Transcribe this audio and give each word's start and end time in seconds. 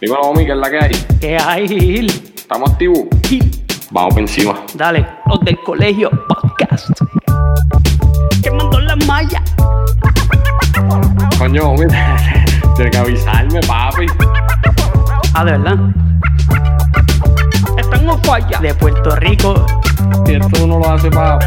Dímelo, 0.00 0.22
homie, 0.22 0.46
¿qué 0.46 0.52
es 0.52 0.58
la 0.58 0.70
que 0.70 0.78
hay? 0.78 1.06
¿Qué 1.20 1.36
hay, 1.36 1.68
Gil? 1.68 2.32
¿Estamos 2.34 2.70
activos? 2.70 3.00
Gil, 3.28 3.50
Vamos 3.90 4.14
por 4.14 4.22
encima. 4.22 4.58
Dale, 4.74 5.06
los 5.26 5.40
del 5.40 5.60
colegio 5.62 6.08
podcast. 6.26 6.88
Quemando 8.42 8.80
la 8.80 8.96
malla. 8.96 9.42
Coño, 11.38 11.72
homie, 11.72 11.86
tienes 12.76 12.92
que 12.92 12.96
avisarme, 12.96 13.60
papi. 13.60 14.06
Ah, 15.34 15.44
de 15.44 15.52
verdad. 15.52 15.76
Están 17.76 18.08
en 18.08 18.24
falla. 18.24 18.58
De 18.58 18.72
Puerto 18.72 19.16
Rico. 19.16 19.66
Y 20.26 20.36
esto 20.36 20.64
uno 20.64 20.78
lo 20.78 20.92
hace 20.92 21.10
para 21.10 21.38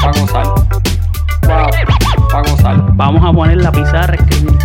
pa 0.00 0.10
gozar. 0.18 1.99
Para 2.30 2.42
pa 2.44 2.50
gozar. 2.50 2.76
Vamos 2.94 3.24
a 3.24 3.32
poner 3.32 3.56
la 3.58 3.72
pizarra, 3.72 4.14
escribir. 4.14 4.56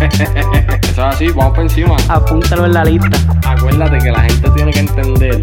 Eso 0.82 0.90
es 0.90 0.98
así, 0.98 1.28
vamos 1.28 1.54
por 1.54 1.62
encima. 1.62 1.96
Apúntalo 2.08 2.66
en 2.66 2.72
la 2.74 2.84
lista. 2.84 3.18
Acuérdate 3.46 3.98
que 3.98 4.12
la 4.12 4.20
gente 4.20 4.50
tiene 4.50 4.70
que 4.70 4.80
entender 4.80 5.42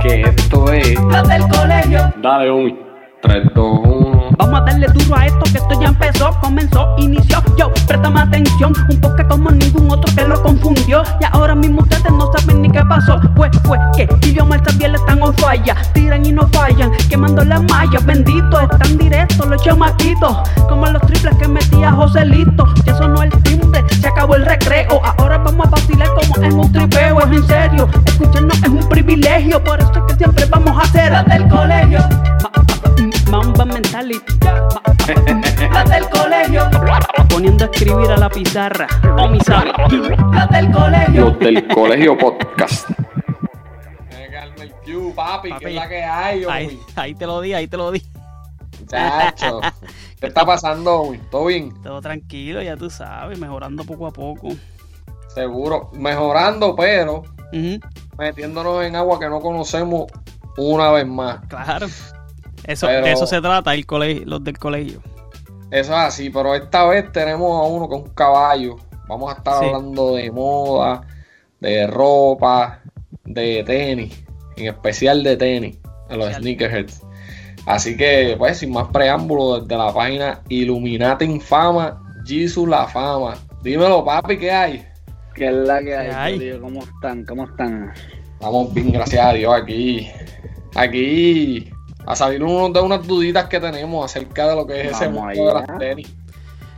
que 0.00 0.22
esto 0.22 0.72
es. 0.72 1.00
Los 1.00 1.28
del 1.28 1.42
colegio. 1.48 2.12
Dale, 2.22 2.50
homie. 2.50 2.76
3, 3.22 3.48
2, 3.54 3.80
1. 3.84 4.13
Vamos 4.38 4.60
a 4.60 4.64
darle 4.64 4.86
duro 4.88 5.16
a 5.16 5.26
esto 5.26 5.40
que 5.44 5.58
esto 5.58 5.80
ya 5.80 5.88
empezó, 5.88 6.30
comenzó, 6.40 6.94
inició. 6.98 7.42
Yo, 7.56 7.70
préstame 7.86 8.20
atención, 8.20 8.72
un 8.90 9.00
toque 9.00 9.24
como 9.26 9.50
ningún 9.50 9.90
otro 9.90 10.12
que 10.14 10.26
lo 10.26 10.40
confundió. 10.42 11.02
Y 11.20 11.24
ahora 11.32 11.54
mismo 11.54 11.82
ustedes 11.82 12.10
no 12.12 12.30
saben 12.36 12.62
ni 12.62 12.70
qué 12.70 12.82
pasó. 12.84 13.20
Pues 13.36 13.50
fue 13.64 13.78
que 13.96 14.08
idioma 14.26 14.58
también 14.62 14.94
están 14.94 15.22
on 15.22 15.34
falla. 15.34 15.76
Tiran 15.92 16.24
y 16.26 16.32
no 16.32 16.46
fallan, 16.48 16.90
quemando 17.08 17.44
las 17.44 17.62
mallas. 17.64 18.04
Bendito, 18.04 18.60
están 18.60 18.98
directos 18.98 19.46
los 19.46 19.62
chamaquitos. 19.62 20.36
Como 20.68 20.86
los 20.86 21.02
triples 21.02 21.36
que 21.36 21.48
metía 21.48 21.92
Joselito. 21.92 22.66
Ya 22.84 22.96
sonó 22.96 23.22
el 23.22 23.30
timbre, 23.44 23.84
se 24.00 24.08
acabó 24.08 24.34
el 24.36 24.44
recreo. 24.44 25.00
Ahora 25.18 25.38
vamos 25.38 25.66
a 25.66 25.70
vacilar 25.70 26.08
como 26.14 26.44
en 26.44 26.52
un 26.58 26.72
tripeo. 26.72 27.20
Es 27.20 27.26
en 27.32 27.46
serio, 27.46 27.88
escucharnos 28.04 28.56
es 28.62 28.68
un 28.68 28.88
privilegio. 28.88 29.62
Por 29.62 29.80
eso 29.80 29.92
es 29.94 30.02
que 30.12 30.14
siempre 30.16 30.44
vamos 30.46 30.76
a 30.76 30.80
hacer 30.82 31.24
del 31.26 31.48
colegio. 31.48 32.00
Ma- 32.42 32.50
Mamba 33.30 33.64
mentality. 33.64 34.23
Las 35.72 35.90
del 35.90 36.08
colegio. 36.08 36.70
Poniendo 37.28 37.64
a 37.64 37.68
escribir 37.68 38.10
a 38.10 38.16
la 38.16 38.28
pizarra. 38.28 38.86
O 39.18 39.28
mi 39.28 39.40
sabe. 39.40 39.72
Las 40.32 40.48
del 40.50 40.70
colegio. 40.70 41.20
Los 41.20 41.38
del 41.38 41.68
colegio 41.68 42.18
podcast. 42.18 42.88
el 44.60 44.72
Q, 44.84 45.12
papi, 45.14 45.50
Papi, 45.50 45.64
que 45.64 45.70
es 45.70 45.74
la 45.74 45.88
que 45.88 46.02
hay, 46.02 46.44
Ahí, 46.44 46.80
ahí 46.96 47.14
te 47.14 47.26
lo 47.26 47.40
di, 47.40 47.54
ahí 47.54 47.66
te 47.66 47.76
lo 47.76 47.90
di. 47.90 48.02
Chacho. 48.86 49.60
¿Qué 50.20 50.26
está 50.28 50.44
pasando, 50.44 51.00
homie? 51.00 51.20
¿Todo 51.30 51.46
bien? 51.46 51.72
Todo 51.82 52.00
tranquilo, 52.00 52.62
ya 52.62 52.76
tú 52.76 52.88
sabes, 52.90 53.38
mejorando 53.38 53.84
poco 53.84 54.06
a 54.06 54.10
poco. 54.12 54.48
Seguro. 55.34 55.90
Mejorando, 55.94 56.74
pero 56.76 57.22
metiéndonos 58.18 58.84
en 58.84 58.96
agua 58.96 59.18
que 59.18 59.28
no 59.28 59.40
conocemos 59.40 60.06
una 60.56 60.90
vez 60.92 61.06
más. 61.06 61.40
claro. 61.48 61.86
Eso, 62.66 62.86
Pero- 62.86 63.04
De 63.06 63.12
eso 63.12 63.26
se 63.26 63.40
trata 63.40 63.74
el 63.74 63.86
colegio, 63.86 64.22
los 64.26 64.42
del 64.44 64.58
colegio. 64.58 65.00
Eso 65.70 65.92
es 65.92 65.98
así, 65.98 66.30
pero 66.30 66.54
esta 66.54 66.86
vez 66.86 67.10
tenemos 67.12 67.58
a 67.60 67.64
uno 67.68 67.88
con 67.88 68.02
un 68.02 68.10
caballo. 68.10 68.76
Vamos 69.08 69.32
a 69.34 69.36
estar 69.38 69.58
Sí. 69.60 69.66
hablando 69.66 70.14
de 70.14 70.30
moda, 70.30 71.02
de 71.60 71.86
ropa, 71.86 72.80
de 73.24 73.62
tenis, 73.64 74.24
en 74.56 74.66
especial 74.68 75.22
de 75.22 75.36
tenis, 75.36 75.78
de 76.08 76.16
los 76.16 76.32
sneakerheads. 76.34 77.02
Así 77.66 77.96
que, 77.96 78.34
pues, 78.38 78.58
sin 78.58 78.72
más 78.72 78.88
preámbulo, 78.88 79.60
desde 79.60 79.76
la 79.76 79.92
página 79.92 80.42
Illuminati 80.48 81.24
Infama, 81.24 82.00
Jesus 82.24 82.68
la 82.68 82.86
Fama. 82.86 83.36
Dímelo, 83.62 84.04
papi, 84.04 84.36
¿qué 84.38 84.52
hay? 84.52 84.86
¿Qué 85.34 85.46
es 85.48 85.54
la 85.54 85.82
que 85.82 85.96
hay? 85.96 86.08
¿Qué 86.08 86.14
hay? 86.14 86.34
Corillo? 86.34 86.60
¿Cómo 86.60 86.80
están? 86.82 87.24
¿Cómo 87.24 87.44
están? 87.44 87.92
Estamos 88.34 88.72
bien, 88.74 88.92
gracias 88.92 89.24
a 89.26 89.32
Dios, 89.32 89.52
aquí. 89.54 90.08
Aquí. 90.74 91.70
A 92.06 92.14
salir 92.16 92.42
uno 92.42 92.68
de 92.70 92.80
unas 92.80 93.06
duditas 93.06 93.46
que 93.48 93.58
tenemos 93.60 94.04
acerca 94.04 94.48
de 94.48 94.56
lo 94.56 94.66
que 94.66 94.82
es 94.82 94.92
ese 94.92 95.08
mundo 95.08 95.46
de 95.46 95.54
las 95.54 95.78
tenis. 95.78 96.14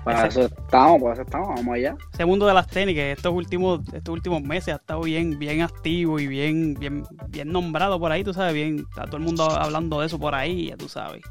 Para 0.05 0.29
Ese- 0.29 0.41
eso 0.45 0.55
estamos, 0.57 1.03
para 1.03 1.15
eso 1.15 1.23
estamos, 1.23 1.49
vamos 1.49 1.75
allá. 1.75 1.97
Ese 2.15 2.25
mundo 2.25 2.47
de 2.47 2.55
las 2.55 2.69
tenis, 2.69 2.95
que 2.95 3.11
estos 3.11 3.33
últimos, 3.33 3.81
estos 3.93 4.13
últimos 4.13 4.41
meses 4.41 4.75
ha 4.75 4.77
estado 4.77 5.01
bien, 5.01 5.37
bien 5.37 5.63
activo 5.63 6.21
y 6.21 6.29
bien, 6.29 6.75
bien, 6.79 7.03
bien 7.29 7.51
nombrado 7.51 7.99
por 7.99 8.13
ahí, 8.13 8.23
tú 8.23 8.33
sabes, 8.33 8.55
bien, 8.55 8.87
está 8.89 9.07
todo 9.07 9.17
el 9.17 9.25
mundo 9.25 9.51
hablando 9.51 9.99
de 10.01 10.07
eso 10.07 10.17
por 10.21 10.37
ahí, 10.37 10.69
ya 10.69 10.77
tú 10.77 10.89
sabes. 10.89 11.23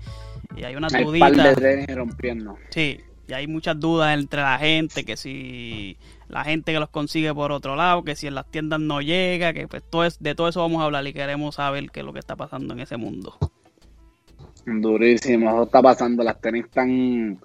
Y 0.57 0.65
hay 0.65 0.75
unas 0.75 0.93
Hay 0.93 1.05
un 1.05 1.17
par 1.19 1.31
de 1.31 1.37
duditas. 1.37 1.55
tenis 1.55 1.95
rompiendo. 1.95 2.57
Sí, 2.69 2.99
y 3.29 3.33
hay 3.33 3.47
muchas 3.47 3.79
dudas 3.79 4.13
entre 4.19 4.41
la 4.41 4.57
gente, 4.57 5.05
que 5.05 5.15
si 5.15 5.97
la 6.27 6.43
gente 6.43 6.73
que 6.73 6.79
los 6.81 6.89
consigue 6.89 7.33
por 7.33 7.53
otro 7.53 7.77
lado, 7.77 8.03
que 8.03 8.17
si 8.17 8.27
en 8.27 8.35
las 8.35 8.51
tiendas 8.51 8.81
no 8.81 8.99
llega, 8.99 9.53
que 9.53 9.69
pues 9.69 9.83
todo 9.89 10.03
es, 10.03 10.19
de 10.19 10.35
todo 10.35 10.49
eso 10.49 10.59
vamos 10.59 10.81
a 10.81 10.85
hablar 10.85 11.07
y 11.07 11.13
queremos 11.13 11.55
saber 11.55 11.89
qué 11.91 12.01
es 12.01 12.05
lo 12.05 12.11
que 12.11 12.19
está 12.19 12.35
pasando 12.35 12.73
en 12.73 12.81
ese 12.81 12.97
mundo. 12.97 13.37
Durísimo, 14.65 15.49
eso 15.49 15.63
está 15.63 15.81
pasando. 15.81 16.23
Las 16.23 16.39
tenis 16.41 16.65
están, 16.65 17.39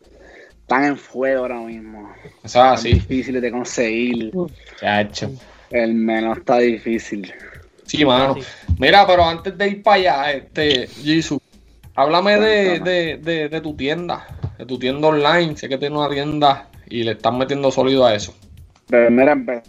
están 0.60 0.84
en 0.84 0.97
fuego 0.97 1.42
ahora 1.42 1.60
mismo. 1.60 2.10
Eso 2.42 2.58
es 2.58 2.72
así. 2.72 2.92
difíciles 2.94 3.42
de 3.42 3.50
conseguir. 3.50 4.32
Chacho. 4.78 5.30
El 5.70 5.94
menos 5.94 6.38
está 6.38 6.59
difícil. 6.59 7.32
Sí, 7.84 8.04
mano. 8.04 8.36
Mira, 8.78 9.06
pero 9.06 9.25
antes 9.25 9.56
de 9.56 9.69
ir 9.69 9.82
para 9.82 9.97
allá, 9.97 10.32
este, 10.32 10.86
Jisoo, 10.86 11.41
háblame 11.94 12.38
de, 12.38 12.80
de, 12.80 13.16
de, 13.19 13.48
de 13.48 13.60
tu 13.60 13.75
tienda, 13.76 14.26
de 14.56 14.64
tu 14.64 14.78
tienda 14.78 15.09
online. 15.09 15.56
Sé 15.56 15.69
que 15.69 15.76
tienes 15.76 15.98
una 15.98 16.09
tienda 16.09 16.69
y 16.88 17.03
le 17.04 17.12
estás 17.12 17.34
metiendo 17.34 17.70
sólido 17.70 18.06
a 18.06 18.14
eso. 18.14 18.34
Pero 18.88 19.10
mira, 19.10 19.34
empe- 19.34 19.62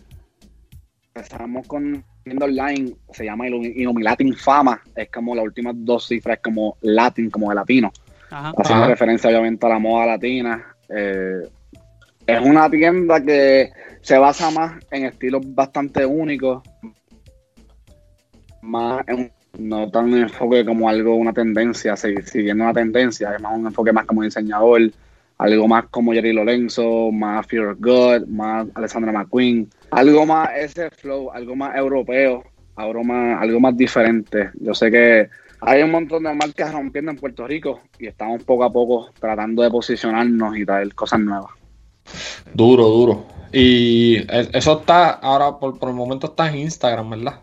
empezamos 1.14 1.68
con 1.68 2.04
tienda 2.24 2.46
online, 2.46 2.94
se 3.12 3.26
llama 3.26 3.48
Illuminatin 3.48 4.34
Fama. 4.36 4.82
Es 4.96 5.10
como 5.10 5.36
las 5.36 5.46
últimas 5.46 5.74
dos 5.78 6.08
cifras, 6.08 6.40
como 6.44 6.78
Latin, 6.82 7.30
como 7.30 7.50
de 7.50 7.56
latino. 7.56 7.92
Ajá. 8.34 8.54
haciendo 8.58 8.84
Ajá. 8.86 8.92
referencia 8.92 9.30
obviamente 9.30 9.66
a 9.66 9.70
la 9.70 9.80
moda 9.80 10.06
latina. 10.06 10.66
Eh, 10.88 11.42
es 12.26 12.40
una 12.42 12.70
tienda 12.70 13.22
que 13.22 13.70
se 14.02 14.18
basa 14.18 14.50
más 14.52 14.82
en 14.90 15.06
estilos 15.06 15.42
bastante 15.54 16.06
únicos, 16.06 16.64
más 18.62 19.04
en 19.08 19.16
un- 19.20 19.32
no 19.60 19.90
tan 19.92 20.06
un 20.14 20.20
enfoque 20.22 20.64
como 20.64 20.88
algo, 20.88 21.16
una 21.16 21.34
tendencia, 21.34 21.98
si- 21.98 22.22
siguiendo 22.24 22.64
una 22.64 22.74
tendencia, 22.74 23.36
es 23.36 23.42
más 23.42 23.54
un 23.58 23.66
enfoque 23.68 23.92
más 23.92 24.06
como 24.06 24.24
diseñador, 24.24 24.82
algo 25.42 25.68
más 25.68 25.86
como 25.90 26.14
Jerry 26.14 26.34
Lorenzo, 26.34 27.12
más 27.12 27.48
Fear 27.48 27.70
of 27.70 27.80
God, 27.80 28.28
más 28.28 28.68
Alessandra 28.76 29.12
McQueen, 29.12 29.68
algo 29.90 30.24
más 30.24 30.50
ese 30.56 30.92
flow, 30.92 31.32
algo 31.32 31.56
más 31.56 31.76
europeo, 31.76 32.44
algo 32.76 33.04
más, 33.04 33.42
algo 33.42 33.60
más 33.60 33.76
diferente. 33.76 34.52
Yo 34.60 34.76
sé 34.76 34.92
que 34.92 35.30
hay 35.62 35.82
un 35.82 35.90
montón 35.90 36.24
de 36.24 36.34
marcas 36.36 36.72
rompiendo 36.72 37.10
en 37.10 37.18
Puerto 37.18 37.48
Rico 37.48 37.82
y 37.98 38.06
estamos 38.06 38.44
poco 38.44 38.66
a 38.66 38.72
poco 38.72 39.10
tratando 39.20 39.64
de 39.64 39.72
posicionarnos 39.72 40.56
y 40.56 40.64
traer 40.64 40.94
cosas 40.94 41.20
nuevas. 41.20 41.50
Duro, 42.54 42.86
duro. 42.86 43.26
Y 43.52 44.18
eso 44.30 44.80
está, 44.80 45.10
ahora 45.10 45.58
por, 45.58 45.80
por 45.80 45.90
el 45.90 45.96
momento 45.96 46.28
está 46.28 46.50
en 46.50 46.60
Instagram, 46.60 47.10
¿verdad? 47.10 47.40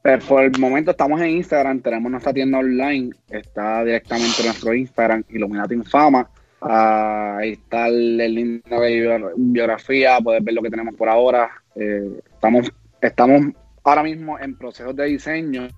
Pero 0.00 0.24
por 0.24 0.44
el 0.44 0.58
momento 0.58 0.92
estamos 0.92 1.20
en 1.20 1.28
Instagram, 1.28 1.80
tenemos 1.80 2.10
nuestra 2.10 2.32
tienda 2.32 2.56
online, 2.56 3.10
está 3.28 3.84
directamente 3.84 4.40
en 4.40 4.46
nuestro 4.46 4.72
Instagram, 4.72 5.24
Illuminati 5.28 5.74
Infama. 5.74 6.26
Ah, 6.60 7.36
ahí 7.38 7.52
está 7.52 7.86
el, 7.86 8.20
el 8.20 8.34
link 8.34 8.64
de 8.66 8.76
bio- 8.76 9.32
biografía, 9.36 10.18
puedes 10.22 10.42
ver 10.42 10.54
lo 10.54 10.62
que 10.62 10.70
tenemos 10.70 10.94
por 10.94 11.08
ahora. 11.08 11.50
Eh, 11.74 12.20
estamos, 12.34 12.72
estamos 13.00 13.42
ahora 13.84 14.02
mismo 14.02 14.38
en 14.38 14.56
procesos 14.56 14.94
de 14.96 15.04
diseño. 15.04 15.68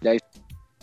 Ya 0.00 0.14
hice 0.14 0.24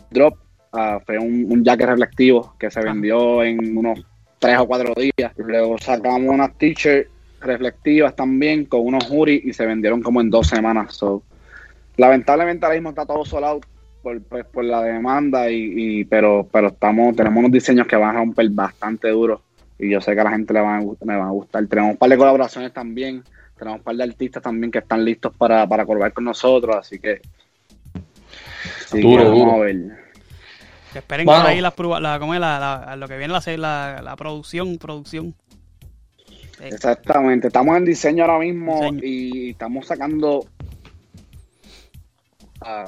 drop, 0.09 0.37
ah, 0.73 0.99
fue 1.05 1.17
un, 1.17 1.45
un 1.49 1.63
jacket 1.63 1.87
reflectivo 1.87 2.55
que 2.59 2.69
se 2.69 2.81
vendió 2.81 3.43
en 3.43 3.77
unos 3.77 4.05
tres 4.39 4.57
o 4.57 4.67
cuatro 4.67 4.93
días. 4.95 5.31
Luego 5.37 5.77
sacamos 5.77 6.33
unas 6.33 6.53
t-shirts 6.57 7.09
reflectivas 7.39 8.15
también 8.15 8.65
con 8.65 8.81
unos 8.81 9.05
hoodies 9.09 9.45
y 9.45 9.53
se 9.53 9.65
vendieron 9.65 10.01
como 10.01 10.19
en 10.19 10.29
dos 10.29 10.47
semanas. 10.47 10.95
So, 10.95 11.23
lamentablemente 11.95 12.65
ahora 12.65 12.75
mismo 12.75 12.89
está 12.89 13.05
todo 13.05 13.23
sold 13.23 13.45
out 13.45 13.65
por, 14.01 14.21
pues, 14.23 14.45
por 14.45 14.63
la 14.63 14.81
demanda 14.83 15.49
y, 15.49 15.99
y- 15.99 16.05
pero 16.05 16.47
pero 16.51 16.67
estamos 16.69 17.15
tenemos 17.15 17.39
unos 17.39 17.51
diseños 17.51 17.87
que 17.87 17.95
van 17.95 18.15
a 18.15 18.19
romper 18.19 18.49
bastante 18.49 19.09
duro 19.09 19.41
y 19.79 19.89
yo 19.89 20.01
sé 20.01 20.13
que 20.13 20.21
a 20.21 20.23
la 20.25 20.31
gente 20.31 20.53
le 20.53 20.61
van 20.61 20.79
a, 20.81 20.81
le 21.05 21.17
van 21.17 21.27
a 21.27 21.31
gustar 21.31 21.65
tenemos 21.67 21.91
un 21.91 21.97
par 21.97 22.09
de 22.09 22.17
colaboraciones 22.17 22.73
también 22.73 23.23
tenemos 23.57 23.79
un 23.79 23.83
par 23.83 23.95
de 23.95 24.03
artistas 24.03 24.41
también 24.43 24.71
que 24.71 24.79
están 24.79 25.03
listos 25.05 25.35
para, 25.35 25.67
para 25.67 25.85
colaborar 25.85 26.13
con 26.13 26.23
nosotros 26.23 26.75
así 26.75 26.99
que 26.99 27.21
así 28.85 29.01
Duro, 29.01 29.23
que 29.23 29.29
vamos 29.29 29.39
duro. 29.39 29.51
a 29.53 29.59
ver 29.65 29.75
Que 30.93 30.99
esperen 30.99 31.25
Bueno. 31.25 31.41
por 31.43 31.51
ahí 31.51 31.61
las 31.61 31.73
pruebas, 31.73 32.01
la, 32.01 32.19
¿cómo 32.19 32.33
es? 32.33 32.39
La, 32.39 32.59
la- 32.59 32.95
lo 32.95 33.07
que 33.07 33.17
viene 33.17 33.33
la, 33.33 33.41
la, 33.57 34.01
la 34.03 34.15
producción, 34.15 34.77
producción. 34.77 35.33
Sí. 36.57 36.65
Exactamente, 36.67 37.47
estamos 37.47 37.75
en 37.77 37.85
diseño 37.85 38.23
ahora 38.25 38.39
mismo 38.39 38.75
Diseño. 38.81 38.99
y 39.03 39.49
estamos 39.51 39.87
sacando 39.87 40.45
ah, 42.61 42.85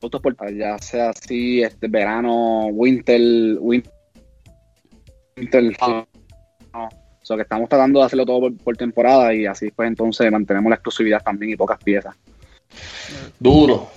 productos 0.00 0.22
por 0.22 0.54
ya 0.56 0.78
sea 0.78 1.10
así, 1.10 1.62
este 1.62 1.86
verano, 1.86 2.66
winter, 2.68 3.20
win- 3.60 3.84
winter, 5.36 5.76
ah, 6.72 6.88
So 7.22 7.36
que 7.36 7.42
estamos 7.42 7.68
tratando 7.68 8.00
de 8.00 8.06
hacerlo 8.06 8.24
todo 8.24 8.40
por, 8.40 8.56
por 8.58 8.76
temporada 8.76 9.34
y 9.34 9.44
así 9.46 9.70
pues 9.70 9.86
entonces 9.88 10.32
mantenemos 10.32 10.70
la 10.70 10.76
exclusividad 10.76 11.22
también 11.22 11.52
y 11.52 11.56
pocas 11.56 11.78
piezas. 11.82 12.16
Duro. 13.38 13.90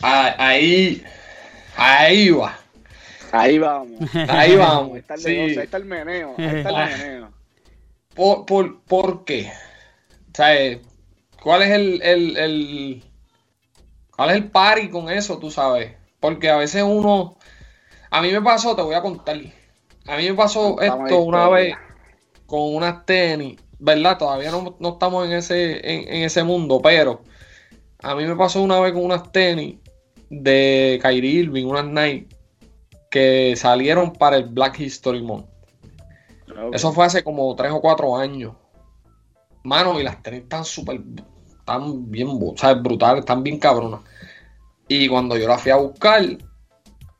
Ah, 0.00 0.34
Ahí, 0.38 1.02
ahí 1.76 2.30
va. 2.30 2.56
Ahí 3.32 3.58
vamos. 3.58 4.08
Ahí 4.28 4.54
vamos. 4.56 4.92
Ahí 4.92 4.98
está 5.00 5.14
el 5.14 5.20
Sí. 5.20 5.28
negocio, 5.32 5.60
ahí 5.60 5.64
está 5.64 5.76
el 5.76 5.84
meneo, 5.84 6.34
ahí 6.38 6.44
está 6.56 6.68
el 6.70 6.98
meneo. 6.98 7.32
¿Por, 8.14 8.46
por, 8.46 8.80
por 8.82 9.24
qué? 9.24 9.50
O 10.32 10.34
sea, 10.34 10.56
eh, 10.56 10.80
¿cuál 11.42 11.62
es 11.62 11.70
el, 11.70 12.00
el, 12.02 12.36
el- 12.36 13.02
cuál 14.18 14.30
es 14.30 14.36
el 14.36 14.50
party 14.50 14.88
con 14.88 15.08
eso, 15.08 15.38
tú 15.38 15.48
sabes? 15.48 15.94
Porque 16.18 16.50
a 16.50 16.56
veces 16.56 16.82
uno, 16.82 17.36
a 18.10 18.20
mí 18.20 18.32
me 18.32 18.42
pasó, 18.42 18.74
te 18.74 18.82
voy 18.82 18.96
a 18.96 19.00
contar, 19.00 19.36
a 20.08 20.16
mí 20.16 20.28
me 20.28 20.34
pasó 20.34 20.80
esto 20.80 21.20
una 21.20 21.48
vez 21.48 21.76
con 22.44 22.74
unas 22.74 23.06
tenis, 23.06 23.60
¿verdad? 23.78 24.18
Todavía 24.18 24.50
no, 24.50 24.76
no 24.80 24.88
estamos 24.88 25.24
en 25.24 25.34
ese, 25.34 25.74
en, 25.88 26.12
en 26.12 26.22
ese 26.24 26.42
mundo, 26.42 26.80
pero 26.82 27.22
a 28.02 28.16
mí 28.16 28.24
me 28.24 28.34
pasó 28.34 28.60
una 28.60 28.80
vez 28.80 28.92
con 28.92 29.04
unas 29.04 29.30
tenis 29.30 29.76
de 30.30 30.98
Kyrie 31.00 31.42
Irving, 31.42 31.66
unas 31.66 31.86
Nike, 31.86 32.26
que 33.12 33.54
salieron 33.54 34.12
para 34.12 34.34
el 34.34 34.46
Black 34.46 34.80
History 34.80 35.22
Month. 35.22 35.46
Eso 36.72 36.92
fue 36.92 37.04
hace 37.04 37.22
como 37.22 37.54
tres 37.54 37.70
o 37.70 37.80
cuatro 37.80 38.16
años. 38.16 38.54
Mano, 39.62 40.00
y 40.00 40.02
las 40.02 40.20
tenis 40.24 40.40
están 40.40 40.64
súper, 40.64 41.02
están 41.68 42.10
bien, 42.10 42.28
bu- 42.28 42.56
¿sabes? 42.56 42.82
brutales, 42.82 43.20
están 43.20 43.42
bien 43.42 43.58
cabronas. 43.58 44.00
Y 44.88 45.06
cuando 45.08 45.36
yo 45.36 45.46
las 45.46 45.60
fui 45.60 45.70
a 45.70 45.76
buscar, 45.76 46.22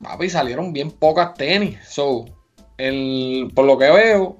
papi, 0.01 0.29
salieron 0.29 0.73
bien 0.73 0.89
pocas 0.91 1.35
tenis. 1.35 1.77
So, 1.87 2.25
el, 2.77 3.51
por 3.53 3.65
lo 3.65 3.77
que 3.77 3.91
veo, 3.91 4.37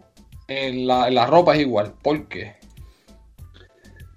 en 0.48 0.88
la, 0.88 1.12
la 1.12 1.28
ropa 1.28 1.54
es 1.54 1.62
igual. 1.62 1.94
¿Por 2.02 2.28
qué? 2.28 2.56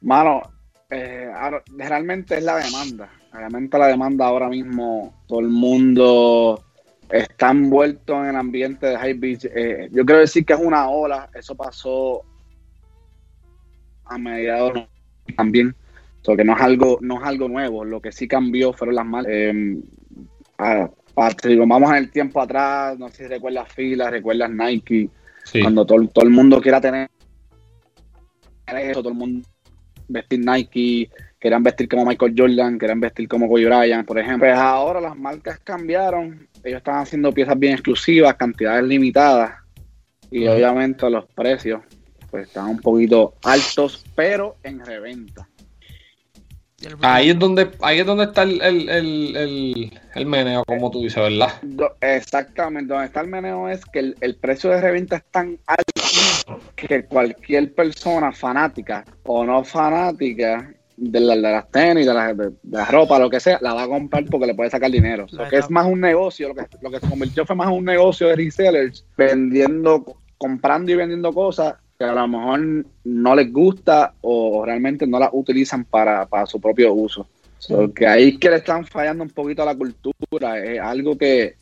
Mano, 0.01 0.41
eh, 0.89 1.31
realmente 1.77 2.39
es 2.39 2.45
la 2.45 2.57
demanda. 2.57 3.11
Realmente 3.31 3.79
la 3.79 3.89
demanda 3.89 4.27
ahora 4.27 4.49
mismo, 4.49 5.15
todo 5.27 5.41
el 5.41 5.49
mundo 5.49 6.65
está 7.11 7.51
envuelto 7.51 8.15
en 8.23 8.31
el 8.31 8.37
ambiente 8.37 8.87
de 8.87 8.97
high 8.97 9.15
beach. 9.15 9.45
Eh, 9.45 9.89
yo 9.93 10.07
quiero 10.07 10.21
decir 10.21 10.47
que 10.47 10.55
es 10.55 10.61
una 10.61 10.89
ola, 10.89 11.29
eso 11.35 11.55
pasó 11.55 12.23
a 14.07 14.17
mediados 14.17 14.87
también. 15.37 15.77
So 16.23 16.37
que 16.37 16.45
no 16.45 16.55
es 16.55 16.61
algo, 16.63 16.99
no 17.01 17.21
es 17.21 17.27
algo 17.27 17.49
nuevo. 17.49 17.85
Lo 17.85 18.01
que 18.01 18.13
sí 18.13 18.27
cambió 18.29 18.73
fueron 18.73 18.95
las 18.97 19.07
marcas. 19.07 19.33
Eh, 19.35 19.77
a- 20.59 20.89
a- 21.17 21.31
si 21.43 21.57
nos 21.57 21.69
vamos 21.69 21.91
en 21.91 21.97
el 21.97 22.11
tiempo 22.11 22.41
atrás, 22.41 22.99
no 22.99 23.09
sé 23.09 23.25
si 23.25 23.27
recuerdas 23.27 23.71
filas, 23.73 24.11
recuerdas 24.11 24.51
Nike, 24.51 25.11
Sí. 25.45 25.61
cuando 25.61 25.85
todo, 25.85 26.07
todo 26.09 26.25
el 26.25 26.31
mundo 26.31 26.61
quiera 26.61 26.81
tener 26.81 27.11
eso, 28.67 29.01
todo 29.01 29.11
el 29.11 29.19
mundo 29.19 29.47
vestir 30.09 30.41
Nike, 30.45 31.11
querían 31.39 31.63
vestir 31.63 31.89
como 31.89 32.07
Michael 32.07 32.35
Jordan, 32.37 32.79
querían 32.79 33.01
vestir 33.01 33.29
como 33.29 33.49
Kobe 33.49 33.67
Bryant, 33.67 34.07
por 34.07 34.19
ejemplo. 34.19 34.47
Pues 34.47 34.59
ahora 34.59 35.01
las 35.01 35.17
marcas 35.17 35.59
cambiaron, 35.61 36.49
ellos 36.63 36.79
están 36.79 36.97
haciendo 36.99 37.33
piezas 37.33 37.59
bien 37.59 37.75
exclusivas, 37.75 38.35
cantidades 38.37 38.85
limitadas 38.85 39.55
y 40.31 40.47
obviamente 40.47 41.09
los 41.11 41.27
precios 41.27 41.83
pues 42.31 42.47
están 42.49 42.69
un 42.69 42.79
poquito 42.79 43.35
altos, 43.45 44.05
pero 44.15 44.57
en 44.63 44.83
reventa. 44.85 45.47
Ahí 47.03 47.31
es 47.31 47.39
donde, 47.39 47.71
ahí 47.81 48.01
es 48.01 48.07
donde 48.07 48.25
está 48.25 48.43
el, 48.43 48.61
el, 48.63 48.89
el, 48.89 49.37
el, 49.37 50.01
el 50.15 50.27
meneo, 50.27 50.65
como 50.65 50.91
tú 50.91 51.03
dices, 51.03 51.23
¿verdad? 51.23 51.53
Exactamente, 52.01 52.93
donde 52.93 53.07
está 53.07 53.21
el 53.21 53.29
meneo 53.29 53.69
es 53.69 53.85
que 53.87 53.99
el, 54.01 54.17
el 54.21 54.37
precio 54.37 54.71
de 54.71 54.81
reventa 54.81 55.17
es 55.17 55.25
tan 55.31 55.59
alto 55.67 56.61
que 56.77 57.05
cualquier 57.05 57.73
persona 57.75 58.33
fanática 58.33 59.05
o 59.25 59.45
no 59.45 59.63
fanática 59.65 60.73
de, 60.97 61.21
la- 61.21 61.37
de 61.37 61.43
las 61.43 61.71
tenis, 61.71 62.07
de 62.07 62.15
la, 62.15 62.35
de- 62.35 62.49
de 62.51 62.79
la 62.79 62.85
ropa, 62.87 63.19
lo 63.19 63.31
que 63.31 63.41
sea, 63.41 63.59
la 63.63 63.75
va 63.75 63.85
a 63.85 63.89
comprar 63.89 64.25
porque 64.31 64.47
le 64.47 64.55
puede 64.55 64.71
sacar 64.71 64.91
dinero. 64.91 65.27
La 65.31 65.45
So, 65.45 65.51
que 65.51 65.57
es 65.59 65.71
más 65.71 65.87
un 65.87 66.01
negocio, 66.01 66.49
lo 66.49 66.55
que, 66.55 66.67
lo 66.81 66.91
que 66.91 67.01
se 67.01 67.09
convirtió 67.09 67.47
fue 67.47 67.57
más 67.57 67.69
un 67.69 67.85
negocio 67.85 68.29
de 68.29 68.37
resellers, 68.37 69.05
vendiendo, 69.17 70.05
comprando 70.39 70.91
y 70.93 70.97
vendiendo 70.97 71.33
cosas 71.33 71.75
que 71.99 72.05
a 72.05 72.13
lo 72.13 72.27
mejor 72.29 72.61
no 73.05 73.35
les 73.37 73.53
gusta 73.53 74.15
o 74.23 74.65
realmente 74.65 75.07
no 75.07 75.19
las 75.19 75.31
utilizan 75.33 75.85
para, 75.85 76.27
para 76.27 76.47
su 76.47 76.61
propio 76.61 76.93
uso. 76.93 77.27
So, 77.59 77.93
que 77.95 78.07
ahí 78.07 78.31
es 78.31 78.39
que 78.39 78.51
le 78.51 78.57
están 78.57 78.85
fallando 78.87 79.23
un 79.23 79.31
poquito 79.31 79.63
a 79.63 79.67
la 79.67 79.77
cultura, 79.77 80.59
es 80.59 80.81
algo 80.81 81.17
que, 81.17 81.55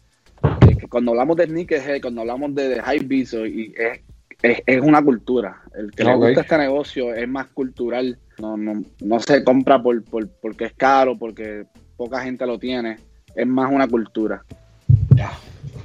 que- 0.67 0.77
que 0.77 0.87
cuando 0.89 1.11
hablamos 1.11 1.37
de 1.37 1.45
sneakerhead, 1.47 2.01
cuando 2.01 2.23
hablamos 2.23 2.55
de, 2.55 2.69
de 2.71 2.83
high 2.83 3.01
beats, 3.01 3.35
y 3.35 3.75
es, 3.77 4.01
es, 4.43 4.63
es 4.65 4.81
una 4.81 5.03
cultura. 5.03 5.61
El 5.75 5.93
que 5.93 6.05
le 6.05 6.15
Ok. 6.15 6.23
gusta 6.25 6.41
este 6.41 6.57
negocio 6.59 7.15
es 7.15 7.29
más 7.29 7.49
cultural, 7.49 8.17
no, 8.39 8.57
no, 8.57 8.83
no 9.01 9.21
se 9.21 9.45
compra 9.45 9.83
por, 9.83 10.03
por, 10.05 10.27
porque 10.41 10.65
es 10.67 10.73
caro, 10.73 11.19
porque 11.19 11.67
poca 11.99 12.23
gente 12.23 12.47
lo 12.47 12.59
tiene, 12.59 12.97
es 13.35 13.47
más 13.47 13.71
una 13.71 13.87
cultura. 13.87 14.43
Ya. 15.15 15.31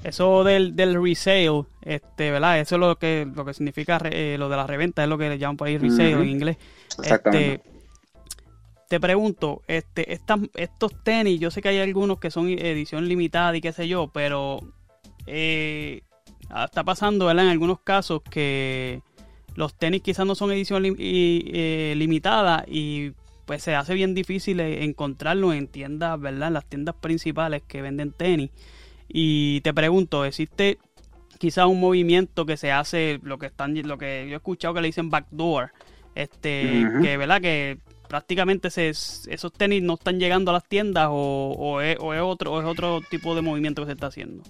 Eso 0.07 0.44
del, 0.44 0.75
del 0.75 1.02
resale, 1.02 1.63
este, 1.81 2.30
¿verdad? 2.30 2.60
Eso 2.60 2.75
es 2.75 2.80
lo 2.80 2.96
que, 2.98 3.28
lo 3.34 3.44
que 3.44 3.54
significa 3.56 4.00
eh, 4.06 4.36
lo 4.38 4.50
de 4.50 4.56
la 4.56 4.68
reventa, 4.68 5.02
es 5.04 5.10
lo 5.10 5.18
que 5.18 5.30
le 5.30 5.38
llaman 5.40 5.57
por 5.57 5.68
ahí 5.68 5.78
resale 5.80 6.12
en 6.12 6.30
inglés. 6.30 6.57
Exactamente. 7.00 7.54
Este, 7.54 7.75
te 8.88 9.00
pregunto, 9.00 9.63
este, 9.68 10.13
estas, 10.13 10.42
estos 10.54 11.04
tenis, 11.04 11.40
yo 11.40 11.50
sé 11.50 11.60
que 11.62 11.69
hay 11.69 11.80
algunos 11.80 12.19
que 12.19 12.30
son 12.30 12.50
edición 12.50 13.07
limitada 13.07 13.57
y 13.57 13.62
qué 13.62 13.74
sé 13.74 13.88
yo, 13.88 14.10
pero 14.13 14.60
eh, 15.25 16.02
está 16.63 16.84
pasando, 16.84 17.25
¿verdad? 17.25 17.46
En 17.46 17.52
algunos 17.52 17.80
casos 17.80 18.22
que 18.30 19.02
los 19.56 19.74
tenis 19.74 20.04
quizás 20.04 20.28
no 20.28 20.36
son 20.36 20.52
edición 20.52 20.84
lim- 20.84 21.00
y, 21.00 21.50
eh, 21.52 21.96
limitada 21.98 22.63
y 22.68 23.13
pues 23.46 23.63
se 23.63 23.74
hace 23.74 23.96
bien 23.96 24.13
difícil 24.13 24.60
eh, 24.60 24.84
encontrarlo 24.84 25.52
en 25.52 25.68
tiendas, 25.68 26.19
¿verdad? 26.19 26.50
En 26.50 26.54
las 26.54 26.66
tiendas 26.66 26.94
principales 26.94 27.63
que 27.68 27.81
venden 27.81 28.12
tenis. 28.12 28.52
Y 29.07 29.62
te 29.62 29.74
pregunto, 29.74 30.25
¿existe 30.25 30.78
quizás 31.38 31.66
un 31.66 31.80
movimiento 31.80 32.46
que 32.46 32.57
se 32.57 32.72
hace, 32.72 33.19
lo 33.24 33.38
que 33.38 33.48
están, 33.48 33.75
lo 33.88 33.98
que 33.98 34.25
yo 34.28 34.34
he 34.34 34.38
escuchado 34.38 34.74
que 34.74 34.81
le 34.81 34.88
dicen 34.88 35.10
backdoor, 35.10 35.72
este, 36.16 36.88
que 37.02 37.18
verdad 37.18 37.42
que 37.42 37.78
prácticamente 38.07 38.69
se, 38.69 38.90
esos 38.90 39.52
tenis 39.54 39.84
no 39.84 39.96
están 39.96 40.19
llegando 40.19 40.52
a 40.52 40.54
las 40.54 40.66
tiendas 40.66 41.07
o, 41.10 41.56
o 41.57 41.81
es, 41.81 41.98
o 42.00 42.13
es 42.13 42.22
otro 42.22 42.54
o 42.54 42.60
es 42.62 42.66
otro 42.66 43.02
tipo 43.10 43.36
de 43.36 43.42
movimiento 43.42 43.81
que 43.81 43.88
se 43.88 43.94
está 43.94 44.07
haciendo. 44.07 44.44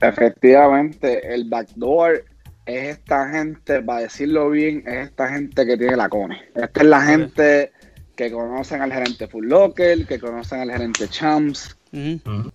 Efectivamente, 0.00 1.34
el 1.34 1.48
backdoor 1.48 2.24
es 2.66 2.98
esta 2.98 3.28
gente, 3.30 3.82
para 3.82 4.00
decirlo 4.00 4.50
bien, 4.50 4.82
es 4.86 5.08
esta 5.08 5.28
gente 5.28 5.66
que 5.66 5.76
tiene 5.76 5.96
la 5.96 6.08
cone. 6.08 6.40
Esta 6.54 6.80
es 6.80 6.86
la 6.86 7.02
gente 7.02 7.72
que 8.16 8.30
conocen 8.30 8.82
al 8.82 8.92
gerente 8.92 9.26
Full 9.26 9.46
Locker, 9.46 10.06
que 10.06 10.18
conocen 10.18 10.60
al 10.60 10.70
gerente 10.70 11.08
Champs, 11.08 11.76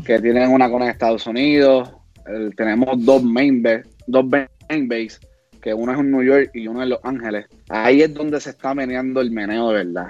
Que 0.05 0.19
tienen 0.19 0.49
una 0.51 0.69
con 0.69 0.83
Estados 0.83 1.25
Unidos. 1.27 1.89
El- 2.25 2.55
tenemos 2.55 3.03
dos 3.03 3.23
main 3.23 3.61
base, 3.63 3.83
dos 4.05 4.25
main 4.25 4.87
base, 4.87 5.17
que 5.61 5.73
uno 5.73 5.93
es 5.93 5.99
en 5.99 6.11
New 6.11 6.23
York 6.23 6.51
y 6.53 6.67
uno 6.67 6.83
en 6.83 6.89
Los 6.89 6.99
Ángeles. 7.03 7.45
Ahí 7.69 8.01
es 8.01 8.13
donde 8.13 8.39
se 8.39 8.51
está 8.51 8.73
meneando 8.73 9.21
el 9.21 9.31
meneo 9.31 9.69
de 9.69 9.85
verdad. 9.85 10.07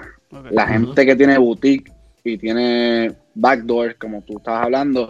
La 0.50 0.66
gente 0.66 1.06
que 1.06 1.16
tiene 1.16 1.38
boutique 1.38 1.90
y 2.24 2.36
tiene 2.38 3.12
backdoor, 3.34 3.96
como 3.96 4.22
tú 4.22 4.38
estabas 4.38 4.64
hablando, 4.64 5.08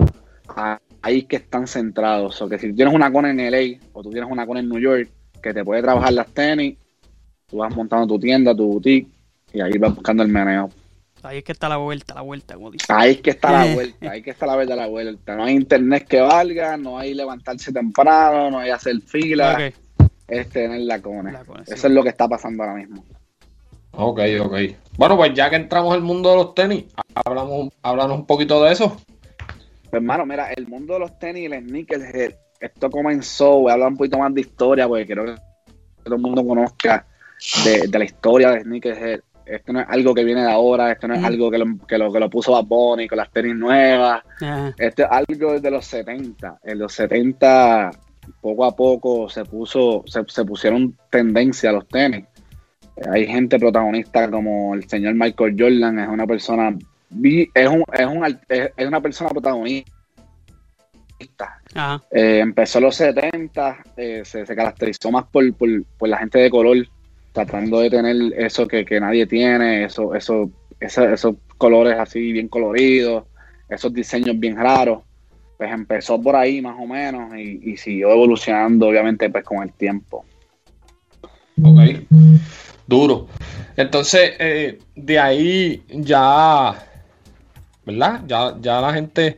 ahí 1.03 1.19
es 1.19 1.25
que 1.25 1.37
están 1.37 1.67
centrados. 1.67 2.41
O 2.43 2.49
que 2.49 2.59
si 2.59 2.69
tú 2.71 2.77
tienes 2.77 2.95
una 2.95 3.11
con 3.13 3.27
en 3.27 3.41
LA 3.41 3.79
o 3.93 4.03
tú 4.03 4.11
tienes 4.11 4.31
una 4.31 4.47
con 4.47 4.57
en 4.57 4.69
New 4.69 4.79
York, 4.79 5.09
que 5.43 5.53
te 5.55 5.65
puede 5.65 5.83
trabajar 5.83 6.13
las 6.13 6.29
tenis, 6.29 6.77
tú 7.49 7.59
vas 7.59 7.75
montando 7.75 8.07
tu 8.07 8.19
tienda, 8.19 8.55
tu 8.55 8.67
boutique, 8.67 9.09
y 9.53 9.61
ahí 9.61 9.77
vas 9.79 9.95
buscando 9.95 10.23
el 10.23 10.29
meneo. 10.29 10.71
Ahí 11.23 11.39
es 11.39 11.45
que 11.45 11.53
está 11.53 11.69
la 11.69 11.77
vuelta, 11.77 12.15
la 12.15 12.23
vuelta, 12.23 12.55
como 12.55 12.71
dice. 12.71 12.87
Ahí 12.89 13.13
es 13.13 13.21
que 13.21 13.31
está 13.31 13.53
la 13.53 13.67
Eh. 13.67 13.75
vuelta, 13.75 14.11
ahí 14.11 14.19
es 14.21 14.25
que 14.25 14.31
está 14.31 14.47
la 14.47 14.57
verdad 14.57 14.77
la 14.77 14.87
vuelta. 14.87 15.37
No 15.37 15.45
hay 15.45 15.55
internet 15.55 16.07
que 16.09 16.21
valga, 16.21 16.77
no 16.77 16.99
hay 16.99 17.15
levantarse 17.15 17.73
temprano, 17.73 18.51
no 18.51 18.59
hay 18.59 18.71
hacer 18.71 19.01
fila, 19.03 19.55
Ok. 19.55 20.09
es 20.29 20.49
tener 20.49 20.81
la 20.81 21.01
cone. 21.03 21.33
La 21.33 21.45
conexión. 21.45 21.77
Eso 21.77 21.87
es 21.89 21.93
lo 21.93 22.03
que 22.03 22.09
está 22.09 22.27
pasando 22.29 22.63
ahora 22.63 22.75
mismo. 22.77 23.05
Ok, 23.93 24.21
ok. 24.41 24.55
Bueno, 24.97 25.17
pues 25.17 25.35
ya 25.35 25.51
que 25.51 25.57
entramos 25.57 25.93
al 25.95 26.01
mundo 26.03 26.31
de 26.31 26.37
los 26.37 26.55
tenis, 26.55 26.85
hablamos, 27.15 27.71
háblanos 27.83 28.19
un 28.19 28.27
poquito 28.27 28.63
de 28.65 28.73
eso. 28.73 28.97
Pues, 29.91 29.95
hermano, 30.01 30.25
mira, 30.25 30.51
el 30.53 30.69
mundo 30.69 30.95
de 30.95 31.01
los 31.01 31.19
tenis 31.19 31.43
y 31.43 31.47
el 31.53 31.67
sneakerhead, 31.69 32.35
esto 32.61 32.89
comenzó, 32.91 33.59
voy 33.61 33.71
a 33.71 33.75
hablar 33.75 33.89
un 33.89 33.97
poquito 33.97 34.19
más 34.19 34.33
de 34.33 34.43
historia, 34.43 34.87
porque 34.87 35.07
quiero 35.07 35.25
que 35.27 35.35
todo 36.05 36.15
el 36.15 36.21
mundo 36.21 36.47
conozca 36.47 37.05
de, 37.65 37.89
de 37.89 37.99
la 37.99 38.05
historia 38.05 38.51
de 38.53 38.63
sneakerhead. 38.63 39.21
Esto 39.51 39.73
no 39.73 39.81
es 39.81 39.87
algo 39.89 40.15
que 40.15 40.25
viene 40.25 40.43
de 40.43 40.51
ahora, 40.51 40.93
esto 40.93 41.09
no 41.09 41.15
es 41.15 41.25
algo 41.25 41.51
que 41.51 41.59
lo, 41.59 41.67
que 41.87 41.99
lo, 41.99 42.13
que 42.13 42.21
lo 42.21 42.31
puso 42.31 42.53
Bad 42.53 42.65
Bunny 42.65 43.09
con 43.09 43.19
las 43.19 43.31
tenis 43.31 43.57
nuevas, 43.57 44.23
Ajá. 44.41 44.75
esto 44.79 45.03
es 45.03 45.09
algo 45.11 45.59
de 45.59 45.71
los 45.71 45.85
70. 45.85 46.61
En 46.63 46.79
los 46.79 46.93
70, 46.93 47.91
poco 48.41 48.65
a 48.65 48.77
poco 48.77 49.29
se 49.29 49.45
puso, 49.45 50.05
se, 50.07 50.23
se 50.29 50.45
pusieron 50.45 50.97
tendencia 51.11 51.71
a 51.71 51.75
los 51.75 51.89
tenis. 51.89 52.25
Hay 53.11 53.27
gente 53.27 53.59
protagonista 53.59 54.31
como 54.31 54.75
el 54.75 54.87
señor 54.89 55.15
Michael 55.15 55.57
Jordan, 55.59 55.99
es 55.99 56.09
una 56.09 56.27
persona, 56.27 56.69
es, 56.69 57.69
un, 57.69 57.85
es, 57.93 58.07
un, 58.07 58.39
es, 58.49 58.87
una 58.87 59.01
persona 59.01 59.31
protagonista. 59.31 59.91
Eh, 62.11 62.41
empezó 62.41 62.79
en 62.79 62.85
los 62.85 62.97
70, 62.97 63.79
eh, 63.97 64.23
se, 64.25 64.45
se 64.45 64.57
caracterizó 64.57 65.11
más 65.11 65.25
por, 65.27 65.53
por, 65.55 65.69
por 65.99 66.09
la 66.09 66.19
gente 66.19 66.39
de 66.39 66.51
color, 66.51 66.77
tratando 67.33 67.81
de 67.81 67.91
tener 67.91 68.17
eso 68.37 68.67
que, 68.67 68.85
que 68.85 69.01
nadie 69.01 69.27
tiene, 69.27 69.85
eso, 69.85 70.15
eso, 70.15 70.51
eso- 70.79 71.09
esos 71.09 71.37
colores 71.59 71.99
así 71.99 72.33
bien 72.33 72.49
coloridos, 72.49 73.25
esos 73.69 73.93
diseños 73.93 74.39
bien 74.39 74.57
raros. 74.57 75.03
Pues 75.57 75.71
empezó 75.73 76.21
por 76.21 76.37
ahí 76.37 76.63
más 76.63 76.77
o 76.81 76.87
menos 76.87 77.37
y, 77.37 77.61
y 77.73 77.77
siguió 77.77 78.11
evolucionando 78.13 78.89
obviamente 78.89 79.29
pues 79.29 79.45
con 79.45 79.63
el 79.63 79.73
tiempo. 79.75 80.25
Ok. 81.63 81.79
Duro. 82.87 83.29
Entonces, 83.77 84.33
eh, 84.39 84.79
de 84.97 85.19
ahí 85.19 85.85
ya, 85.89 86.75
¿verdad? 87.85 88.23
Ya, 88.27 88.57
ya 88.61 88.81
la 88.81 88.93
gente 88.95 89.37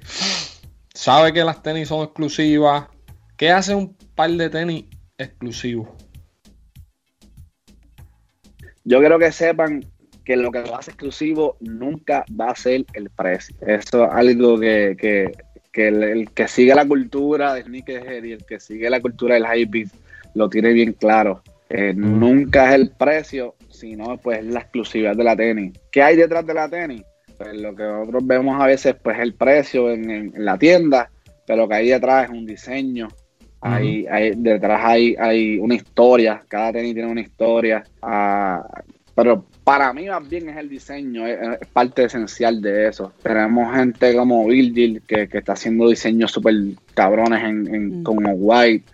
sabe 0.94 1.32
que 1.32 1.42
las 1.44 1.62
tenis 1.62 1.88
son 1.88 2.04
exclusivas. 2.04 2.84
¿Qué 3.36 3.50
hace 3.50 3.74
un 3.74 3.94
par 4.14 4.30
de 4.30 4.48
tenis 4.48 4.84
exclusivos? 5.18 5.88
Yo 8.84 9.00
quiero 9.00 9.18
que 9.18 9.32
sepan 9.32 9.84
que 10.24 10.36
lo 10.36 10.50
que 10.50 10.60
lo 10.60 10.76
hace 10.76 10.90
exclusivo 10.92 11.56
nunca 11.60 12.24
va 12.38 12.50
a 12.50 12.54
ser 12.56 12.84
el 12.94 13.10
precio. 13.10 13.54
Eso 13.66 14.04
es 14.04 14.10
algo 14.12 14.58
que, 14.58 14.96
que, 14.98 15.32
que 15.72 15.88
el, 15.88 16.02
el 16.02 16.30
que 16.30 16.46
sigue 16.48 16.74
la 16.74 16.86
cultura 16.86 17.54
de 17.54 17.62
sneakerhead 17.62 18.22
y 18.24 18.32
el 18.32 18.44
que 18.44 18.60
sigue 18.60 18.88
la 18.90 19.00
cultura 19.00 19.34
del 19.34 19.46
hype 19.46 19.86
lo 20.34 20.48
tiene 20.48 20.72
bien 20.72 20.92
claro. 20.92 21.42
Eh, 21.68 21.92
Mm. 21.94 22.20
Nunca 22.20 22.68
es 22.68 22.74
el 22.74 22.90
precio, 22.90 23.54
sino 23.70 24.16
pues 24.18 24.44
la 24.44 24.60
exclusividad 24.60 25.16
de 25.16 25.24
la 25.24 25.34
tenis. 25.34 25.72
¿Qué 25.90 26.02
hay 26.02 26.16
detrás 26.16 26.46
de 26.46 26.54
la 26.54 26.68
tenis? 26.68 27.02
Pues 27.38 27.54
lo 27.60 27.74
que 27.74 27.82
nosotros 27.82 28.26
vemos 28.26 28.60
a 28.60 28.66
veces 28.66 28.94
pues 29.02 29.18
el 29.18 29.34
precio 29.34 29.90
en, 29.90 30.10
en- 30.10 30.32
en 30.36 30.44
la 30.44 30.58
tienda, 30.58 31.10
pero 31.46 31.66
que 31.68 31.74
hay 31.74 31.88
detrás 31.88 32.24
es 32.24 32.30
un 32.30 32.44
diseño. 32.46 33.08
Hay, 33.64 34.06
hay, 34.10 34.32
detrás 34.36 34.80
hay, 34.84 35.14
hay 35.18 35.58
una 35.58 35.74
historia, 35.76 36.42
cada 36.48 36.72
tenis 36.72 36.94
tiene 36.94 37.10
una 37.10 37.20
historia. 37.20 37.84
ah, 38.02 38.62
pero 39.14 39.44
para 39.62 39.92
mí 39.92 40.08
más 40.08 40.28
bien 40.28 40.48
es 40.48 40.56
el 40.56 40.68
diseño, 40.68 41.26
es, 41.26 41.38
es 41.60 41.68
parte 41.68 42.04
esencial 42.04 42.60
de 42.60 42.88
eso. 42.88 43.12
Tenemos 43.22 43.74
gente 43.74 44.16
como 44.16 44.46
Virgil 44.46 45.02
que, 45.06 45.28
que 45.28 45.38
está 45.38 45.52
haciendo 45.52 45.88
diseños 45.88 46.32
súper 46.32 46.54
cabrones 46.94 47.44
en, 47.44 47.74
en, 47.74 48.02
con 48.02 48.18
White. 48.24 48.84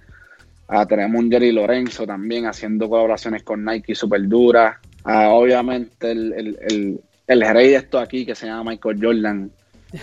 Ah, 0.67 0.85
tenemos 0.85 1.19
un 1.23 1.31
Jerry 1.31 1.53
Lorenzo 1.53 2.07
también 2.07 2.45
haciendo 2.45 2.91
colaboraciones 2.91 3.43
con 3.45 3.65
Nike 3.65 3.95
súper 3.95 4.29
duras. 4.29 4.77
Ah, 5.05 5.31
obviamente 5.31 6.11
el, 6.11 6.33
el, 6.35 6.59
el, 6.69 7.01
el 7.27 7.41
rey 7.41 7.69
de 7.71 7.77
esto 7.77 7.99
aquí 7.99 8.27
que 8.27 8.35
se 8.35 8.47
llama 8.47 8.73
Michael 8.73 8.99
Jordan. 9.01 9.51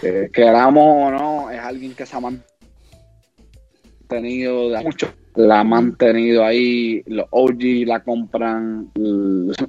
Eh, 0.01 0.31
queramos 0.33 0.83
o 0.83 1.11
no, 1.11 1.51
es 1.51 1.59
alguien 1.59 1.93
que 1.93 2.07
se 2.07 2.15
ha 2.15 2.19
mantenido 2.19 2.54
de 4.69 4.83
mucho. 4.83 5.13
La 5.35 5.59
ha 5.59 5.63
mantenido 5.63 6.45
ahí, 6.45 7.03
los 7.07 7.25
OG 7.29 7.85
la 7.85 7.99
compran, 8.01 8.89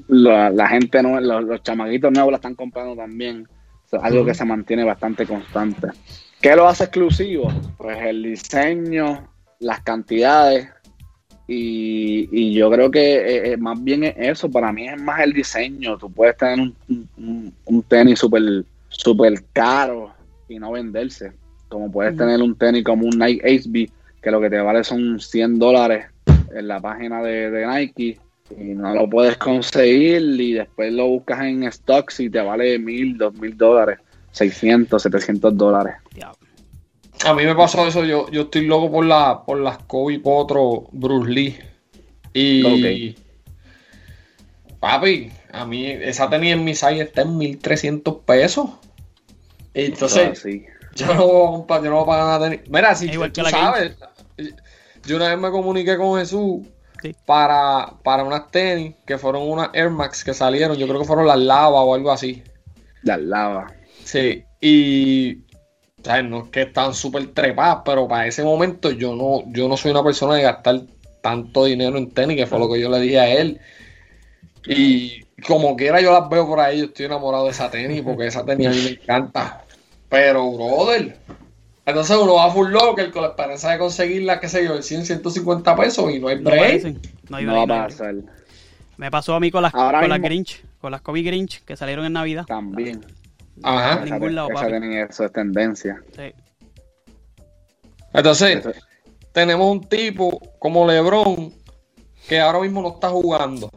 la, 0.09 0.51
la 0.51 0.69
gente, 0.69 1.03
no, 1.03 1.21
los, 1.21 1.43
los 1.45 1.63
chamaquitos 1.63 2.13
nuevos 2.13 2.31
la 2.31 2.37
están 2.37 2.55
comprando 2.55 2.95
también. 2.95 3.47
Algo 4.03 4.25
que 4.25 4.35
se 4.35 4.45
mantiene 4.45 4.85
bastante 4.85 5.27
constante. 5.27 5.89
¿Qué 6.41 6.55
lo 6.55 6.69
hace 6.69 6.85
exclusivo? 6.85 7.53
Pues 7.79 7.97
el 8.03 8.23
diseño, 8.23 9.29
las 9.61 9.81
cantidades, 9.81 10.69
y, 11.49 12.29
y 12.33 12.53
yo 12.55 12.71
creo 12.71 12.91
que 12.91 13.15
eh, 13.17 13.53
eh, 13.53 13.57
más 13.57 13.83
bien 13.83 14.05
es 14.05 14.15
eso, 14.19 14.51
para 14.51 14.73
mí 14.73 14.89
es 14.89 15.01
más 15.01 15.21
el 15.21 15.33
diseño. 15.33 15.97
Tú 15.97 16.11
puedes 16.11 16.37
tener 16.37 16.59
un, 16.61 17.53
un- 17.67 17.83
tenis 17.85 18.19
súper 18.19 18.65
super 18.89 19.33
caro 19.53 20.13
y 20.49 20.59
no 20.59 20.73
venderse. 20.73 21.33
Como 21.69 21.91
puedes 21.91 22.17
tener 22.17 22.41
un 22.43 22.55
tenis 22.57 22.85
como 22.85 23.07
un 23.07 23.19
Nike 23.19 23.61
HB, 23.61 23.89
que 24.27 24.33
lo 24.33 24.41
que 24.41 24.51
te 24.51 24.59
vale 24.59 24.83
son 24.83 25.21
100 25.21 25.61
dólares 25.61 26.07
en 26.53 26.67
la 26.67 26.81
página 26.81 27.23
de, 27.23 27.49
de 27.49 27.65
Nike 27.65 28.19
y 28.59 28.75
no 28.75 28.93
lo 28.93 29.09
puedes 29.09 29.37
conseguir 29.37 30.21
y 30.21 30.55
después 30.55 30.93
lo 30.93 31.07
buscas 31.07 31.43
en 31.43 31.71
stocks 31.71 32.19
y 32.19 32.29
te 32.29 32.41
vale 32.41 32.77
mil, 32.81 33.17
dos 33.17 33.35
mil 33.35 33.57
dólares, 33.57 34.01
600, 34.33 35.01
700 35.01 35.57
dólares. 35.57 35.95
A 37.25 37.35
mí 37.35 37.45
me 37.45 37.55
pasó 37.55 37.87
eso, 37.87 38.05
yo, 38.05 38.29
yo 38.33 38.43
estoy 38.43 38.67
loco 38.67 38.91
por 38.91 39.07
la, 39.07 39.45
por 39.47 39.61
las 39.61 39.79
Kobe 39.85 40.19
Potro 40.19 40.89
Bruce 40.91 41.31
Lee. 41.31 41.57
Y 42.35 43.15
papi, 44.81 45.31
a 45.53 45.65
mí 45.65 45.87
esa 45.87 46.29
tenía 46.29 46.55
en 46.55 46.65
mi 46.65 46.75
size 46.75 47.03
está 47.03 47.23
en 47.23 47.39
1300 47.39 48.17
pesos. 48.25 48.71
Entonces, 49.73 50.31
Así. 50.33 50.67
Yo 50.97 51.15
no 51.15 51.27
voy 51.27 51.47
a 51.47 51.51
comprar, 51.53 51.83
yo 51.83 51.91
no 51.91 51.97
voy 51.97 52.03
a 52.05 52.07
pagar 52.07 52.27
nada 52.27 52.51
tenis. 52.51 52.61
Mira, 52.69 52.95
si 52.95 53.09
tú 53.09 53.21
que 53.33 53.51
sabes, 53.51 53.97
yo 55.05 55.17
una 55.17 55.29
vez 55.29 55.39
me 55.39 55.51
comuniqué 55.51 55.97
con 55.97 56.19
Jesús 56.19 56.67
Sí. 57.03 57.15
para, 57.27 57.93
para 58.03 58.25
unas 58.25 58.51
tenis 58.51 58.95
que 59.07 59.19
fueron 59.19 59.43
unas 59.43 59.69
Air 59.75 59.91
Max 59.91 60.25
que 60.25 60.33
salieron, 60.33 60.77
yo 60.77 60.89
creo 60.89 61.01
que 61.01 61.07
fueron 61.07 61.27
las 61.27 61.39
lava 61.39 61.83
o 61.83 61.95
algo 61.95 62.11
así. 62.11 62.43
La 63.03 63.19
lava. 63.19 63.67
Sí, 64.03 64.45
y 64.61 65.39
¿sabes? 66.03 66.25
no 66.25 66.45
es 66.45 66.51
que 66.51 66.63
están 66.63 66.95
súper 66.95 67.27
trepadas, 67.35 67.83
pero 67.85 68.09
para 68.09 68.27
ese 68.27 68.43
momento 68.45 68.91
yo 68.91 69.15
no, 69.15 69.43
yo 69.53 69.69
no 69.69 69.77
soy 69.77 69.91
una 69.91 70.03
persona 70.03 70.37
de 70.37 70.43
gastar 70.43 70.83
tanto 71.21 71.65
dinero 71.65 71.99
en 71.99 72.11
tenis, 72.13 72.37
que 72.37 72.47
fue 72.47 72.59
lo 72.59 72.71
que 72.71 72.81
yo 72.81 72.89
le 72.89 73.01
dije 73.01 73.21
a 73.21 73.29
él. 73.29 73.61
Y 74.67 75.23
como 75.47 75.77
quiera 75.77 76.01
yo 76.01 76.13
las 76.13 76.29
veo 76.29 76.47
por 76.47 76.61
ahí, 76.61 76.79
yo 76.79 76.85
estoy 76.87 77.07
enamorado 77.07 77.45
de 77.45 77.51
esa 77.51 77.71
tenis, 77.71 78.03
porque 78.03 78.27
esa 78.27 78.45
tenis 78.45 78.69
a 78.69 78.71
mí 78.71 78.81
me 78.83 78.91
encanta. 78.91 79.66
Pero, 80.09 80.51
brother, 80.53 81.19
entonces 81.85 82.17
uno 82.17 82.35
va 82.35 82.47
a 82.47 82.51
full 82.51 82.71
locker 82.71 83.11
con 83.11 83.23
la 83.23 83.29
esperanza 83.29 83.71
de 83.73 83.79
conseguirla, 83.79 84.41
qué 84.41 84.49
sé 84.49 84.65
yo, 84.65 84.77
en 84.77 84.83
100, 84.83 85.07
150 85.07 85.77
pesos 85.77 86.13
y 86.13 86.19
no 86.21 86.29
hay 86.29 86.37
No 86.41 86.51
break. 86.51 86.85
No 87.29 87.37
hay 87.37 87.45
No 87.45 87.53
va 87.57 87.67
no 87.67 87.75
a 87.75 87.87
pasar. 87.87 88.15
Me 88.97 89.11
pasó 89.11 89.35
a 89.35 89.41
mí 89.41 89.51
con 89.51 89.63
las, 89.63 89.75
Ahora 89.75 90.01
con 90.01 90.09
las 90.09 90.21
Grinch, 90.21 90.65
con 90.81 90.91
las 90.91 91.01
Kobe 91.03 91.23
Grinch 91.23 91.63
que 91.65 91.77
salieron 91.77 92.07
en 92.07 92.13
Navidad. 92.15 92.45
También. 92.47 93.05
Ajá. 93.63 94.03
En 94.05 94.11
ningún 94.13 94.35
lado, 94.35 94.49
esa 94.51 94.61
papi. 94.61 94.71
tiene 94.71 95.03
eso 95.03 95.25
es 95.25 95.33
tendencia. 95.33 96.03
Sí. 96.15 96.33
Entonces, 98.13 98.57
Eso- 98.59 98.73
tenemos 99.33 99.71
un 99.71 99.81
tipo 99.83 100.41
como 100.59 100.87
LeBron 100.87 101.53
que 102.29 102.41
ahora 102.41 102.61
mismo 102.61 102.81
no 102.83 102.89
está 102.95 103.09
jugando. 103.11 103.71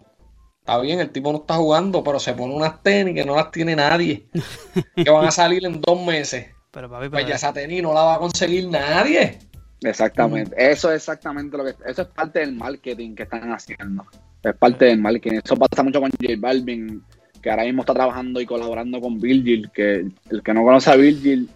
Está 0.69 0.81
bien, 0.81 0.99
el 0.99 1.09
tipo 1.09 1.31
no 1.31 1.39
está 1.39 1.55
jugando, 1.55 2.03
pero 2.03 2.19
se 2.19 2.33
pone 2.33 2.53
unas 2.53 2.81
tenis 2.83 3.15
que 3.15 3.25
no 3.25 3.35
las 3.35 3.51
tiene 3.51 3.75
nadie. 3.75 4.27
que 4.95 5.09
van 5.09 5.25
a 5.25 5.31
salir 5.31 5.65
en 5.65 5.81
dos 5.81 6.03
meses. 6.05 6.47
Pero 6.71 6.89
papi, 6.89 7.09
Pues 7.09 7.25
ya 7.25 7.35
esa 7.35 7.51
tenis 7.53 7.81
no 7.81 7.93
la 7.93 8.01
va 8.03 8.15
a 8.15 8.19
conseguir 8.19 8.67
nadie. 8.67 9.39
Exactamente. 9.81 10.55
Eso 10.57 10.89
es 10.91 10.97
exactamente 10.97 11.57
lo 11.57 11.63
que. 11.63 11.73
Eso 11.85 12.01
es 12.03 12.07
parte 12.09 12.39
del 12.39 12.53
marketing 12.53 13.15
que 13.15 13.23
están 13.23 13.51
haciendo. 13.51 14.05
Es 14.43 14.53
parte 14.55 14.85
del 14.85 14.99
marketing. 14.99 15.39
Eso 15.43 15.55
pasa 15.55 15.83
mucho 15.83 15.99
con 16.01 16.11
J 16.11 16.33
Balvin, 16.38 17.01
que 17.41 17.49
ahora 17.49 17.63
mismo 17.63 17.81
está 17.81 17.93
trabajando 17.93 18.39
y 18.41 18.45
colaborando 18.45 18.99
con 19.01 19.19
Virgil. 19.19 19.69
Que 19.73 20.05
el 20.29 20.43
que 20.43 20.53
no 20.53 20.63
conoce 20.63 20.91
a 20.91 20.95
Virgil, 20.95 21.49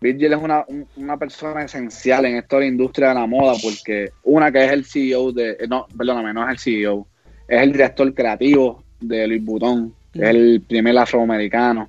Virgil 0.00 0.32
es 0.32 0.38
una, 0.42 0.64
un- 0.68 0.86
una 0.96 1.16
persona 1.16 1.62
esencial 1.64 2.26
en 2.26 2.36
esto 2.36 2.56
de 2.56 2.62
la 2.62 2.68
industria 2.68 3.08
de 3.08 3.14
la 3.14 3.26
moda, 3.26 3.54
porque 3.62 4.10
una 4.24 4.50
que 4.52 4.64
es 4.64 4.72
el 4.72 4.84
CEO 4.84 5.32
de. 5.32 5.50
eh, 5.52 5.66
No, 5.68 5.86
perdóname, 5.96 6.34
no 6.34 6.44
es 6.44 6.50
el 6.50 6.58
CEO. 6.58 7.06
Es 7.48 7.62
el 7.62 7.72
director 7.72 8.14
creativo 8.14 8.84
de 9.00 9.38
Vuitton. 9.38 9.94
que 10.12 10.22
Es 10.22 10.28
el 10.28 10.62
primer 10.68 10.96
afroamericano 10.98 11.88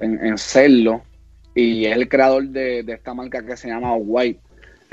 en, 0.00 0.24
en 0.24 0.38
serlo. 0.38 1.02
Y 1.54 1.86
es 1.86 1.96
el 1.96 2.08
creador 2.08 2.44
de, 2.44 2.82
de 2.82 2.92
esta 2.92 3.12
marca 3.12 3.44
que 3.44 3.56
se 3.56 3.68
llama 3.68 3.94
White 3.96 4.40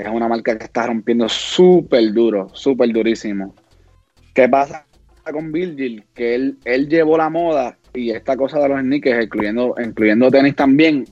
es 0.00 0.08
una 0.08 0.28
marca 0.28 0.56
que 0.56 0.64
está 0.64 0.86
rompiendo 0.86 1.28
súper 1.28 2.12
duro, 2.12 2.50
súper 2.54 2.90
durísimo. 2.90 3.54
¿Qué 4.32 4.48
pasa 4.48 4.86
con 5.30 5.52
Virgil? 5.52 6.04
Que 6.14 6.34
él, 6.34 6.58
él 6.64 6.88
llevó 6.88 7.18
la 7.18 7.28
moda 7.28 7.76
y 7.92 8.10
esta 8.10 8.36
cosa 8.36 8.58
de 8.60 8.68
los 8.70 8.80
sneakers, 8.80 9.24
incluyendo, 9.24 9.74
incluyendo 9.82 10.30
tenis 10.30 10.56
también, 10.56 11.04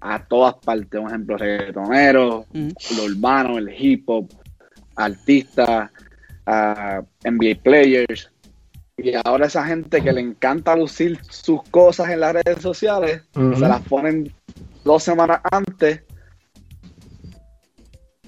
a 0.00 0.24
todas 0.24 0.54
partes. 0.64 1.00
Un 1.00 1.08
ejemplo, 1.08 1.36
reggaetoneros, 1.36 2.46
Ujú. 2.52 2.72
lo 2.96 3.04
urbano, 3.04 3.58
el 3.58 3.72
hip 3.78 4.02
hop, 4.08 4.28
artistas, 4.96 5.90
ah, 6.46 7.02
NBA 7.24 7.62
players. 7.62 8.30
Y 8.96 9.12
ahora 9.24 9.46
esa 9.46 9.64
gente 9.66 10.00
que 10.02 10.12
le 10.12 10.20
encanta 10.20 10.76
lucir 10.76 11.18
sus 11.28 11.62
cosas 11.64 12.10
en 12.10 12.20
las 12.20 12.32
redes 12.34 12.62
sociales, 12.62 13.22
se 13.34 13.60
las 13.60 13.80
ponen 13.82 14.32
dos 14.84 15.02
semanas 15.02 15.40
antes 15.50 16.02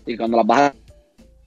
y 0.06 0.16
cuando 0.16 0.37
las 0.38 0.46
vas 0.46 0.61
a 0.61 0.75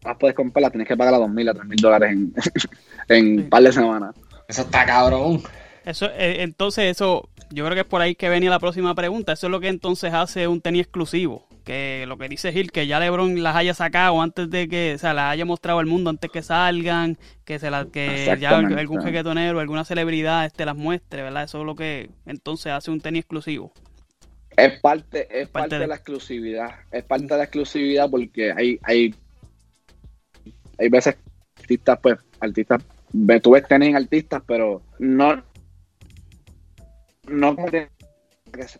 las 0.08 0.18
puedes 0.18 0.36
comprar, 0.36 0.62
las 0.62 0.72
tienes 0.72 0.88
que 0.88 0.96
pagar 0.96 1.14
a 1.14 1.18
dos 1.18 1.30
mil 1.30 1.48
a 1.50 1.54
tres 1.54 1.66
mil 1.66 1.78
dólares 1.78 2.12
en, 2.14 2.34
en 3.10 3.26
Sí. 3.38 3.44
un 3.44 3.50
par 3.50 3.64
de 3.64 3.72
semanas. 3.74 4.16
Eso 4.48 4.62
está 4.62 4.86
cabrón. 4.86 5.42
Eso, 5.86 6.06
eh, 6.06 6.42
entonces, 6.44 6.86
eso, 6.86 7.28
yo 7.52 7.66
creo 7.66 7.76
que 7.76 7.82
es 7.82 7.88
por 7.88 8.02
ahí 8.02 8.16
que 8.16 8.30
venía 8.30 8.50
la 8.50 8.60
próxima 8.60 8.96
pregunta. 8.96 9.34
Eso 9.34 9.48
es 9.48 9.52
lo 9.52 9.60
que 9.60 9.68
entonces 9.68 10.14
hace 10.14 10.48
un 10.48 10.62
tenis 10.62 10.84
exclusivo. 10.84 11.46
Que 11.70 12.06
lo 12.08 12.18
que 12.18 12.28
dice 12.28 12.52
Gil, 12.52 12.72
que 12.72 12.88
ya 12.88 13.00
LeBron 13.00 13.44
las 13.44 13.56
haya 13.56 13.76
sacado 13.76 14.24
antes 14.24 14.50
de 14.50 14.68
que, 14.68 14.94
o 14.96 14.98
sea, 14.98 15.14
las 15.14 15.32
haya 15.32 15.46
mostrado 15.46 15.78
al 15.78 15.86
mundo 15.86 16.10
antes 16.10 16.32
que 16.32 16.42
salgan, 16.42 17.16
que 17.46 17.60
se 17.60 17.70
las, 17.70 17.86
que 17.86 18.36
ya 18.40 18.58
algún 18.58 19.02
reggaetonero, 19.04 19.60
alguna 19.60 19.86
celebridad 19.86 20.46
este 20.46 20.66
las 20.66 20.76
muestre, 20.76 21.22
¿verdad? 21.22 21.44
Eso 21.44 21.60
es 21.60 21.66
lo 21.68 21.76
que 21.76 22.10
entonces 22.26 22.72
hace 22.72 22.90
un 22.90 23.02
tenis 23.02 23.20
exclusivo. 23.20 23.72
Es 24.58 24.80
parte, 24.80 25.28
es 25.30 25.48
Parte 25.50 25.52
parte 25.52 25.76
de- 25.76 25.82
de 25.82 25.88
la 25.88 25.96
exclusividad. 25.96 26.70
Es 26.92 27.04
parte 27.04 27.26
de 27.28 27.38
la 27.38 27.44
exclusividad 27.44 28.10
porque 28.10 28.52
hay, 28.52 28.80
hay, 28.82 29.14
hay 30.80 30.90
veces 30.90 31.18
artistas, 31.56 32.00
pues, 32.02 32.18
artistas, 32.40 32.82
tú 33.44 33.52
ves 33.52 33.68
tenis 33.68 33.90
en 33.90 33.96
artistas, 33.96 34.42
pero 34.48 34.82
no, 34.98 35.44
no 37.28 37.56
para 37.56 37.70
que, 37.72 37.90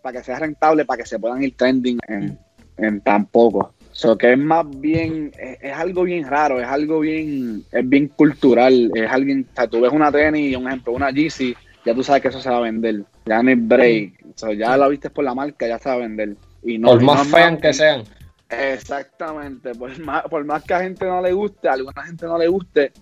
para 0.02 0.18
que 0.18 0.24
sea 0.24 0.40
rentable, 0.40 0.84
para 0.84 1.02
que 1.04 1.08
se 1.08 1.20
puedan 1.20 1.40
ir 1.44 1.56
trending 1.56 1.98
en, 2.08 2.36
en 2.80 3.00
tan 3.00 3.26
poco. 3.26 3.72
So 3.92 4.16
que 4.16 4.32
es 4.32 4.38
más 4.38 4.64
bien, 4.80 5.30
es, 5.38 5.58
es 5.60 5.72
algo 5.72 6.04
bien 6.04 6.26
raro, 6.26 6.60
es 6.60 6.66
algo 6.66 7.00
bien, 7.00 7.62
es 7.70 7.88
bien 7.88 8.08
cultural, 8.08 8.90
es 8.94 9.10
alguien, 9.10 9.46
o 9.50 9.54
sea, 9.54 9.66
tú 9.66 9.80
ves 9.80 9.92
una 9.92 10.10
tenis, 10.10 10.56
un 10.56 10.66
ejemplo, 10.68 10.92
una 10.92 11.10
Yeezy, 11.10 11.54
ya 11.84 11.94
tú 11.94 12.02
sabes 12.02 12.22
que 12.22 12.28
eso 12.28 12.40
se 12.40 12.48
va 12.48 12.58
a 12.58 12.60
vender, 12.60 13.02
ya 13.26 13.42
no 13.42 13.48
hay 13.50 13.56
break, 13.56 14.12
So, 14.36 14.52
ya 14.52 14.74
la 14.76 14.88
viste 14.88 15.10
por 15.10 15.24
la 15.24 15.34
marca, 15.34 15.66
ya 15.66 15.78
se 15.78 15.88
va 15.90 15.96
a 15.96 15.98
vender. 15.98 16.34
Y 16.62 16.78
no, 16.78 16.88
Por 16.92 17.02
y 17.02 17.04
más 17.04 17.16
no 17.16 17.22
es 17.22 17.28
fean 17.28 17.58
que 17.58 17.72
sean. 17.74 18.04
Exactamente, 18.48 19.74
por 19.74 19.98
más, 20.00 20.22
por 20.24 20.44
más 20.44 20.62
que 20.64 20.74
a 20.74 20.80
gente 20.80 21.04
no 21.04 21.20
le 21.20 21.32
guste, 21.32 21.68
a 21.68 21.72
alguna 21.72 22.02
gente 22.04 22.26
no 22.26 22.38
le 22.38 22.48
guste, 22.48 22.92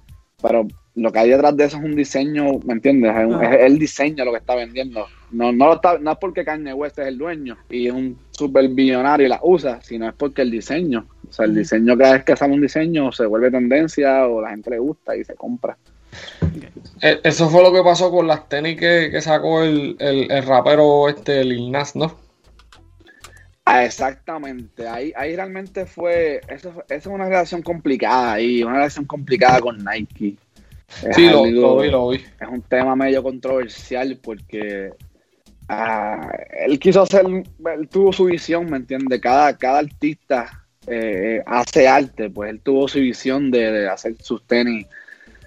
pero 0.43 0.67
lo 0.95 1.13
que 1.13 1.19
hay 1.21 1.31
detrás 1.31 1.57
de 1.57 1.65
eso 1.65 1.77
es 1.77 1.85
un 1.85 1.95
diseño, 1.95 2.59
¿me 2.65 2.73
entiendes? 2.75 3.15
Es, 3.17 3.27
un- 3.27 3.45
es 3.45 3.61
el 3.61 3.79
diseño 3.79 4.25
lo 4.25 4.33
que 4.33 4.39
está 4.39 4.55
vendiendo. 4.57 5.07
No, 5.31 5.53
no, 5.53 5.67
lo 5.67 5.75
está, 5.75 5.99
no 5.99 6.13
es 6.13 6.19
porque 6.19 6.45
Kanye 6.45 6.73
West 6.73 6.99
es 6.99 7.07
el 7.07 7.19
dueño 7.19 7.57
y 7.71 7.87
es 7.87 7.93
un 7.93 8.19
super 8.39 8.69
billonario 8.69 9.27
y 9.27 9.29
la 9.29 9.41
usa, 9.43 9.81
sino 9.83 10.09
es 10.09 10.15
porque 10.15 10.43
el 10.43 10.51
diseño. 10.51 11.07
O 11.29 11.33
sea, 11.33 11.45
el 11.47 11.55
diseño 11.55 11.97
cada 11.99 12.15
vez 12.15 12.25
que 12.25 12.37
sale 12.37 12.55
un 12.55 12.61
diseño 12.63 13.11
se 13.13 13.27
vuelve 13.27 13.51
tendencia 13.51 14.27
o 14.27 14.41
la 14.41 14.51
gente 14.51 14.71
le 14.71 14.79
gusta 14.79 15.17
y 15.17 15.25
se 15.25 15.35
compra. 15.35 15.77
Eh, 17.03 17.21
Eso 17.23 17.49
fue 17.51 17.63
lo 17.63 17.73
que 17.73 17.83
pasó 17.83 18.11
con 18.11 18.27
las 18.27 18.49
tenis 18.49 18.79
que, 18.79 19.09
que 19.11 19.21
sacó 19.21 19.63
el, 19.63 19.97
el, 19.99 20.31
el 20.31 20.43
rapero 20.45 21.09
este 21.09 21.45
Lil 21.45 21.71
Nas, 21.71 21.95
¿no? 21.97 22.17
Ah, 23.65 23.85
exactamente, 23.85 24.89
ahí, 24.89 25.13
ahí 25.15 25.37
realmente 25.37 25.85
fue, 25.85 26.41
eso, 26.49 26.73
fue- 26.73 26.85
esa 26.89 26.97
es 26.97 27.07
una 27.15 27.27
relación 27.29 27.61
complicada 27.61 28.33
ahí, 28.33 28.63
una 28.63 28.77
relación 28.77 29.05
complicada 29.05 29.61
con 29.61 29.77
Nike. 29.85 30.37
Es 31.03 31.15
Sí, 31.15 31.29
lo, 31.29 31.45
algo- 31.45 31.61
lo 31.61 31.79
vi, 31.83 31.91
lo 31.91 32.09
vi. 32.09 32.17
es 32.17 32.49
un 32.51 32.63
tema 32.63 32.97
medio 32.97 33.23
controversial 33.23 34.19
porque 34.23 34.95
ah, 35.69 36.31
él 36.67 36.79
quiso 36.79 37.03
hacer, 37.03 37.25
él 37.27 37.89
tuvo 37.89 38.13
su 38.13 38.25
visión, 38.27 38.71
¿me 38.71 38.79
entiendes? 38.79 39.21
Cada, 39.21 39.57
cada 39.57 39.79
artista 39.79 40.65
eh, 40.87 41.43
hace 41.47 41.87
arte, 41.87 42.31
pues 42.31 42.51
él 42.51 42.61
tuvo 42.61 42.89
su 42.89 42.99
visión 43.01 43.51
de, 43.51 43.71
de 43.71 43.89
hacer 43.89 44.15
sus 44.23 44.47
tenis 44.47 44.87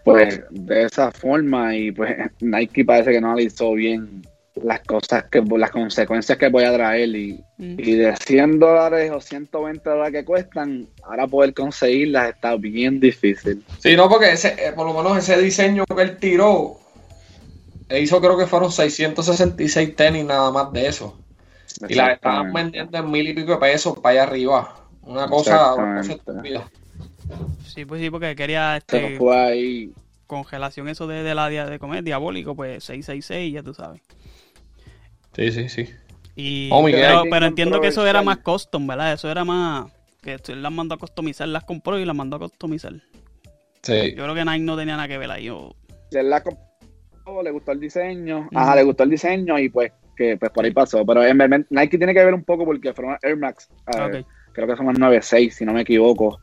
pues 0.03 0.41
de 0.49 0.83
esa 0.85 1.11
forma 1.11 1.75
y 1.75 1.91
pues 1.91 2.15
Nike 2.41 2.83
parece 2.85 3.11
que 3.11 3.21
no 3.21 3.27
analizó 3.27 3.73
bien 3.73 4.23
las 4.55 4.81
cosas 4.81 5.25
que 5.25 5.41
las 5.41 5.71
consecuencias 5.71 6.37
que 6.37 6.49
voy 6.49 6.63
a 6.63 6.73
traer 6.73 7.15
y, 7.15 7.39
Mm. 7.61 7.75
y 7.77 7.93
de 7.93 8.15
100 8.15 8.57
dólares 8.57 9.11
o 9.11 9.21
120 9.21 9.87
dólares 9.87 10.11
que 10.13 10.25
cuestan 10.25 10.87
ahora 11.03 11.27
poder 11.27 11.53
conseguirlas 11.53 12.29
está 12.29 12.55
bien 12.55 12.99
difícil 12.99 13.63
Sí, 13.77 13.95
no, 13.95 14.09
porque 14.09 14.31
ese, 14.31 14.55
eh, 14.57 14.71
por 14.75 14.87
lo 14.87 14.95
menos 14.95 15.15
ese 15.19 15.39
diseño 15.39 15.85
que 15.85 16.01
él 16.01 16.17
tiró, 16.17 16.79
e 17.91 18.01
hizo 18.01 18.19
creo 18.19 18.37
que 18.37 18.47
fueron 18.47 18.71
666 18.71 19.95
tenis 19.95 20.25
nada 20.25 20.51
más 20.51 20.71
de 20.73 20.87
eso. 20.87 21.19
Y 21.87 21.95
las 21.95 22.11
estaban 22.13 22.51
vendiendo 22.53 22.97
en 22.97 23.11
mil 23.11 23.27
y 23.27 23.33
pico 23.33 23.51
de 23.53 23.57
pesos 23.57 23.97
para 23.99 24.13
allá 24.13 24.23
arriba. 24.23 24.75
Una 25.03 25.27
cosa, 25.27 25.73
una 25.75 25.97
cosa 26.01 26.13
estúpida. 26.13 26.69
Sí, 27.65 27.85
pues 27.85 28.01
sí, 28.01 28.09
porque 28.09 28.35
quería 28.35 28.77
este 28.77 29.17
fue 29.17 29.35
ahí 29.35 29.93
congelación 30.27 30.87
eso 30.87 31.07
de, 31.07 31.23
de 31.23 31.35
la 31.35 31.49
de 31.49 31.79
comer 31.79 32.03
diabólico, 32.03 32.55
pues 32.55 32.83
666, 32.85 33.53
ya 33.53 33.63
tú 33.63 33.73
sabes. 33.73 34.01
Sí, 35.35 35.51
sí, 35.51 35.69
sí. 35.69 35.89
Y, 36.35 36.69
Oh, 36.71 36.81
Miguel. 36.83 37.27
pero, 37.29 37.45
entiendo 37.45 37.81
que 37.81 37.87
eso 37.87 38.05
era 38.07 38.21
más 38.21 38.37
custom, 38.37 38.87
¿verdad? 38.87 39.13
Eso 39.13 39.29
era 39.29 39.43
más 39.43 39.91
que 40.21 40.37
él 40.47 40.61
las 40.61 40.71
mandó 40.71 40.95
a 40.95 40.97
customizar, 40.97 41.47
las 41.47 41.63
compró 41.63 41.99
y 41.99 42.05
las 42.05 42.15
mandó 42.15 42.35
a 42.37 42.39
customizar. 42.39 42.93
Sí. 43.81 44.13
Yo 44.15 44.23
creo 44.23 44.35
que 44.35 44.45
Nike 44.45 44.59
no 44.59 44.77
tenía 44.77 44.95
nada 44.95 45.07
que 45.07 45.17
ver 45.17 45.31
ahí. 45.31 45.49
o- 45.49 45.75
él 46.11 46.29
la 46.29 46.41
compró, 46.43 46.63
le 47.43 47.51
gustó 47.51 47.71
el 47.71 47.79
diseño, 47.79 48.49
ajá, 48.53 48.75
le 48.75 48.83
gustó 48.83 49.03
el 49.03 49.09
diseño 49.09 49.57
y 49.59 49.69
pues 49.69 49.91
que 50.15 50.37
pues 50.37 50.51
por 50.51 50.65
ahí 50.65 50.71
pasó. 50.71 51.05
Pero 51.05 51.23
en 51.23 51.37
verdad, 51.37 51.61
Nike 51.69 51.97
tiene 51.97 52.13
que 52.13 52.23
ver 52.23 52.33
un 52.33 52.43
poco 52.43 52.65
porque 52.65 52.93
fueron 52.93 53.17
Air 53.21 53.37
Max, 53.37 53.69
eh, 53.87 54.23
creo 54.51 54.67
que 54.67 54.75
son 54.75 54.87
las 54.87 54.99
96, 54.99 55.55
si 55.55 55.65
no 55.65 55.73
me 55.73 55.81
equivoco. 55.81 56.39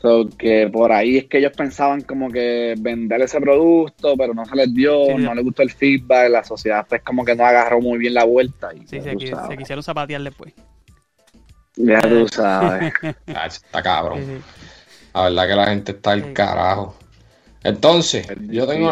So, 0.00 0.28
que 0.36 0.68
por 0.70 0.92
ahí 0.92 1.16
es 1.16 1.24
que 1.24 1.38
ellos 1.38 1.52
pensaban 1.56 2.02
como 2.02 2.30
que 2.30 2.74
vender 2.78 3.22
ese 3.22 3.40
producto, 3.40 4.14
pero 4.18 4.34
no 4.34 4.44
se 4.44 4.54
les 4.54 4.74
dio, 4.74 5.06
Sí, 5.06 5.14
no 5.14 5.34
les 5.34 5.44
gustó 5.44 5.62
el 5.62 5.70
feedback, 5.70 6.28
la 6.30 6.44
sociedad 6.44 6.84
pues 6.86 7.02
como 7.02 7.24
que 7.24 7.34
no 7.34 7.46
agarró 7.46 7.80
muy 7.80 7.96
bien 7.96 8.12
la 8.12 8.24
vuelta. 8.24 8.74
Y 8.74 8.86
Sí, 8.86 9.00
se, 9.00 9.16
se 9.16 9.56
quisieron 9.56 9.82
zapatear 9.82 10.22
después. 10.22 10.52
Ya 11.76 12.00
tú 12.02 12.28
sabes. 12.28 12.92
Ah, 13.34 13.46
está 13.46 13.82
cabrón. 13.82 14.18
Sí, 14.18 14.24
sí. 14.26 14.42
La 15.14 15.22
verdad 15.22 15.48
que 15.48 15.54
la 15.54 15.66
gente 15.66 15.92
está 15.92 16.12
al 16.12 16.32
carajo. 16.32 16.96
Entonces, 17.64 18.26
tengo, 18.66 18.90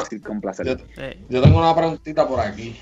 yo 1.29 1.43
tengo 1.43 1.59
una 1.59 1.75
preguntita 1.77 2.27
por 2.27 2.41
aquí. 2.41 2.77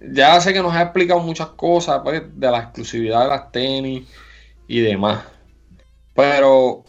Ya 0.00 0.38
sé 0.40 0.52
que 0.52 0.60
nos 0.60 0.74
ha 0.74 0.82
explicado 0.82 1.20
muchas 1.20 1.48
cosas 1.50 2.00
pues, 2.04 2.22
de 2.34 2.50
la 2.50 2.58
exclusividad 2.58 3.22
de 3.22 3.28
las 3.28 3.50
tenis 3.52 4.06
y 4.68 4.80
demás. 4.80 5.24
Pero, 6.14 6.84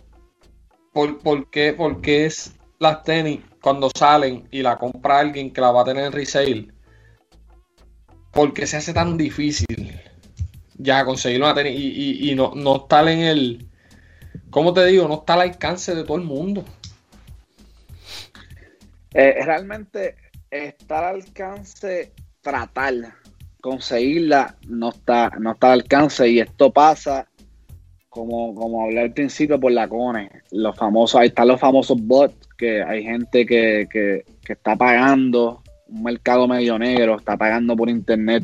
¿por, 0.92 1.20
por 1.20 1.50
qué, 1.50 1.74
por 1.74 2.02
qué 2.02 2.26
es 2.26 2.54
las 2.80 3.04
tenis 3.04 3.40
cuando 3.62 3.90
salen 3.96 4.48
y 4.52 4.62
la 4.62 4.78
compra 4.78 5.20
alguien 5.20 5.52
que 5.54 5.62
la 5.62 5.72
va 5.72 5.82
a 5.82 5.86
tener 5.86 6.06
en 6.06 6.12
resale? 6.12 6.68
¿Por 8.32 8.54
qué 8.54 8.68
se 8.68 8.78
hace 8.78 8.94
tan 8.94 9.18
difícil 9.18 10.00
ya 10.78 11.06
conseguir 11.06 11.42
una 11.42 11.54
tenis 11.54 11.80
y, 11.80 11.88
y- 12.28 12.32
y 12.32 12.36
no, 12.36 12.54
no 12.56 12.76
estar 12.78 13.08
en 13.08 13.20
el, 13.20 13.68
¿cómo 14.50 14.74
te 14.74 14.86
digo? 14.86 15.08
No 15.08 15.16
está 15.16 15.34
al 15.36 15.42
alcance 15.42 15.96
de 15.96 16.04
todo 16.04 16.18
el 16.18 16.24
mundo. 16.24 16.64
Eh, 19.20 19.44
realmente 19.44 20.14
estar 20.52 21.04
al 21.04 21.16
alcance, 21.16 22.14
tratar, 22.40 22.94
conseguirla, 23.60 24.56
no 24.68 24.90
está, 24.90 25.32
no 25.40 25.54
está 25.54 25.74
al 25.74 25.80
alcance 25.80 26.30
y 26.30 26.40
esto 26.40 26.72
pasa 26.72 27.28
como, 28.10 28.54
como 28.54 28.84
hablé 28.84 29.02
al 29.02 29.14
principio 29.14 29.60
por 29.60 29.72
la 29.72 29.88
CONE, 29.88 30.30
los 30.52 30.78
famosos, 30.78 31.20
ahí 31.20 31.30
están 31.30 31.48
los 31.48 31.60
famosos 31.60 31.98
bots, 32.00 32.48
que 32.56 32.84
hay 32.84 33.04
gente 33.04 33.44
que, 33.48 33.88
que, 33.92 34.24
que 34.46 34.54
está 34.54 34.76
pagando, 34.76 35.64
un 35.88 36.04
mercado 36.04 36.48
medio 36.48 36.78
negro, 36.78 37.18
está 37.18 37.36
pagando 37.36 37.76
por 37.76 37.90
internet 37.90 38.44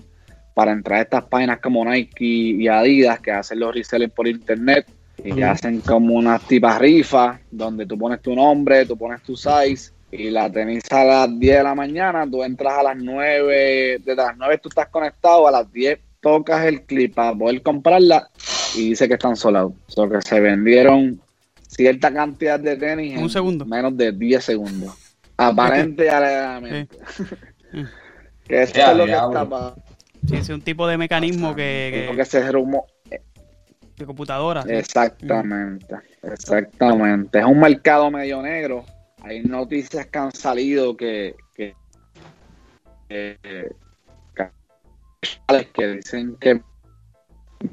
para 0.55 0.71
entrar 0.71 0.97
a 0.97 1.03
estas 1.03 1.23
páginas 1.25 1.59
como 1.59 1.85
Nike 1.85 2.25
y 2.25 2.67
Adidas 2.67 3.19
que 3.19 3.29
hacen 3.29 3.59
los 3.59 3.75
resellers 3.75 4.11
por 4.11 4.27
internet 4.27 4.87
y 5.23 5.33
Ujú. 5.33 5.45
hacen 5.45 5.81
como 5.81 6.15
unas 6.15 6.41
tipas 6.47 6.79
rifas 6.79 7.39
donde 7.51 7.85
tú 7.85 7.95
pones 7.95 8.23
tu 8.23 8.33
nombre, 8.33 8.87
tú 8.87 8.97
pones 8.97 9.21
tu 9.21 9.35
size 9.35 9.92
y 10.15 10.29
la 10.29 10.49
tenis 10.51 10.83
a 10.91 11.03
las 11.03 11.39
10 11.39 11.57
de 11.57 11.63
la 11.63 11.75
mañana, 11.75 12.25
tú 12.29 12.43
entras 12.43 12.73
a 12.79 12.83
las 12.83 12.97
9, 12.97 13.99
desde 13.99 14.15
las 14.15 14.37
9 14.37 14.57
tú 14.59 14.69
estás 14.69 14.87
conectado, 14.89 15.47
a 15.47 15.51
las 15.51 15.71
10 15.71 15.99
tocas 16.21 16.65
el 16.65 16.83
clip 16.83 17.13
para 17.15 17.33
poder 17.35 17.61
comprarla 17.61 18.29
y 18.75 18.89
dice 18.89 19.07
que 19.07 19.15
están 19.15 19.35
solados. 19.35 19.73
O 19.87 19.91
sea, 19.91 20.07
que 20.09 20.21
se 20.27 20.39
vendieron 20.39 21.19
cierta 21.67 22.13
cantidad 22.13 22.59
de 22.59 22.77
tenis 22.77 23.17
Un 23.17 23.23
en 23.23 23.29
segundo. 23.29 23.65
menos 23.65 23.97
de 23.97 24.11
10 24.11 24.43
segundos. 24.43 24.95
Aparente 25.37 26.05
y 26.05 26.07
alegadamente. 26.09 26.97
Sí. 27.17 27.83
Que 28.47 28.61
eso 28.63 28.73
Ya, 28.75 28.91
es 28.91 28.97
lo 28.97 29.05
que 29.05 29.11
está 29.11 29.49
pasando. 29.49 29.75
Sí, 30.27 30.35
es 30.37 30.49
un 30.49 30.61
tipo 30.61 30.87
de 30.87 30.97
mecanismo 30.97 31.53
que, 31.55 32.05
Porque 32.07 32.21
que- 32.21 32.25
se 32.25 32.51
rumó. 32.51 32.85
de 33.97 34.05
computadora. 34.05 34.61
sí. 34.63 34.69
Exactamente, 34.71 35.95
exactamente. 36.23 37.39
Es 37.39 37.45
un 37.45 37.59
mercado 37.59 38.09
medio 38.11 38.41
negro. 38.41 38.85
Hay 39.23 39.41
noticias 39.41 40.07
que 40.07 40.19
han 40.19 40.33
salido 40.33 40.97
que, 40.97 41.35
que, 41.55 41.73
que, 43.07 43.37
dicen 45.95 46.35
que 46.39 46.61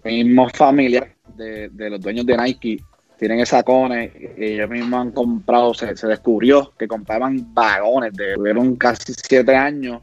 mismos 0.04 0.52
familiares 0.52 1.16
de, 1.34 1.68
de 1.70 1.90
los 1.90 2.00
dueños 2.00 2.24
de 2.24 2.36
Nike 2.36 2.78
tienen 3.18 3.40
esa 3.40 3.64
cone 3.64 4.12
y 4.38 4.44
ellos 4.44 4.70
mismos 4.70 5.00
han 5.00 5.10
comprado, 5.10 5.74
se, 5.74 5.96
se 5.96 6.06
descubrió 6.06 6.72
que 6.78 6.86
compraban 6.86 7.52
vagones, 7.52 8.12
tuvieron 8.12 8.76
casi 8.76 9.12
siete 9.12 9.56
años 9.56 10.02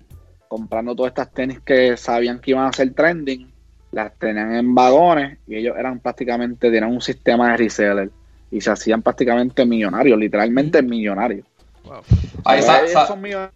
comprando 0.49 0.95
todas 0.95 1.11
estas 1.11 1.31
tenis 1.31 1.61
que 1.61 1.95
sabían 1.95 2.39
que 2.39 2.51
iban 2.51 2.67
a 2.67 2.73
ser 2.73 2.93
trending, 2.93 3.49
las 3.91 4.17
tenían 4.19 4.53
en 4.53 4.75
vagones 4.75 5.39
y 5.47 5.55
ellos 5.55 5.77
eran 5.77 5.99
prácticamente, 5.99 6.69
tenían 6.69 6.91
un 6.91 7.01
sistema 7.01 7.51
de 7.51 7.57
reseller 7.57 8.11
y 8.51 8.61
se 8.61 8.71
hacían 8.71 9.01
prácticamente 9.01 9.65
millonarios, 9.65 10.17
literalmente 10.17 10.81
millonarios. 10.81 11.45
Wow. 11.83 12.01
Ahí 12.45 12.59
ellos 12.59 13.07
son 13.07 13.21
millonarios. 13.21 13.53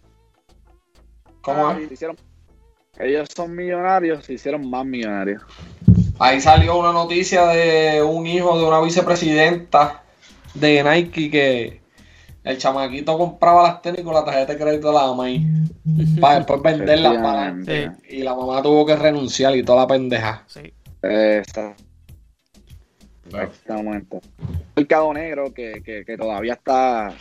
¿Cómo 1.40 1.70
es? 1.72 1.88
se 1.88 1.94
hicieron- 1.94 2.16
ellos 2.98 3.28
son 3.34 3.54
millonarios, 3.54 4.24
se 4.24 4.34
hicieron 4.34 4.68
más 4.68 4.84
millonarios. 4.84 5.42
Ahí 6.18 6.40
salió 6.40 6.78
una 6.78 6.92
noticia 6.92 7.46
de 7.46 8.02
un 8.02 8.26
hijo 8.26 8.58
de 8.58 8.64
una 8.64 8.80
vicepresidenta 8.80 10.02
de 10.54 10.84
Nike 10.84 11.30
que, 11.30 11.82
el 12.44 12.58
chamaquito 12.58 13.16
compraba 13.16 13.62
las 13.62 13.82
tenis 13.82 14.02
con 14.02 14.14
la 14.14 14.24
tarjeta 14.24 14.52
de 14.52 14.58
crédito 14.58 14.88
de 14.88 14.94
la 14.94 15.06
mamá 15.06 15.30
y 15.30 15.46
para 16.20 16.40
después 16.40 16.60
venderlas 16.62 17.14
para 17.22 17.48
Efectivamente. 17.50 18.06
y 18.08 18.22
la 18.22 18.34
mamá 18.34 18.62
tuvo 18.62 18.84
que 18.84 18.96
renunciar 18.96 19.56
y 19.56 19.62
toda 19.62 19.82
la 19.82 19.86
pendeja. 19.86 20.44
Sí. 20.46 20.72
Exactamente. 23.26 24.16
El 24.16 24.58
mercado 24.76 25.14
negro 25.14 25.52
que, 25.54 25.82
que, 25.84 26.04
que 26.04 26.16
todavía 26.16 26.54
está 26.54 27.12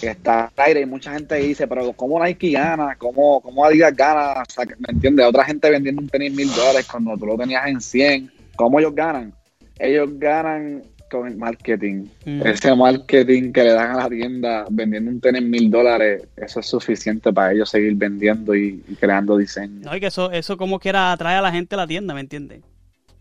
que 0.00 0.08
está 0.08 0.44
al 0.56 0.66
aire 0.66 0.80
y 0.82 0.86
mucha 0.86 1.12
gente 1.12 1.34
dice, 1.36 1.66
pero 1.66 1.92
¿cómo 1.92 2.22
Nike 2.24 2.52
gana? 2.52 2.96
¿Cómo, 2.96 3.40
cómo 3.40 3.64
Adidas 3.64 3.94
gana? 3.96 4.42
O 4.42 4.50
sea, 4.50 4.64
¿Me 4.64 4.92
entiendes? 4.92 5.26
Otra 5.26 5.44
gente 5.44 5.70
vendiendo 5.70 6.00
un 6.00 6.08
tenis 6.08 6.32
mil 6.34 6.48
dólares 6.54 6.86
cuando 6.90 7.16
tú 7.16 7.26
lo 7.26 7.36
tenías 7.36 7.66
en 7.66 7.80
100. 7.80 8.30
¿Cómo 8.56 8.78
ellos 8.78 8.94
ganan? 8.94 9.32
Ellos 9.78 10.10
ganan 10.18 10.82
con 11.10 11.26
el 11.26 11.36
marketing. 11.36 12.06
Mm. 12.24 12.46
Ese 12.46 12.74
marketing 12.74 13.52
que 13.52 13.64
le 13.64 13.72
dan 13.72 13.92
a 13.92 14.02
la 14.02 14.08
tienda 14.08 14.66
vendiendo 14.70 15.10
un 15.10 15.20
tenis 15.20 15.42
mil 15.42 15.70
dólares, 15.70 16.22
eso 16.36 16.60
es 16.60 16.66
suficiente 16.66 17.32
para 17.32 17.52
ellos 17.52 17.70
seguir 17.70 17.94
vendiendo 17.94 18.54
y, 18.54 18.82
y 18.86 18.94
creando 18.94 19.36
diseño. 19.36 19.80
No, 19.84 19.96
y 19.96 20.00
que 20.00 20.06
eso, 20.06 20.30
eso 20.30 20.56
como 20.56 20.78
quiera 20.78 21.12
atrae 21.12 21.36
a 21.36 21.42
la 21.42 21.50
gente 21.50 21.74
a 21.74 21.78
la 21.78 21.86
tienda, 21.86 22.14
¿me 22.14 22.20
entiendes? 22.20 22.62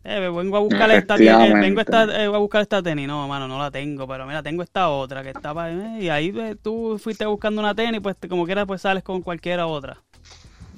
Eh, 0.09 0.19
vengo 0.29 0.55
a 0.55 0.59
buscar 0.61 0.89
esta 0.91 1.17
tienda, 1.17 1.45
eh, 1.45 1.53
vengo 1.53 1.81
esta, 1.81 2.05
eh, 2.05 2.27
a 2.27 2.37
buscar 2.37 2.61
esta 2.61 2.81
tenis, 2.81 3.05
no, 3.07 3.27
mano, 3.27 3.45
no 3.45 3.59
la 3.59 3.69
tengo, 3.69 4.07
pero 4.07 4.25
mira, 4.25 4.41
tengo 4.41 4.63
esta 4.63 4.87
otra 4.87 5.21
que 5.21 5.31
estaba, 5.31 5.69
eh, 5.69 5.97
y 5.99 6.07
ahí 6.07 6.33
eh, 6.33 6.55
tú 6.61 6.97
fuiste 6.97 7.25
buscando 7.25 7.59
una 7.59 7.75
tenis, 7.75 7.99
pues 8.01 8.15
como 8.29 8.45
quiera, 8.45 8.65
pues 8.65 8.81
sales 8.83 9.03
con 9.03 9.21
cualquiera 9.21 9.67
otra. 9.67 9.97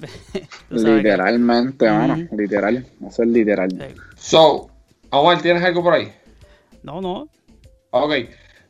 Sabes 0.02 0.50
que- 0.68 0.94
Literalmente, 0.94 1.88
mano, 1.88 2.14
Ujú. 2.14 2.36
literal, 2.36 2.84
eso 3.06 3.22
es 3.22 3.28
literal. 3.28 3.70
Sí. 3.70 3.94
So, 4.16 4.68
Omar, 5.10 5.40
¿tienes 5.40 5.62
algo 5.62 5.84
por 5.84 5.94
ahí? 5.94 6.12
No, 6.82 7.00
no, 7.00 7.28
Ok, 7.92 8.12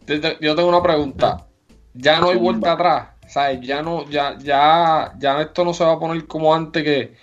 te- 0.04 0.18
te- 0.18 0.36
yo 0.42 0.54
tengo 0.54 0.68
una 0.68 0.82
pregunta. 0.82 1.46
Ya 1.94 2.20
no 2.20 2.28
hay 2.28 2.36
vuelta 2.36 2.72
atrás. 2.72 3.08
¿Sabes? 3.26 3.60
Ya 3.62 3.80
no, 3.80 4.06
ya, 4.10 4.36
ya, 4.38 5.14
ya 5.18 5.40
esto 5.40 5.64
no 5.64 5.72
se 5.72 5.84
va 5.84 5.92
a 5.92 5.98
poner 5.98 6.26
como 6.26 6.54
antes 6.54 6.82
que, 6.84 7.14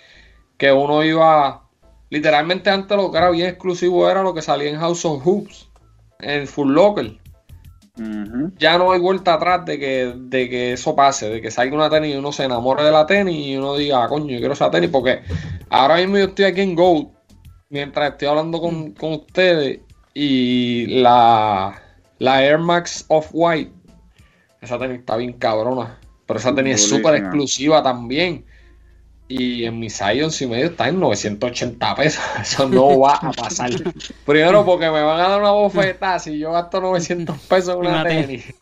que 0.56 0.72
uno 0.72 1.04
iba. 1.04 1.67
Literalmente 2.10 2.70
antes 2.70 2.96
lo 2.96 3.10
que 3.10 3.18
era 3.18 3.30
bien 3.30 3.48
exclusivo 3.48 4.10
era 4.10 4.22
lo 4.22 4.32
que 4.34 4.42
salía 4.42 4.70
en 4.70 4.78
House 4.78 5.04
of 5.04 5.26
Hoops, 5.26 5.68
en 6.20 6.46
Full 6.46 6.72
Locker. 6.72 7.18
Ya 8.58 8.78
no 8.78 8.92
hay 8.92 9.00
vuelta 9.00 9.34
atrás 9.34 9.64
de 9.66 9.78
que, 9.78 10.14
de 10.16 10.48
que 10.48 10.72
eso 10.72 10.94
pase, 10.94 11.28
de 11.28 11.40
que 11.40 11.50
salga 11.50 11.74
una 11.74 11.90
tenis 11.90 12.14
y 12.14 12.16
uno 12.16 12.30
se 12.32 12.44
enamore 12.44 12.84
de 12.84 12.92
la 12.92 13.06
tenis 13.06 13.46
y 13.46 13.56
uno 13.56 13.76
diga, 13.76 14.04
"Ah, 14.04 14.08
coño, 14.08 14.28
yo 14.28 14.38
quiero 14.38 14.54
esa 14.54 14.70
tenis, 14.70 14.90
porque 14.90 15.20
ahora 15.68 15.96
mismo 15.96 16.16
yo 16.16 16.24
estoy 16.26 16.44
aquí 16.44 16.60
en 16.60 16.76
Gold, 16.76 17.08
mientras 17.70 18.12
estoy 18.12 18.28
hablando 18.28 18.60
con, 18.60 18.92
con 18.92 19.14
ustedes, 19.14 19.80
y 20.14 20.86
la, 21.02 21.82
la 22.18 22.44
Air 22.44 22.58
Max 22.58 23.04
Off-White, 23.08 23.72
esa 24.60 24.78
tenis 24.78 25.00
está 25.00 25.16
bien 25.16 25.32
cabrona, 25.34 25.98
pero 26.26 26.38
esa 26.38 26.54
tenis 26.54 26.76
es 26.76 26.88
súper 26.88 27.14
exclusiva 27.16 27.82
también. 27.82 28.44
Y 29.30 29.64
en 29.64 29.78
mi 29.78 29.90
Zion 29.90 30.30
y 30.40 30.46
medio 30.46 30.66
está 30.66 30.88
en 30.88 30.98
980 31.00 31.94
pesos. 31.96 32.24
Eso 32.40 32.68
no 32.68 32.98
va 32.98 33.14
a 33.16 33.30
pasar. 33.32 33.70
Primero 34.24 34.64
porque 34.64 34.86
me 34.86 35.02
van 35.02 35.20
a 35.20 35.28
dar 35.28 35.40
una 35.40 35.50
bofetada 35.50 36.18
si 36.18 36.38
yo 36.38 36.52
gasto 36.52 36.80
900 36.80 37.38
pesos 37.40 37.74
en 37.74 37.80
una 37.80 38.04
tenis. 38.04 38.54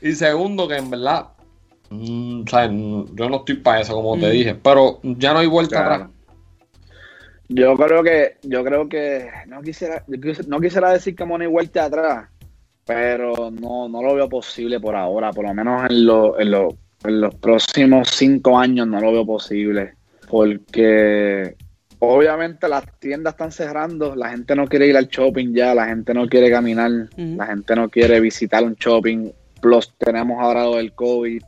Y 0.00 0.12
segundo 0.12 0.66
que 0.66 0.76
en 0.76 0.88
verdad, 0.88 1.28
mm, 1.90 2.42
o 2.42 2.48
sea, 2.48 2.66
mm, 2.68 3.14
yo 3.14 3.28
no 3.28 3.36
estoy 3.36 3.56
para 3.56 3.82
eso 3.82 3.94
como 3.94 4.18
te 4.18 4.28
Mm. 4.28 4.32
dije, 4.32 4.54
pero 4.54 5.00
ya 5.02 5.34
no 5.34 5.40
hay 5.40 5.46
vuelta 5.46 5.76
Claro. 5.84 5.94
atrás. 6.04 6.10
Yo 7.48 7.76
creo 7.76 8.02
que, 8.02 8.36
yo 8.44 8.64
creo 8.64 8.88
que 8.88 9.28
no 9.48 9.60
quisiera, 9.60 10.04
no 10.46 10.60
quisiera 10.60 10.92
decir 10.92 11.14
que 11.16 11.24
Money 11.24 11.48
vuelta 11.48 11.84
atrás, 11.84 12.28
pero 12.86 13.50
no, 13.50 13.88
no 13.88 14.02
lo 14.02 14.14
veo 14.14 14.28
posible 14.28 14.78
por 14.80 14.94
ahora, 14.94 15.32
por 15.32 15.44
lo 15.46 15.52
menos 15.52 15.82
en, 15.90 16.06
lo- 16.06 16.38
en, 16.40 16.50
lo- 16.50 16.76
en 17.04 17.20
los 17.20 17.34
próximos 17.36 18.08
cinco 18.14 18.58
años 18.58 18.86
no 18.86 19.00
lo 19.00 19.12
veo 19.12 19.24
posible, 19.26 19.94
porque 20.28 21.54
obviamente 21.98 22.68
las 22.68 22.84
tiendas 22.98 23.34
están 23.34 23.52
cerrando, 23.52 24.14
la 24.16 24.30
gente 24.30 24.54
no 24.56 24.66
quiere 24.66 24.86
ir 24.86 24.96
al 24.96 25.08
shopping 25.08 25.52
ya, 25.54 25.74
la 25.74 25.86
gente 25.86 26.14
no 26.14 26.26
quiere 26.28 26.50
caminar, 26.50 26.90
la 27.36 27.46
gente 27.46 27.74
no 27.76 27.88
quiere 27.88 28.20
visitar 28.20 28.64
un 28.64 28.74
shopping, 28.74 29.30
plus 29.60 29.92
tenemos 29.98 30.38
ahora 30.40 30.64
lo 30.64 30.76
del 30.76 30.92
COVID, 30.92 31.42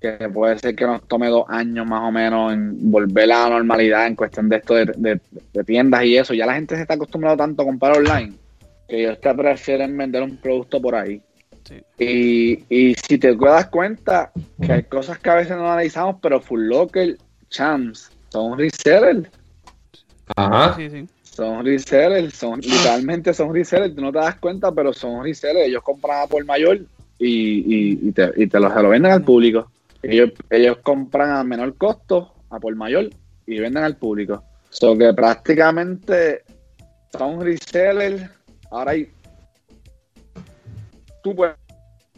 que 0.00 0.28
puede 0.32 0.58
ser 0.58 0.74
que 0.74 0.84
nos 0.84 1.06
tome 1.06 1.28
dos 1.28 1.44
años 1.48 1.86
más 1.86 2.02
o 2.02 2.10
menos 2.10 2.52
en 2.52 2.90
volver 2.90 3.30
a 3.32 3.44
la 3.44 3.50
normalidad 3.50 4.08
en 4.08 4.16
cuestión 4.16 4.48
de 4.48 4.56
esto 4.56 4.74
de, 4.74 4.86
de- 4.96 5.20
de 5.52 5.64
tiendas 5.64 6.04
y 6.04 6.16
eso. 6.16 6.34
Ya 6.34 6.44
la 6.44 6.54
gente 6.54 6.74
se 6.74 6.82
está 6.82 6.94
acostumbrado 6.94 7.36
tanto 7.36 7.62
a 7.62 7.66
comprar 7.66 7.96
online 7.98 8.32
que 8.88 9.00
ellos 9.04 9.20
te 9.20 9.32
prefieren 9.32 9.96
vender 9.96 10.24
un 10.24 10.36
producto 10.38 10.82
por 10.82 10.96
ahí. 10.96 11.22
Sí. 11.64 11.82
Y, 11.98 12.64
y 12.68 12.94
si 12.94 13.18
te 13.18 13.34
das 13.34 13.66
cuenta 13.68 14.32
que 14.60 14.72
hay 14.72 14.82
cosas 14.84 15.18
que 15.18 15.30
a 15.30 15.36
veces 15.36 15.56
no 15.56 15.66
analizamos, 15.66 16.16
pero 16.20 16.40
Full 16.40 16.66
Locker, 16.68 17.16
Champs, 17.50 18.10
son 18.30 18.58
resellers. 18.58 19.28
Ajá. 20.36 20.74
sí, 20.76 20.90
sí. 20.90 21.08
Son 21.22 21.64
resellers, 21.64 22.34
son, 22.34 22.60
literalmente 22.60 23.32
son 23.32 23.54
resellers, 23.54 23.94
tú 23.94 24.02
no 24.02 24.12
te 24.12 24.18
das 24.18 24.36
cuenta, 24.36 24.70
pero 24.70 24.92
son 24.92 25.24
resellers. 25.24 25.66
Ellos 25.66 25.82
compran 25.82 26.22
a 26.22 26.26
por 26.26 26.44
mayor 26.44 26.80
y, 27.18 27.26
y, 27.26 28.08
y 28.08 28.12
te, 28.12 28.30
y 28.36 28.46
te 28.46 28.60
lo, 28.60 28.72
se 28.72 28.82
lo 28.82 28.90
venden 28.90 29.12
al 29.12 29.22
público. 29.22 29.70
Ellos, 30.02 30.32
ellos 30.50 30.78
compran 30.82 31.30
a 31.30 31.44
menor 31.44 31.76
costo, 31.76 32.34
a 32.50 32.58
por 32.58 32.74
mayor, 32.74 33.08
y 33.46 33.58
venden 33.60 33.84
al 33.84 33.96
público. 33.96 34.42
So 34.68 34.96
que 34.96 35.12
prácticamente 35.14 36.42
son 37.16 37.40
resellers. 37.40 38.28
Ahora 38.70 38.92
hay. 38.92 39.08
Tú 41.22 41.34
puedes. 41.34 41.56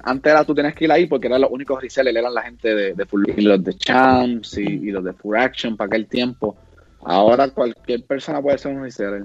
Antes 0.02 0.32
era 0.32 0.44
tú 0.44 0.54
tienes 0.54 0.74
que 0.74 0.84
ir 0.84 0.92
ahí 0.92 1.06
porque 1.06 1.28
eran 1.28 1.40
los 1.40 1.50
únicos 1.50 1.80
resellers, 1.80 2.16
eran 2.16 2.34
la 2.34 2.42
gente 2.42 2.74
de, 2.74 2.94
de 2.94 3.06
Full 3.06 3.24
y 3.36 3.42
los 3.42 3.62
de 3.62 3.74
Champs 3.74 4.58
y, 4.58 4.62
y 4.62 4.90
los 4.90 5.04
de 5.04 5.12
Full 5.12 5.36
Action 5.36 5.76
para 5.76 5.86
aquel 5.86 6.06
tiempo. 6.08 6.56
Ahora 7.04 7.48
cualquier 7.48 8.04
persona 8.04 8.42
puede 8.42 8.58
ser 8.58 8.74
un 8.74 8.82
reseller. 8.82 9.24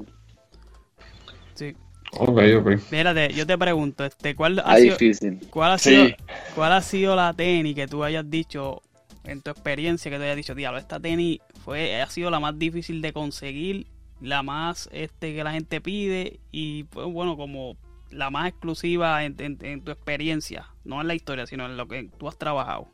sí. 1.55 1.75
Ok, 2.11 2.39
ok. 2.59 2.91
Mírate, 2.91 3.33
yo 3.33 3.45
te 3.45 3.55
pregunto, 3.55 4.03
este, 4.03 4.35
¿cuál 4.35 4.59
ha 4.65 4.77
sido, 4.77 4.97
difícil. 4.97 5.39
cuál 5.51 5.71
ha 5.73 5.77
Sí. 5.77 5.91
sido, 5.91 6.07
cuál 6.55 6.71
ha 6.73 6.81
sido 6.81 7.15
la 7.15 7.33
tenis 7.33 7.75
que 7.75 7.87
tú 7.87 8.03
hayas 8.03 8.27
dicho 8.27 8.81
en 9.25 9.41
tu 9.41 9.51
experiencia 9.51 10.09
que 10.09 10.17
tú 10.17 10.23
hayas 10.23 10.35
dicho, 10.35 10.55
diablo, 10.55 10.79
esta 10.79 10.99
tenis 10.99 11.39
fue, 11.63 12.01
ha 12.01 12.07
sido 12.07 12.31
la 12.31 12.39
más 12.39 12.57
difícil 12.57 13.03
de 13.03 13.13
conseguir, 13.13 13.85
la 14.21 14.41
más 14.41 14.89
este 14.91 15.35
que 15.35 15.43
la 15.43 15.51
gente 15.51 15.81
pide 15.81 16.39
y 16.51 16.85
pues, 16.85 17.05
bueno, 17.05 17.37
como 17.37 17.77
la 18.11 18.29
más 18.29 18.49
exclusiva 18.49 19.23
en, 19.23 19.35
en- 19.39 19.57
en 19.61 19.81
tu 19.81 19.91
experiencia, 19.91 20.65
no 20.83 21.01
en 21.01 21.07
la 21.07 21.15
historia, 21.15 21.45
sino 21.45 21.65
en 21.65 21.77
lo 21.77 21.87
que 21.87 22.09
tú 22.17 22.27
has 22.27 22.37
trabajado. 22.37 22.87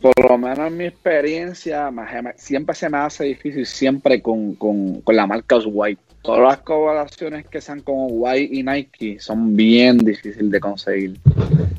Por 0.00 0.12
lo 0.28 0.36
menos 0.36 0.58
en 0.58 0.76
mi 0.76 0.84
experiencia, 0.84 1.90
siempre 2.36 2.74
se 2.74 2.88
me 2.90 2.98
hace 2.98 3.24
difícil, 3.24 3.64
siempre 3.64 4.20
con, 4.20 4.54
con, 4.56 5.00
con 5.00 5.16
la 5.16 5.26
marca 5.26 5.56
White. 5.56 6.02
Todas 6.22 6.42
las 6.42 6.58
colaboraciones 6.58 7.46
que 7.46 7.60
sean 7.60 7.80
con 7.80 8.08
White 8.10 8.54
y 8.54 8.62
Nike 8.62 9.18
son 9.20 9.56
bien 9.56 9.96
difíciles 9.98 10.50
de 10.50 10.60
conseguir. 10.60 11.16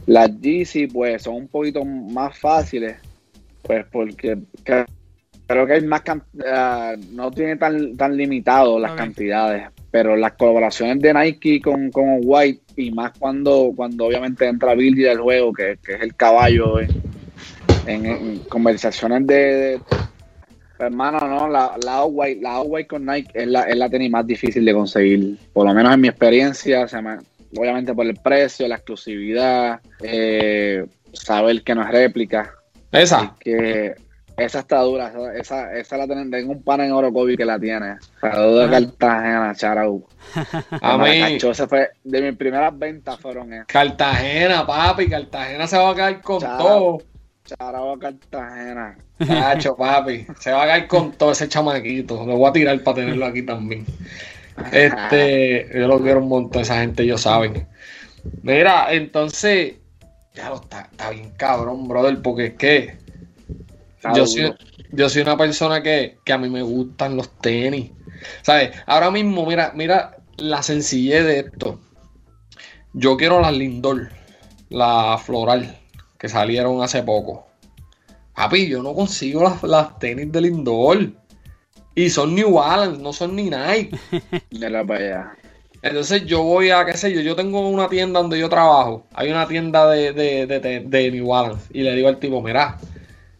Las 0.07 0.31
Yeezy, 0.39 0.87
pues, 0.87 1.23
son 1.23 1.35
un 1.35 1.47
poquito 1.47 1.83
más 1.85 2.37
fáciles, 2.39 2.97
pues, 3.61 3.85
porque 3.91 4.37
que- 4.63 4.85
creo 5.45 5.67
que 5.67 5.73
hay 5.73 5.81
más, 5.85 6.01
ah, 6.49 6.95
no 7.11 7.29
tiene 7.29 7.55
tan, 7.57 7.95
tan 7.97 8.17
limitado 8.17 8.79
las 8.79 8.91
cantidades, 8.97 9.67
pero 9.89 10.15
las 10.15 10.33
colaboraciones 10.33 10.99
de 10.99 11.13
Nike 11.13 11.61
con, 11.61 11.89
con 11.91 12.19
White, 12.21 12.61
y 12.75 12.91
más 12.91 13.13
cuando, 13.17 13.71
cuando 13.75 14.05
obviamente 14.05 14.45
entra 14.47 14.75
Billy 14.75 15.03
del 15.03 15.19
juego, 15.19 15.53
que, 15.53 15.77
que 15.83 15.93
es 15.93 16.01
el 16.01 16.15
caballo 16.15 16.79
en, 16.79 16.89
en- 17.85 18.05
en 18.05 18.39
conversaciones 18.49 19.25
de, 19.25 19.35
de- 19.35 19.81
hermano, 20.79 21.19
no, 21.27 21.47
la, 21.49 21.75
la 21.83 22.05
White, 22.05 22.41
la 22.41 22.61
White 22.61 22.87
con 22.87 23.05
Nike 23.05 23.31
es 23.33 23.47
la, 23.47 23.63
es 23.63 23.75
la 23.77 23.89
tenis 23.89 24.11
más 24.11 24.27
difícil 24.27 24.63
de 24.63 24.73
conseguir, 24.73 25.37
por 25.53 25.65
lo 25.65 25.73
menos 25.73 25.93
en 25.93 26.01
mi 26.01 26.07
experiencia, 26.07 26.87
se 26.87 27.01
me- 27.01 27.17
obviamente 27.55 27.93
por 27.93 28.05
el 28.05 28.15
precio, 28.17 28.67
la 28.67 28.75
exclusividad, 28.75 29.79
eh, 30.03 30.85
saber 31.13 31.63
que 31.63 31.73
no 31.73 31.81
es 31.83 31.89
réplica, 31.89 32.53
Esa. 32.91 33.35
que 33.39 33.95
esa 34.37 34.59
está 34.59 34.81
dura, 34.81 35.07
esa, 35.07 35.33
esa, 35.35 35.73
esa 35.73 35.97
la 35.97 36.05
tienen, 36.05 36.29
tengo 36.29 36.51
un 36.51 36.61
pan 36.61 36.81
en 36.81 36.91
Orocovi 36.91 37.35
que 37.35 37.43
la 37.43 37.59
tiene. 37.59 37.95
Saludos 38.21 38.69
de 38.69 38.75
Ah. 38.75 38.79
Cartagena, 38.79 39.55
charau. 39.55 40.05
A 40.81 40.97
mí, 40.99 41.19
Cacho, 41.21 41.51
ese 41.51 41.67
fue 41.67 41.89
de 42.03 42.21
mis 42.21 42.37
primeras 42.37 42.77
ventas 42.77 43.19
fueron 43.19 43.51
esas. 43.51 43.65
Cartagena, 43.65 44.65
papi. 44.65 45.09
Cartagena 45.09 45.65
se 45.65 45.77
va 45.77 45.89
a 45.89 45.95
caer 45.95 46.21
con 46.21 46.39
todo. 46.39 46.99
Charau 47.45 47.93
a 47.93 47.99
Cartagena. 47.99 48.97
Cacho, 49.25 49.75
papi. 49.75 50.27
Se 50.39 50.51
va 50.51 50.63
a 50.63 50.67
caer 50.67 50.87
con 50.87 51.13
todo 51.13 51.31
ese 51.31 51.47
chamaquito. 51.47 52.23
Lo 52.25 52.37
voy 52.37 52.49
a 52.49 52.53
tirar 52.53 52.83
para 52.83 52.95
tenerlo 52.97 53.25
aquí 53.25 53.41
también. 53.41 53.85
Este, 54.71 55.67
yo 55.73 55.87
lo 55.87 55.99
quiero 55.99 56.19
un 56.19 56.29
montón, 56.29 56.61
esa 56.61 56.79
gente, 56.79 57.03
ellos 57.03 57.21
saben. 57.21 57.67
Mira, 58.43 58.93
entonces, 58.93 59.75
ya 60.33 60.49
lo 60.49 60.55
está, 60.57 60.81
está 60.91 61.09
bien 61.09 61.31
cabrón, 61.37 61.87
brother, 61.87 62.21
porque 62.21 62.45
es 62.47 62.53
que 62.53 63.06
yo 64.15 64.25
soy, 64.27 64.53
yo 64.91 65.09
soy 65.09 65.21
una 65.23 65.37
persona 65.37 65.81
que, 65.83 66.19
que 66.23 66.33
a 66.33 66.37
mí 66.37 66.49
me 66.49 66.61
gustan 66.61 67.15
los 67.17 67.29
tenis. 67.39 67.91
¿Sabes? 68.41 68.71
Ahora 68.85 69.11
mismo, 69.11 69.45
mira, 69.45 69.71
mira 69.75 70.17
la 70.37 70.61
sencillez 70.63 71.23
de 71.25 71.39
esto. 71.39 71.79
Yo 72.93 73.17
quiero 73.17 73.39
las 73.41 73.53
Lindor. 73.53 74.09
la 74.69 75.17
floral, 75.23 75.77
que 76.17 76.29
salieron 76.29 76.81
hace 76.83 77.03
poco. 77.03 77.47
Papi, 78.35 78.67
yo 78.69 78.83
no 78.83 78.93
consigo 78.93 79.43
las, 79.43 79.63
las 79.63 79.99
tenis 79.99 80.31
del 80.31 80.47
indoor. 80.47 81.11
Y 81.95 82.09
son 82.09 82.35
New 82.35 82.53
Balance, 82.53 83.01
no 83.01 83.13
son 83.13 83.35
ni 83.35 83.49
Nike. 83.49 83.91
Mira 84.51 84.85
para 84.85 84.99
allá. 84.99 85.37
Entonces 85.81 86.25
yo 86.25 86.43
voy 86.43 86.69
a, 86.71 86.85
qué 86.85 86.95
sé 86.97 87.13
yo, 87.13 87.21
yo 87.21 87.35
tengo 87.35 87.67
una 87.69 87.87
tienda 87.89 88.19
donde 88.19 88.39
yo 88.39 88.49
trabajo. 88.49 89.05
Hay 89.13 89.29
una 89.31 89.47
tienda 89.47 89.89
de, 89.89 90.11
de, 90.13 90.45
de, 90.47 90.59
de- 90.59 90.79
de 90.81 91.11
New 91.11 91.27
Balance. 91.27 91.67
Y 91.73 91.81
le 91.83 91.95
digo 91.95 92.07
al 92.09 92.19
tipo, 92.19 92.41
mira, 92.41 92.77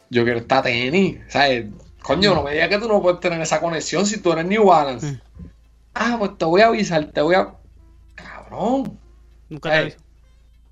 yo 0.09 0.23
quiero 0.23 0.39
esta 0.39 0.61
tenis. 0.61 1.19
¿Sabes? 1.27 1.67
Coño, 2.01 2.33
no 2.35 2.43
me 2.43 2.53
digas 2.53 2.69
que 2.69 2.77
tú 2.77 2.87
no 2.87 3.01
puedes 3.01 3.19
tener 3.19 3.41
esa 3.41 3.59
conexión 3.59 4.05
si 4.05 4.21
tú 4.21 4.31
eres 4.31 4.45
New 4.45 4.65
Balance. 4.65 5.07
Mm. 5.07 5.19
Ah, 5.93 6.15
pues 6.19 6.37
te 6.37 6.45
voy 6.45 6.61
a 6.61 6.67
avisar, 6.67 7.05
te 7.11 7.21
voy 7.21 7.35
a... 7.35 7.53
Cabrón. 8.15 8.97
Nunca 9.49 9.69
te 9.69 9.75
Ey, 9.75 9.81
aviso. 9.81 9.97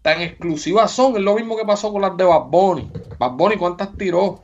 tan 0.02 0.21
exclusivas 0.21 0.91
son. 0.91 1.15
Es 1.15 1.21
lo 1.21 1.36
mismo 1.36 1.58
que 1.58 1.65
pasó 1.65 1.91
con 1.91 2.02
las 2.02 2.15
de 2.15 2.24
Bad 2.24 2.45
Bunny. 2.45 2.91
Bad 3.17 3.32
Bunny, 3.32 3.58
¿cuántas 3.58 3.95
tiró? 3.98 4.43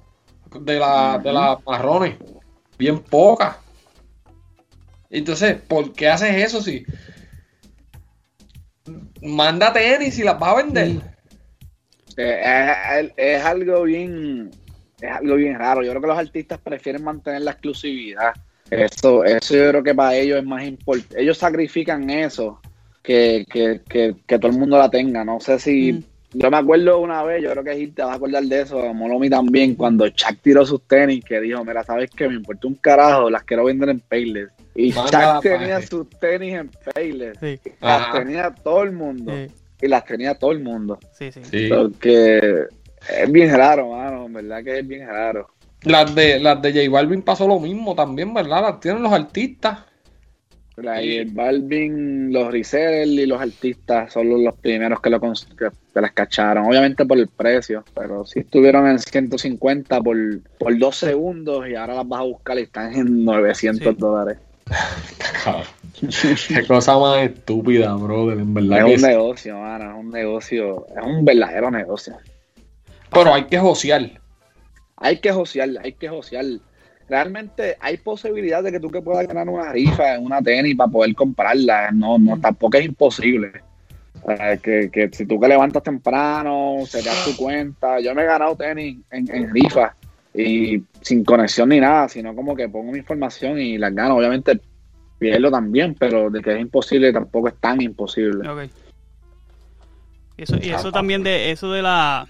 De, 0.60 0.80
la, 0.80 1.17
de 1.19 1.32
las 1.32 1.65
marrones. 1.65 2.17
Bien 2.77 2.99
pocas. 2.99 3.56
Entonces, 5.10 5.62
¿por 5.62 5.93
qué 5.93 6.10
haces 6.10 6.36
eso 6.36 6.62
si... 6.62 6.84
Manda 9.21 9.71
tenis 9.71 10.17
y 10.17 10.23
las 10.23 10.39
vas 10.39 10.49
a 10.49 10.56
vender. 10.58 11.15
Eh, 12.17 12.41
es, 12.99 13.12
es 13.15 13.45
algo 13.45 13.84
bien 13.84 14.49
es 15.01 15.11
algo 15.11 15.35
bien 15.35 15.57
raro. 15.57 15.83
Yo 15.83 15.89
creo 15.91 16.01
que 16.01 16.07
los 16.07 16.17
artistas 16.17 16.59
prefieren 16.59 17.03
mantener 17.03 17.41
la 17.41 17.51
exclusividad. 17.51 18.33
Eso, 18.69 19.23
eso 19.25 19.55
yo 19.55 19.69
creo 19.69 19.83
que 19.83 19.93
para 19.95 20.15
ellos 20.15 20.39
es 20.39 20.45
más 20.45 20.63
importante. 20.65 21.21
Ellos 21.21 21.37
sacrifican 21.37 22.09
eso 22.09 22.59
que, 23.03 23.45
que, 23.51 23.81
que, 23.89 24.15
que 24.25 24.39
todo 24.39 24.51
el 24.51 24.57
mundo 24.57 24.77
la 24.77 24.89
tenga. 24.89 25.23
No 25.25 25.39
sé 25.39 25.59
si. 25.59 25.93
Mm. 25.93 26.03
Yo 26.33 26.49
me 26.49 26.55
acuerdo 26.55 26.99
una 26.99 27.23
vez, 27.23 27.43
yo 27.43 27.51
creo 27.51 27.61
que 27.61 27.75
Gil 27.75 27.93
te 27.93 28.03
vas 28.03 28.11
a 28.13 28.15
acordar 28.15 28.41
de 28.43 28.61
eso, 28.61 28.93
Molomi 28.93 29.29
también, 29.29 29.75
cuando 29.75 30.07
Chuck 30.07 30.37
tiró 30.41 30.65
sus 30.65 30.81
tenis, 30.87 31.25
que 31.25 31.41
dijo, 31.41 31.65
mira, 31.65 31.83
¿sabes 31.83 32.09
qué? 32.09 32.29
Me 32.29 32.35
importa 32.35 32.67
un 32.69 32.75
carajo, 32.75 33.29
las 33.29 33.43
quiero 33.43 33.65
vender 33.65 33.89
en 33.89 33.99
Payless. 33.99 34.47
Y 34.73 34.93
Manda 34.93 35.33
Chuck 35.33 35.43
tenía 35.43 35.75
paje. 35.75 35.87
sus 35.87 36.09
tenis 36.21 36.53
en 36.53 36.71
Payless. 36.95 37.37
Sí, 37.37 37.59
Las 37.81 38.01
Ajá. 38.01 38.19
tenía 38.19 38.49
todo 38.63 38.83
el 38.83 38.93
mundo. 38.93 39.33
sí, 39.35 39.51
Y 39.81 39.87
las 39.89 40.05
tenía 40.05 40.33
todo 40.35 40.53
el 40.53 40.61
mundo. 40.61 40.99
sí, 41.11 41.33
sí. 41.33 41.41
Sí. 41.43 41.67
Porque 41.67 42.67
es 43.09 43.31
bien 43.31 43.55
raro, 43.55 43.89
mano, 43.91 44.25
en 44.25 44.33
verdad 44.33 44.63
que 44.63 44.79
es 44.79 44.87
bien 44.87 45.07
raro. 45.07 45.49
Las 45.83 46.13
de, 46.13 46.39
las 46.39 46.61
de 46.61 46.71
J 46.73 46.89
Balvin 46.91 47.21
pasó 47.23 47.47
lo 47.47 47.59
mismo 47.59 47.95
también, 47.95 48.33
¿verdad? 48.33 48.61
Las 48.61 48.79
tienen 48.79 49.01
los 49.01 49.11
artistas. 49.11 49.79
La- 50.77 51.01
el 51.01 51.29
Balvin, 51.31 52.31
los 52.31 52.51
resellers 52.51 53.11
y 53.11 53.25
los 53.25 53.39
artistas 53.41 54.11
son 54.13 54.29
los, 54.29 54.39
los 54.39 54.55
primeros 54.55 54.99
que, 55.01 55.09
lo 55.09 55.19
que, 55.19 55.27
que 55.93 56.01
las 56.01 56.11
cacharon. 56.13 56.65
Obviamente 56.65 57.05
por 57.05 57.17
el 57.19 57.27
precio, 57.27 57.83
pero 57.93 58.25
sí 58.25 58.39
estuvieron 58.39 58.87
en 58.87 58.97
150 58.97 60.01
por, 60.01 60.17
por 60.57 60.77
dos 60.79 60.95
segundos 60.95 61.67
y 61.67 61.75
ahora 61.75 61.95
las 61.95 62.07
vas 62.07 62.21
a 62.21 62.23
buscar 62.23 62.57
y 62.57 62.63
están 62.63 62.93
en 62.93 63.23
900 63.25 63.93
Sí. 63.93 63.99
dólares. 63.99 64.37
Qué 66.47 66.65
cosa 66.67 66.97
más 66.97 67.21
estúpida, 67.23 67.93
brother. 67.95 68.39
En 68.39 68.53
verdad 68.53 68.79
Es 68.79 68.85
que 68.85 68.95
un 68.95 69.01
negocio, 69.01 69.57
mano, 69.59 69.91
es 69.91 69.97
un 70.05 70.11
negocio, 70.11 70.87
es 70.95 71.03
un 71.05 71.25
verdadero 71.25 71.69
negocio. 71.69 72.15
Pero 73.12 73.34
hay 73.34 73.45
que 73.45 73.60
josear. 73.60 74.21
Hay 74.97 75.17
que 75.17 75.32
josear, 75.32 75.69
hay 75.84 75.93
que 75.93 76.10
josear. 76.10 76.45
Realmente 77.10 77.76
hay 77.80 77.97
posibilidad 77.97 78.63
de 78.63 78.71
que 78.71 78.80
tú 78.80 78.89
que 78.89 79.02
puedas 79.02 79.28
ganar 79.28 79.50
una 79.50 79.71
rifa 79.71 80.15
en 80.15 80.26
una 80.26 80.41
tenis 80.41 80.76
para 80.76 80.91
poder 80.91 81.13
comprarla. 81.13 81.91
No, 81.91 82.17
no, 82.17 82.39
tampoco 82.39 82.78
es 82.78 82.86
imposible. 82.86 83.52
Eh, 84.30 84.60
que, 84.62 84.89
que 84.91 85.10
si 85.12 85.26
tú 85.26 85.39
que 85.39 85.47
levantas 85.47 85.84
temprano, 85.84 86.78
se 86.86 87.02
te 87.02 87.10
das 87.10 87.26
tu 87.26 87.36
cuenta. 87.36 88.00
Yo 88.00 88.13
me 88.15 88.21
he 88.21 88.26
ganado 88.26 88.56
tenis 88.56 89.00
en, 89.10 89.36
en 89.36 89.54
rifa 89.54 89.95
y 90.34 90.82
sin 91.02 91.26
conexión 91.26 91.69
ni 91.69 91.80
nada, 91.80 92.08
sino 92.08 92.34
como 92.34 92.56
que 92.56 92.69
pongo 92.69 92.91
mi 92.91 93.00
información 93.00 93.60
y 93.60 93.78
las 93.78 93.93
gano. 93.93 94.15
Obviamente 94.15 94.62
pierdo 95.19 95.52
también, 95.52 95.95
pero 96.00 96.30
de 96.30 96.41
que 96.41 96.54
es 96.54 96.62
imposible 96.62 97.12
tampoco 97.12 97.50
es 97.50 97.56
tan 97.60 97.82
imposible. 97.82 98.47
Ok. 98.47 98.71
Y 100.38 100.43
eso, 100.43 100.58
y 100.62 100.69
eso 100.69 100.91
también 100.91 101.24
de 101.24 101.52
eso 101.52 101.71
de 101.71 101.82
la 101.82 102.28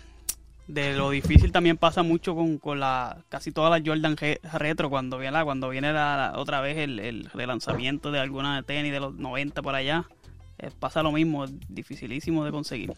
de 0.68 0.94
lo 0.94 1.10
difícil 1.10 1.52
también 1.52 1.76
pasa 1.78 2.02
mucho 2.04 2.34
con, 2.36 2.58
con 2.58 2.80
la 2.80 3.18
casi 3.30 3.52
todas 3.52 3.72
las 3.72 3.88
Jordan 3.88 4.16
Re- 4.16 4.40
retro 4.58 4.90
cuando 4.90 5.18
viene 5.18 5.34
la, 5.34 5.44
cuando 5.44 5.70
viene 5.70 5.92
la, 5.92 6.32
la- 6.34 6.40
otra 6.40 6.62
vez 6.62 6.78
el, 6.78 7.00
el 7.00 7.26
relanzamiento 7.34 8.12
de 8.12 8.20
alguna 8.20 8.64
tenis 8.64 8.92
de 8.94 9.00
los 9.00 9.16
90 9.16 9.62
por 9.62 9.76
allá. 9.76 10.06
eh, 10.60 10.70
pasa 10.80 11.04
lo 11.04 11.12
mismo, 11.12 11.44
es 11.46 11.52
dificilísimo 11.70 12.46
de 12.46 12.52
conseguir. 12.52 12.94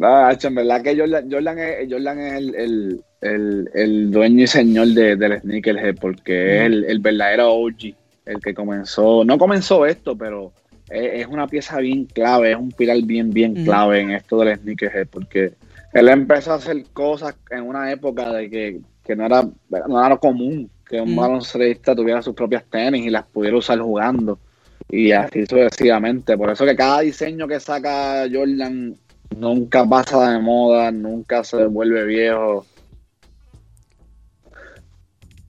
Ah, 0.00 0.36
en 0.40 0.54
verdad 0.54 0.82
que 0.82 0.96
Jordan, 0.96 1.30
Jordan 1.30 1.58
es, 1.58 1.88
Jordan 1.90 2.18
es 2.20 2.32
el, 2.34 2.54
el, 2.54 3.00
el, 3.20 3.70
el 3.74 4.10
dueño 4.10 4.44
y 4.44 4.46
señor 4.46 4.88
de, 4.88 5.16
del 5.16 5.40
sneakerhead 5.40 5.96
porque 6.00 6.56
es 6.58 6.62
el, 6.66 6.84
el 6.84 6.98
verdadero 7.00 7.52
OG, 7.54 7.94
el 8.26 8.40
que 8.40 8.54
comenzó, 8.54 9.24
no 9.24 9.38
comenzó 9.38 9.84
esto, 9.86 10.16
pero 10.16 10.52
es, 10.88 11.22
es 11.22 11.26
una 11.26 11.46
pieza 11.46 11.78
bien 11.78 12.04
clave, 12.06 12.52
es 12.52 12.56
un 12.56 12.70
pilar 12.70 13.00
bien, 13.02 13.32
bien 13.32 13.64
clave 13.64 14.00
en 14.00 14.10
esto 14.12 14.38
del 14.40 14.58
sneakerhead 14.58 15.08
porque 15.08 15.52
él 15.92 16.08
empezó 16.08 16.52
a 16.52 16.56
hacer 16.56 16.84
cosas 16.92 17.34
en 17.50 17.62
una 17.62 17.90
época 17.90 18.32
de 18.32 18.48
que, 18.50 18.80
que 19.04 19.16
no, 19.16 19.26
era, 19.26 19.42
no 19.88 19.98
era 19.98 20.08
lo 20.10 20.20
común 20.20 20.70
que 20.88 21.00
un 21.00 21.16
baloncelista 21.16 21.94
tuviera 21.94 22.20
sus 22.22 22.34
propias 22.34 22.64
tenis 22.64 23.06
y 23.06 23.10
las 23.10 23.24
pudiera 23.24 23.56
usar 23.56 23.78
jugando 23.78 24.38
y 24.90 25.12
así 25.12 25.46
sucesivamente. 25.46 26.36
Por 26.36 26.50
eso 26.50 26.66
que 26.66 26.76
cada 26.76 27.00
diseño 27.00 27.48
que 27.48 27.60
saca 27.60 28.26
Jordan 28.30 28.94
nunca 29.36 29.86
pasa 29.86 30.32
de 30.32 30.38
moda, 30.38 30.90
nunca 30.90 31.44
se 31.44 31.64
vuelve 31.66 32.04
viejo. 32.04 32.66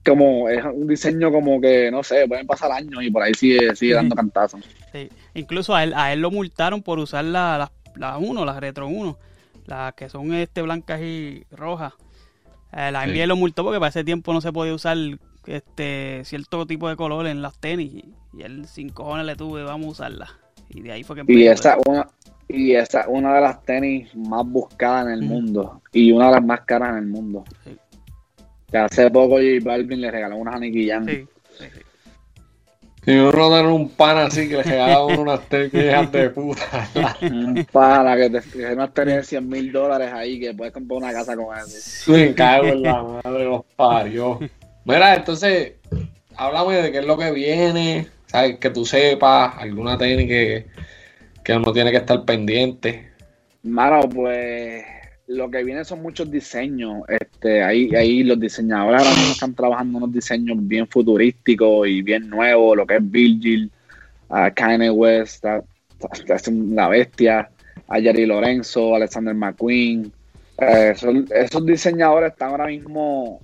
Como 0.04 0.48
es 0.50 0.62
un 0.64 0.86
diseño 0.86 1.30
como 1.32 1.60
que, 1.60 1.90
no 1.90 2.02
sé, 2.02 2.26
pueden 2.28 2.46
pasar 2.46 2.70
años 2.72 3.02
y 3.02 3.10
por 3.10 3.22
ahí 3.22 3.32
sigue, 3.34 3.74
sigue 3.74 3.94
dando 3.94 4.14
cantazos. 4.14 4.60
Sí. 4.92 5.08
Incluso 5.34 5.74
a 5.74 5.82
él, 5.82 5.94
a 5.94 6.12
él 6.12 6.20
lo 6.20 6.30
multaron 6.30 6.82
por 6.82 6.98
usar 6.98 7.24
la- 7.24 7.58
las 7.58 7.70
las 7.96 8.16
1, 8.18 8.44
las 8.44 8.56
Retro 8.58 8.88
1, 8.88 9.16
las 9.66 9.94
que 9.94 10.08
son 10.08 10.32
este 10.34 10.62
blancas 10.62 11.00
y 11.00 11.44
rojas. 11.50 11.94
Eh, 12.72 12.90
la 12.90 13.04
Sí. 13.04 13.10
NBA 13.10 13.26
lo 13.26 13.36
multó 13.36 13.62
porque 13.64 13.78
para 13.78 13.88
ese 13.90 14.04
tiempo 14.04 14.32
no 14.32 14.40
se 14.40 14.52
podía 14.52 14.74
usar 14.74 14.96
este 15.46 16.22
cierto 16.24 16.66
tipo 16.66 16.88
de 16.88 16.96
color 16.96 17.26
en 17.26 17.42
las 17.42 17.56
tenis 17.58 17.92
y, 17.92 18.14
y 18.32 18.42
él 18.42 18.66
sin 18.66 18.88
cojones 18.88 19.26
le 19.26 19.36
tuve, 19.36 19.62
vamos 19.62 19.86
a 19.86 19.90
usarla. 19.90 20.28
Y 20.68 20.80
de 20.80 20.92
ahí 20.92 21.04
fue 21.04 21.16
que 21.16 21.22
Y 21.32 21.46
empezó. 21.46 21.68
esa 21.70 21.78
una, 21.86 22.06
y 22.48 22.72
esa 22.74 23.08
una 23.08 23.34
de 23.34 23.40
las 23.42 23.62
tenis 23.64 24.14
más 24.16 24.44
buscadas 24.46 25.06
en 25.06 25.12
el 25.12 25.22
Ujú. 25.24 25.28
mundo 25.34 25.82
y 25.92 26.10
una 26.12 26.26
de 26.26 26.32
las 26.32 26.44
más 26.44 26.60
caras 26.62 26.90
en 26.90 26.96
el 26.98 27.06
mundo. 27.06 27.44
Sí. 27.64 27.76
Que 28.70 28.78
hace 28.78 29.10
poco 29.10 29.34
J 29.36 29.44
Balvin 29.62 30.00
le 30.00 30.10
regaló 30.10 30.36
unas 30.36 30.56
a 30.56 30.58
Nicky 30.58 30.88
Jam. 30.88 31.06
Sí, 31.06 31.26
sí, 31.58 31.64
sí. 31.72 31.80
Si 33.04 33.10
uno 33.10 33.48
tiene 33.50 33.68
un 33.68 33.90
pan 33.90 34.16
así 34.18 34.48
que 34.48 34.56
le 34.56 34.62
regala 34.62 34.94
a 34.94 35.04
uno 35.04 35.22
unas 35.22 35.40
tenis 35.48 35.72
de 35.72 36.30
puta. 36.30 36.88
Un 37.20 37.66
pana 37.70 38.16
que 38.16 38.30
te 38.30 38.40
que 38.40 38.72
unas 38.72 38.94
tenis 38.94 39.16
de 39.16 39.24
100 39.24 39.48
mil 39.48 39.72
dólares 39.72 40.10
ahí 40.12 40.40
que 40.40 40.54
puedes 40.54 40.72
comprar 40.72 40.98
una 40.98 41.12
casa 41.12 41.36
con 41.36 41.56
eso. 41.58 42.12
Me 42.12 42.34
cago 42.34 42.66
en 42.66 42.82
la 42.82 43.02
madre, 43.02 43.44
los 43.44 43.62
parió. 43.76 44.38
Mira, 44.84 45.14
entonces, 45.14 45.74
háblame 46.36 46.76
de 46.76 46.92
qué 46.92 46.98
es 46.98 47.06
lo 47.06 47.18
que 47.18 47.30
viene, 47.30 48.08
¿sabes? 48.26 48.58
Que 48.58 48.70
tú 48.70 48.86
sepas, 48.86 49.54
alguna 49.58 49.98
tenis 49.98 50.26
que, 50.26 50.66
que 51.42 51.52
uno 51.54 51.72
tiene 51.72 51.90
que 51.90 51.98
estar 51.98 52.24
pendiente. 52.24 53.10
Mano, 53.62 54.00
pues 54.08 54.84
lo 55.34 55.50
que 55.50 55.64
viene 55.64 55.84
son 55.84 56.02
muchos 56.02 56.30
diseños. 56.30 57.02
Este, 57.08 57.62
ahí, 57.62 57.94
ahí 57.94 58.22
los 58.22 58.38
diseñadores 58.38 59.00
ahora 59.02 59.10
mismo 59.14 59.32
están 59.32 59.54
trabajando 59.54 59.98
unos 59.98 60.12
diseños 60.12 60.56
bien 60.60 60.86
futurísticos 60.86 61.88
y 61.88 62.02
bien 62.02 62.28
nuevos, 62.28 62.76
lo 62.76 62.86
que 62.86 62.96
es 62.96 63.10
Virgil, 63.10 63.70
a 64.28 64.50
Kanye 64.50 64.90
West, 64.90 65.44
una 66.48 66.88
bestia, 66.88 67.48
a 67.88 68.00
Jerry 68.00 68.26
Lorenzo, 68.26 68.94
Alexander 68.94 69.34
McQueen. 69.34 70.12
Eh, 70.58 70.94
son- 70.96 71.26
esos 71.34 71.66
diseñadores 71.66 72.32
están 72.32 72.50
ahora 72.50 72.66
mismo 72.66 73.40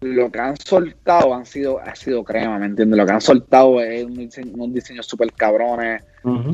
lo 0.00 0.30
que 0.30 0.38
han 0.38 0.54
soltado 0.64 1.34
han 1.34 1.44
sido, 1.44 1.80
ha 1.80 1.92
sido 1.96 2.22
crema, 2.22 2.56
¿me 2.58 2.66
entiendes? 2.66 2.96
Lo 2.96 3.04
que 3.04 3.12
han 3.12 3.20
soltado 3.20 3.80
es 3.80 4.04
un 4.04 4.14
diseño- 4.14 4.52
unos 4.54 4.72
diseños 4.72 5.06
súper 5.06 5.32
cabrones, 5.32 6.02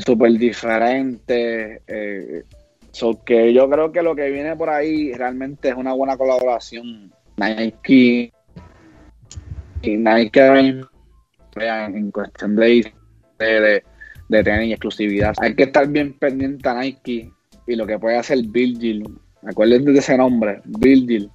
súper 0.01 0.33
diferentes. 0.33 1.81
Eh, 1.87 2.43
so 2.95 3.23
que 3.25 3.53
yo 3.53 3.69
creo 3.69 3.91
que 3.91 4.03
lo 4.03 4.15
que 4.15 4.31
viene 4.31 4.55
por 4.55 4.71
ahí 4.71 5.13
realmente 5.13 5.69
es 5.69 5.75
una 5.75 5.93
buena 5.93 6.17
colaboración. 6.17 7.13
Nike 7.37 8.33
y 9.83 9.97
Nike 9.97 10.41
en 11.57 12.11
cuestión 12.13 12.55
de, 12.57 12.93
de, 13.39 13.83
de, 14.29 14.45
tener 14.45 14.63
exclusividad. 14.71 15.35
Hay 15.39 15.55
que 15.55 15.65
estar 15.65 15.87
bien 15.89 16.13
pendiente 16.15 16.69
a 16.69 16.75
Nike 16.75 17.33
y 17.67 17.75
lo 17.77 17.85
que 17.87 17.99
puede 17.99 18.17
hacer 18.17 18.39
Virgil. 18.47 19.05
Acuérdense 19.45 19.91
de 19.91 19.99
ese 19.99 20.17
nombre, 20.17 20.61
Virgil. 20.65 21.31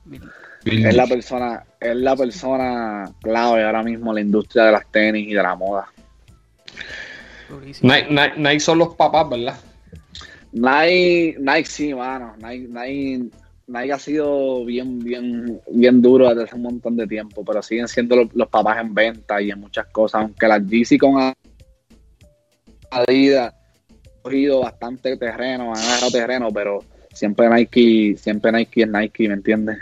Es 0.66 0.96
la 0.96 1.08
persona, 1.08 1.64
es 1.80 1.96
la 1.96 2.16
persona 2.16 3.06
clave 3.22 3.64
ahora 3.64 3.84
mismo 3.84 4.12
en 4.12 4.16
la 4.16 4.22
industria 4.22 4.64
de 4.66 4.72
las 4.72 4.90
tenis 4.92 5.28
y 5.28 5.34
de 5.34 5.44
la 5.44 5.56
moda. 5.56 5.88
Nike, 7.82 8.08
Nike- 8.10 8.34
Nike 8.38 8.60
son 8.60 8.78
los 8.78 8.96
papás, 8.96 9.30
¿verdad? 9.30 9.56
Nike, 10.52 11.36
Nike 11.40 11.66
sí, 11.66 11.94
mano. 11.94 12.36
Nike, 12.38 12.68
Nike, 12.70 13.30
Nike 13.68 13.94
ha 13.94 14.00
sido 14.00 14.66
bien, 14.66 15.00
bien, 15.00 15.62
bien 15.72 16.02
duro 16.02 16.30
desde 16.30 16.44
hace 16.44 16.56
un 16.56 16.64
montón 16.64 16.96
de 16.98 17.06
tiempo, 17.08 17.44
pero 17.46 17.62
siguen 17.62 17.88
siendo 17.88 18.16
los, 18.16 18.34
los 18.34 18.48
papás 18.50 18.80
en 18.82 18.94
venta 18.94 19.42
y 19.42 19.52
en 19.52 19.60
muchas 19.60 19.88
cosas. 19.88 20.22
Aunque 20.22 20.48
las 20.48 20.62
GC 20.66 20.98
con 21.00 21.34
Adidas 22.92 23.54
han 23.54 24.22
cogido 24.24 24.62
bastante 24.62 25.16
terreno, 25.18 25.74
han 25.76 25.82
agarrado 25.84 26.12
terreno, 26.12 26.50
pero 26.52 26.84
siempre 27.14 27.48
Nike, 27.50 28.16
siempre 28.18 28.52
Nike 28.52 28.82
es 28.84 28.90
Nike, 28.90 29.28
¿me 29.28 29.36
entiendes? 29.36 29.78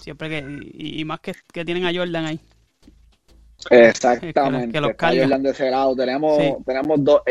Siempre 0.00 0.28
que, 0.28 0.44
y, 0.74 1.00
y 1.00 1.04
más 1.04 1.20
que, 1.20 1.32
que 1.52 1.64
tienen 1.64 1.84
a 1.84 1.94
Jordan 1.94 2.24
ahí. 2.26 2.40
Exactamente. 3.70 4.72
Que 4.72 4.80
los. 4.80 4.92
Jordan 4.98 5.42
de 5.44 5.50
ese 5.50 5.70
lado. 5.70 5.94
Tenemos, 5.94 6.42
Sí. 6.42 6.52
tenemos 6.66 7.04
dos 7.04 7.22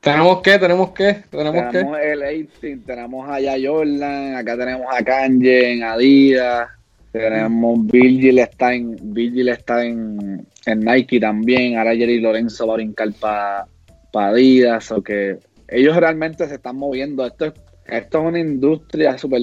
¿Tenemos 0.00 0.40
qué? 0.42 0.58
¿Tenemos 0.58 0.90
qué? 0.92 1.24
¿Tenemos? 1.28 1.72
Tenemos 1.72 1.98
el 2.00 2.20
18, 2.20 2.82
tenemos 2.86 3.28
allá 3.28 3.56
Jordan, 3.62 4.36
acá 4.36 4.56
tenemos 4.56 4.86
a 4.90 5.02
Kanye 5.02 5.72
en 5.72 5.82
Adidas, 5.82 6.68
tenemos 7.10 7.84
Virgil 7.86 8.38
está 8.38 8.74
en 8.74 8.96
Virgil 9.12 9.48
está 9.48 9.84
en, 9.84 10.46
en 10.66 10.80
Nike 10.80 11.18
también, 11.18 11.78
ahora 11.78 11.96
Jerry 11.96 12.20
Lorenzo 12.20 12.68
va 12.68 12.74
a 12.74 12.76
brincar 12.76 13.08
para 13.20 13.66
Adidas, 14.12 14.92
o 14.92 15.02
que 15.02 15.38
ellos 15.66 15.96
realmente 15.96 16.46
se 16.46 16.54
están 16.54 16.76
moviendo, 16.76 17.26
esto 17.26 17.46
es, 17.46 17.52
esto 17.86 18.20
es 18.20 18.24
una 18.24 18.38
industria 18.38 19.18
súper 19.18 19.42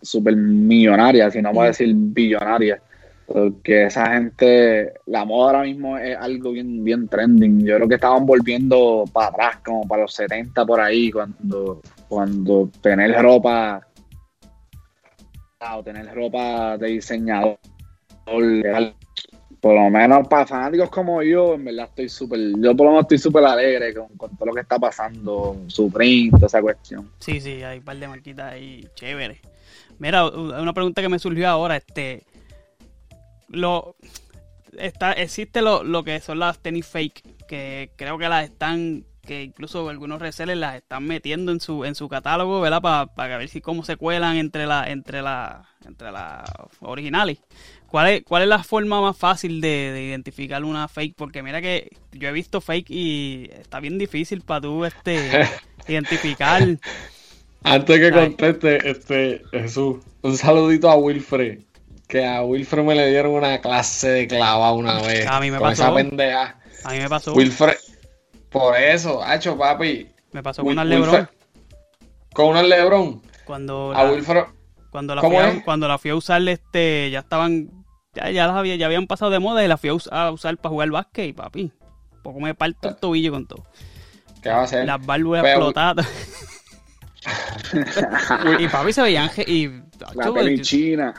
super 0.00 0.34
millonaria, 0.34 1.30
si 1.30 1.42
no 1.42 1.52
voy 1.52 1.64
a 1.64 1.68
decir 1.68 1.92
billonaria, 1.94 2.80
porque 3.32 3.84
esa 3.84 4.12
gente, 4.12 4.92
la 5.06 5.24
moda 5.24 5.52
ahora 5.52 5.62
mismo 5.62 5.96
es 5.96 6.16
algo 6.16 6.50
bien, 6.50 6.82
bien 6.82 7.06
trending. 7.06 7.64
Yo 7.64 7.76
creo 7.76 7.88
que 7.88 7.94
estaban 7.94 8.26
volviendo 8.26 9.04
para 9.12 9.28
atrás, 9.28 9.58
como 9.64 9.86
para 9.86 10.02
los 10.02 10.14
70 10.14 10.66
por 10.66 10.80
ahí, 10.80 11.12
cuando, 11.12 11.80
cuando 12.08 12.68
tener 12.82 13.12
ropa 13.22 13.86
o 15.76 15.82
tener 15.84 16.12
ropa 16.12 16.76
de 16.76 16.88
diseñador, 16.88 17.56
por 18.24 19.74
lo 19.74 19.90
menos 19.90 20.26
para 20.26 20.46
fanáticos 20.46 20.90
como 20.90 21.22
yo, 21.22 21.54
en 21.54 21.66
verdad 21.66 21.86
estoy 21.86 22.08
súper, 22.08 22.40
yo 22.58 22.74
por 22.74 22.86
lo 22.86 22.92
menos 22.92 23.02
estoy 23.02 23.18
súper 23.18 23.44
alegre 23.44 23.94
con, 23.94 24.08
con 24.16 24.36
todo 24.36 24.46
lo 24.46 24.54
que 24.54 24.62
está 24.62 24.76
pasando, 24.80 25.56
Supreme, 25.68 26.30
toda 26.30 26.48
esa 26.48 26.60
cuestión. 26.60 27.08
Sí, 27.20 27.40
sí, 27.40 27.62
hay 27.62 27.78
un 27.78 27.84
par 27.84 27.96
de 27.96 28.08
marquitas 28.08 28.54
ahí 28.54 28.88
chéveres. 28.96 29.38
Mira, 30.00 30.26
una 30.26 30.72
pregunta 30.72 31.00
que 31.00 31.08
me 31.08 31.20
surgió 31.20 31.46
ahora, 31.48 31.76
este 31.76 32.24
lo 33.50 33.96
está 34.78 35.12
existe 35.12 35.62
lo, 35.62 35.82
lo 35.82 36.04
que 36.04 36.20
son 36.20 36.38
las 36.38 36.58
tenis 36.58 36.86
fake, 36.86 37.46
que 37.46 37.90
creo 37.96 38.18
que 38.18 38.28
las 38.28 38.44
están 38.44 39.04
que 39.26 39.42
incluso 39.42 39.88
algunos 39.88 40.20
resellers 40.20 40.58
las 40.58 40.76
están 40.76 41.04
metiendo 41.04 41.52
en 41.52 41.60
su 41.60 41.84
en 41.84 41.94
su 41.94 42.08
catálogo, 42.08 42.60
¿verdad? 42.60 42.80
Para 43.14 43.36
ver 43.36 43.48
si 43.48 43.60
cómo 43.60 43.84
se 43.84 43.96
cuelan 43.96 44.36
entre 44.36 44.66
la 44.66 44.90
entre 44.90 45.22
la 45.22 45.68
entre 45.86 46.10
las 46.10 46.50
originales. 46.80 47.38
¿Cuál 47.86 48.08
es, 48.08 48.22
¿Cuál 48.22 48.42
es 48.42 48.48
la 48.48 48.62
forma 48.62 49.00
más 49.00 49.16
fácil 49.16 49.60
de, 49.60 49.90
de 49.92 50.04
identificar 50.04 50.64
una 50.64 50.86
fake? 50.86 51.16
Porque 51.16 51.42
mira 51.42 51.60
que 51.60 51.90
yo 52.12 52.28
he 52.28 52.32
visto 52.32 52.60
fake 52.60 52.88
y 52.88 53.50
está 53.52 53.80
bien 53.80 53.98
difícil 53.98 54.42
para 54.42 54.60
tú 54.60 54.84
este 54.84 55.48
identificar. 55.88 56.62
Antes 57.62 58.00
que 58.00 58.10
conteste, 58.12 58.90
este, 58.90 59.42
Jesús, 59.50 59.96
un 60.22 60.36
saludito 60.36 60.88
a 60.88 60.96
Wilfred. 60.96 61.60
Que 62.10 62.26
a 62.26 62.42
Wilfred 62.42 62.82
me 62.82 62.96
le 62.96 63.08
dieron 63.08 63.32
una 63.34 63.60
clase 63.60 64.08
de 64.10 64.26
clava 64.26 64.72
una 64.72 65.00
vez. 65.00 65.26
A 65.28 65.38
mí 65.38 65.48
me 65.50 65.58
con 65.58 65.68
pasó. 65.68 65.84
esa 65.84 65.94
pendeja. 65.94 66.56
A 66.84 66.90
mí 66.90 66.98
me 66.98 67.08
pasó. 67.08 67.32
Wilfred, 67.34 67.76
por 68.50 68.76
eso, 68.76 69.22
hacho 69.22 69.56
papi. 69.56 70.08
Me 70.32 70.42
pasó 70.42 70.62
Wil- 70.62 70.64
con 70.64 70.72
unas 70.72 70.86
Lebron. 70.86 71.14
Wilfred- 71.14 71.28
Con 72.34 72.46
una 72.48 72.62
Lebron. 72.64 73.22
Cuando 73.44 73.92
A 73.94 74.02
la, 74.04 74.10
Wilfred. 74.10 74.42
cuando, 74.90 75.14
la 75.14 75.20
¿Cómo 75.20 75.38
fui 75.38 75.46
a, 75.60 75.64
cuando 75.64 75.86
la 75.86 75.98
fui 75.98 76.10
a 76.10 76.16
usar, 76.16 76.46
este, 76.48 77.10
ya 77.12 77.20
estaban, 77.20 77.70
ya, 78.14 78.28
ya 78.30 78.46
las 78.48 78.56
había, 78.56 78.74
ya 78.74 78.86
habían 78.86 79.06
pasado 79.06 79.30
de 79.30 79.38
moda 79.38 79.64
y 79.64 79.68
la 79.68 79.76
fui 79.76 79.90
a, 79.90 79.94
us- 79.94 80.08
a 80.12 80.32
usar 80.32 80.56
para 80.56 80.70
jugar 80.70 80.90
básquet 80.90 81.28
y 81.28 81.32
papi. 81.32 81.72
Poco 82.24 82.40
me 82.40 82.54
parto 82.56 82.88
el 82.88 82.96
tobillo 82.96 83.30
con 83.30 83.46
todo. 83.46 83.64
¿Qué 84.42 84.48
va 84.48 84.60
a 84.60 84.62
hacer? 84.64 84.84
Las 84.84 85.04
válvulas 85.06 85.42
Pero- 85.42 85.68
explotadas. 85.68 86.08
y 88.58 88.66
papi 88.68 88.92
se 88.92 89.02
veían 89.02 89.30
y 89.46 89.68
La 90.16 90.24
yo- 90.26 90.62
china. 90.62 91.14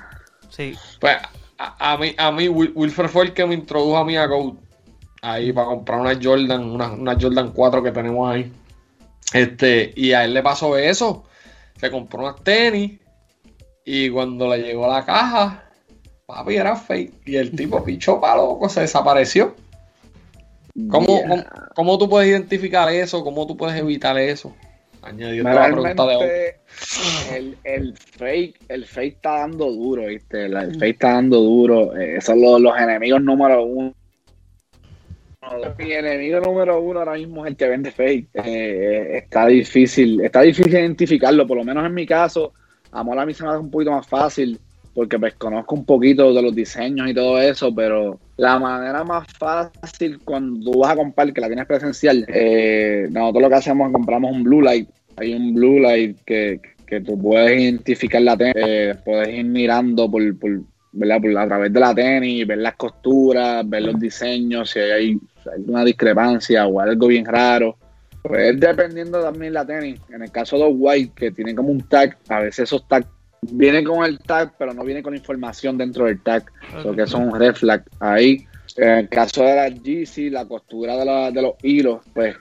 Sí, 0.71 0.77
Pues 0.99 1.17
a, 1.57 1.93
a 1.93 1.97
mí, 1.97 2.13
a 2.17 2.31
mí 2.31 2.47
Wil- 2.47 2.71
Wilfred 2.75 3.09
fue 3.09 3.25
el 3.25 3.33
que 3.33 3.45
me 3.45 3.55
introdujo 3.55 3.97
a 3.97 4.05
mí 4.05 4.15
a 4.17 4.25
Goat. 4.25 4.55
Ahí 5.23 5.51
para 5.53 5.67
comprar 5.67 5.99
una 5.99 6.17
Jordan, 6.21 6.63
una, 6.69 6.91
una 6.91 7.17
Jordan 7.19 7.51
4 7.51 7.83
que 7.83 7.91
tenemos 7.91 8.29
ahí. 8.31 8.51
Este, 9.33 9.93
y 9.95 10.13
a 10.13 10.23
él 10.25 10.33
le 10.33 10.41
pasó 10.41 10.75
eso. 10.77 11.25
Se 11.79 11.91
compró 11.91 12.21
unas 12.21 12.43
tenis. 12.43 12.99
Y 13.85 14.09
cuando 14.09 14.47
le 14.49 14.63
llegó 14.63 14.87
la 14.87 15.05
caja, 15.05 15.63
papi 16.25 16.55
era 16.55 16.75
fake. 16.75 17.13
Y 17.27 17.35
el 17.35 17.55
tipo 17.55 17.83
pichó 17.85 18.19
para 18.19 18.37
loco, 18.37 18.67
se 18.69 18.81
desapareció. 18.81 19.55
¿Cómo, 20.89 21.07
Yeah. 21.19 21.27
cómo, 21.29 21.43
cómo 21.75 21.97
tú 21.97 22.09
puedes 22.09 22.29
identificar 22.29 22.89
eso? 22.91 23.23
¿Cómo 23.23 23.45
tú 23.45 23.57
puedes 23.57 23.77
evitar 23.79 24.17
eso? 24.17 24.55
La 25.01 25.65
pregunta 25.65 26.05
de 26.05 26.15
hoy. 26.15 26.29
El, 27.33 27.57
el 27.63 27.97
fake, 27.97 28.65
el 28.67 28.85
fake 28.85 29.15
está 29.15 29.39
dando 29.39 29.71
duro, 29.71 30.05
¿viste? 30.05 30.45
El 30.45 30.75
fake 30.77 30.93
está 30.93 31.13
dando 31.13 31.39
duro. 31.41 31.95
Eh, 31.97 32.21
son 32.21 32.41
los, 32.41 32.61
los 32.61 32.77
enemigos 32.77 33.21
número 33.21 33.63
uno. 33.63 33.93
Mi 35.79 35.91
enemigo 35.91 36.39
número 36.39 36.79
uno 36.79 36.99
ahora 36.99 37.13
mismo 37.13 37.45
es 37.45 37.51
el 37.51 37.57
que 37.57 37.67
vende 37.67 37.91
fake. 37.91 38.29
Eh, 38.45 39.17
está 39.17 39.47
difícil, 39.47 40.21
está 40.21 40.41
difícil 40.41 40.71
identificarlo, 40.71 41.47
por 41.47 41.57
lo 41.57 41.63
menos 41.63 41.83
en 41.83 41.93
mi 41.95 42.05
caso, 42.05 42.53
amor 42.91 43.17
a 43.17 43.25
mí 43.25 43.33
se 43.33 43.43
me 43.43 43.49
hace 43.49 43.59
un 43.59 43.71
poquito 43.71 43.91
más 43.91 44.07
fácil 44.07 44.59
porque 44.93 45.17
pues 45.17 45.33
conozco 45.35 45.75
un 45.75 45.85
poquito 45.85 46.33
de 46.33 46.41
los 46.41 46.53
diseños 46.53 47.09
y 47.09 47.13
todo 47.13 47.39
eso, 47.39 47.73
pero 47.73 48.19
la 48.41 48.57
manera 48.57 49.03
más 49.03 49.27
fácil 49.37 50.17
cuando 50.25 50.71
vas 50.71 50.93
a 50.93 50.95
comprar, 50.95 51.31
que 51.31 51.41
la 51.41 51.45
tienes 51.45 51.67
presencial, 51.67 52.25
eh, 52.27 53.07
nosotros 53.11 53.43
lo 53.43 53.49
que 53.49 53.55
hacemos 53.55 53.87
es 53.87 53.93
compramos 53.93 54.31
un 54.31 54.43
blue 54.43 54.61
light. 54.61 54.89
Hay 55.17 55.35
un 55.35 55.53
blue 55.53 55.77
light 55.77 56.17
que, 56.25 56.59
que 56.87 57.01
tú 57.01 57.21
puedes 57.21 57.61
identificar 57.61 58.19
la 58.23 58.35
tenis, 58.35 58.55
eh, 58.55 58.95
puedes 59.05 59.29
ir 59.29 59.45
mirando 59.45 60.09
por, 60.09 60.23
por, 60.39 60.49
a 60.57 61.47
través 61.47 61.71
de 61.71 61.79
la 61.79 61.93
tenis, 61.93 62.47
ver 62.47 62.57
las 62.57 62.73
costuras, 62.77 63.69
ver 63.69 63.83
los 63.83 63.99
diseños, 63.99 64.71
si 64.71 64.79
hay, 64.79 65.19
si 65.43 65.49
hay 65.49 65.55
alguna 65.57 65.85
discrepancia 65.85 66.65
o 66.65 66.79
algo 66.79 67.05
bien 67.05 67.25
raro. 67.25 67.77
Pues 68.23 68.59
dependiendo 68.59 69.21
también 69.21 69.53
la 69.53 69.67
tenis. 69.67 69.99
En 70.11 70.23
el 70.23 70.31
caso 70.31 70.57
de 70.57 70.63
los 70.63 70.73
white, 70.75 71.13
que 71.15 71.29
tienen 71.29 71.55
como 71.55 71.69
un 71.69 71.81
tag, 71.81 72.17
a 72.27 72.39
veces 72.39 72.61
esos 72.61 72.87
tags 72.87 73.05
vienen 73.49 73.83
con 73.85 74.03
el 74.05 74.19
tag, 74.19 74.53
pero 74.57 74.73
no 74.73 74.83
viene 74.83 75.01
con 75.01 75.15
información 75.15 75.77
dentro 75.77 76.05
del 76.05 76.21
tag. 76.21 76.45
So 76.83 76.95
que 76.95 77.07
son 77.07 77.23
un 77.29 77.39
red 77.39 77.53
flag 77.55 77.83
ahí. 77.99 78.45
En 78.77 78.89
el 78.89 79.09
caso 79.09 79.43
de 79.43 79.55
la 79.55 79.69
GC, 79.69 80.29
la 80.29 80.45
costura 80.45 80.95
de, 80.97 81.05
la- 81.05 81.31
de 81.31 81.41
los 81.41 81.53
hilos, 81.63 82.01
pues 82.13 82.35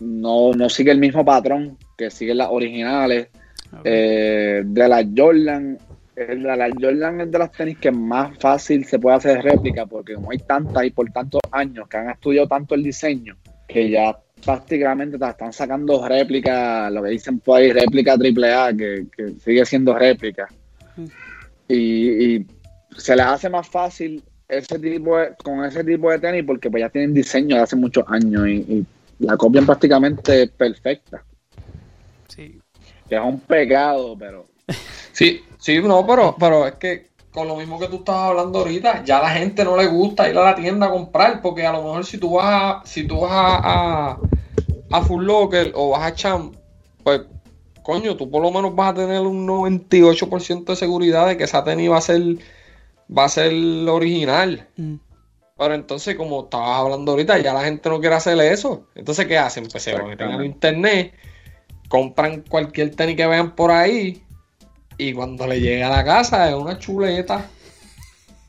no, 0.00 0.52
no 0.52 0.68
sigue 0.68 0.90
el 0.90 0.98
mismo 0.98 1.24
patrón 1.24 1.76
que 1.96 2.10
siguen 2.10 2.38
las 2.38 2.48
originales. 2.50 3.28
Eh, 3.84 4.62
de 4.64 4.88
la 4.88 5.04
Jordan, 5.14 5.78
el 6.16 6.42
de 6.42 6.56
la 6.56 6.68
Jordan 6.80 7.20
es 7.20 7.30
de 7.30 7.38
las 7.38 7.52
tenis 7.52 7.78
que 7.78 7.90
más 7.90 8.36
fácil 8.38 8.84
se 8.84 8.98
puede 8.98 9.16
hacer 9.16 9.42
réplica, 9.42 9.86
porque 9.86 10.14
como 10.14 10.30
hay 10.30 10.38
tantas 10.38 10.84
y 10.84 10.90
por 10.90 11.10
tantos 11.10 11.40
años 11.52 11.86
que 11.88 11.96
han 11.98 12.10
estudiado 12.10 12.48
tanto 12.48 12.74
el 12.74 12.82
diseño, 12.82 13.36
que 13.68 13.90
ya 13.90 14.16
prácticamente 14.44 15.18
te 15.18 15.28
están 15.28 15.52
sacando 15.52 16.06
réplica, 16.06 16.88
lo 16.90 17.02
que 17.02 17.10
dicen 17.10 17.40
por 17.40 17.58
ahí, 17.58 17.72
réplica 17.72 18.12
AAA, 18.14 18.76
que, 18.76 19.06
que 19.16 19.34
sigue 19.42 19.64
siendo 19.64 19.94
réplica. 19.96 20.48
Y, 21.68 22.34
y 22.36 22.46
se 22.96 23.16
les 23.16 23.26
hace 23.26 23.48
más 23.50 23.68
fácil 23.68 24.22
ese 24.48 24.78
tipo 24.78 25.18
de- 25.18 25.34
con 25.42 25.64
ese 25.64 25.82
tipo 25.82 26.10
de 26.10 26.18
tenis 26.20 26.44
porque 26.46 26.70
pues 26.70 26.80
ya 26.80 26.88
tienen 26.88 27.12
diseño 27.12 27.56
de 27.56 27.62
hace 27.62 27.74
muchos 27.76 28.04
años 28.08 28.46
y, 28.46 28.52
y 28.52 28.86
la 29.18 29.36
copian 29.36 29.66
prácticamente 29.66 30.46
perfecta, 30.48 31.24
sí. 32.28 32.60
que 33.08 33.14
es 33.16 33.20
un 33.20 33.40
pecado, 33.40 34.16
pero 34.18 34.46
Sí, 35.12 35.40
sí, 35.58 35.80
no, 35.80 36.06
pero, 36.06 36.36
pero 36.38 36.66
es 36.66 36.74
que 36.74 37.06
con 37.36 37.48
lo 37.48 37.56
mismo 37.56 37.78
que 37.78 37.88
tú 37.88 37.96
estabas 37.96 38.30
hablando 38.30 38.60
ahorita, 38.60 39.04
ya 39.04 39.18
a 39.18 39.24
la 39.24 39.28
gente 39.28 39.62
no 39.62 39.76
le 39.76 39.86
gusta 39.88 40.26
ir 40.26 40.38
a 40.38 40.42
la 40.42 40.54
tienda 40.54 40.86
a 40.86 40.90
comprar, 40.90 41.42
porque 41.42 41.66
a 41.66 41.72
lo 41.72 41.82
mejor 41.82 42.06
si 42.06 42.16
tú 42.16 42.36
vas 42.36 42.46
a, 42.46 42.86
si 42.86 43.06
tú 43.06 43.20
vas 43.20 43.30
a, 43.30 44.12
a, 44.12 44.18
a 44.90 45.02
Full 45.02 45.22
Locker 45.22 45.70
o 45.74 45.90
vas 45.90 46.00
a 46.00 46.14
Champ, 46.14 46.56
pues 47.04 47.20
coño, 47.82 48.16
tú 48.16 48.30
por 48.30 48.40
lo 48.40 48.50
menos 48.50 48.74
vas 48.74 48.92
a 48.92 48.94
tener 48.94 49.20
un 49.20 49.46
98% 49.46 50.64
de 50.64 50.76
seguridad 50.76 51.26
de 51.26 51.36
que 51.36 51.44
esa 51.44 51.62
tenis 51.62 51.90
va 51.90 51.98
a 51.98 52.00
ser, 52.00 52.22
va 53.14 53.24
a 53.24 53.28
ser 53.28 53.52
original. 53.86 54.66
Mm. 54.76 54.94
Pero 55.58 55.74
entonces, 55.74 56.16
como 56.16 56.44
estabas 56.44 56.80
hablando 56.80 57.12
ahorita, 57.12 57.36
ya 57.36 57.52
la 57.52 57.64
gente 57.64 57.90
no 57.90 58.00
quiere 58.00 58.14
hacer 58.14 58.40
eso. 58.40 58.86
Entonces, 58.94 59.26
¿qué 59.26 59.36
hacen? 59.36 59.68
Pues 59.70 59.82
se 59.82 59.92
van 59.92 60.40
a 60.40 60.42
internet, 60.42 61.12
compran 61.90 62.44
cualquier 62.48 62.96
tenis 62.96 63.14
que 63.14 63.26
vean 63.26 63.54
por 63.54 63.72
ahí 63.72 64.25
y 64.98 65.12
cuando 65.12 65.46
le 65.46 65.60
llega 65.60 65.88
a 65.88 65.96
la 65.98 66.04
casa 66.04 66.48
es 66.48 66.54
una 66.54 66.78
chuleta. 66.78 67.46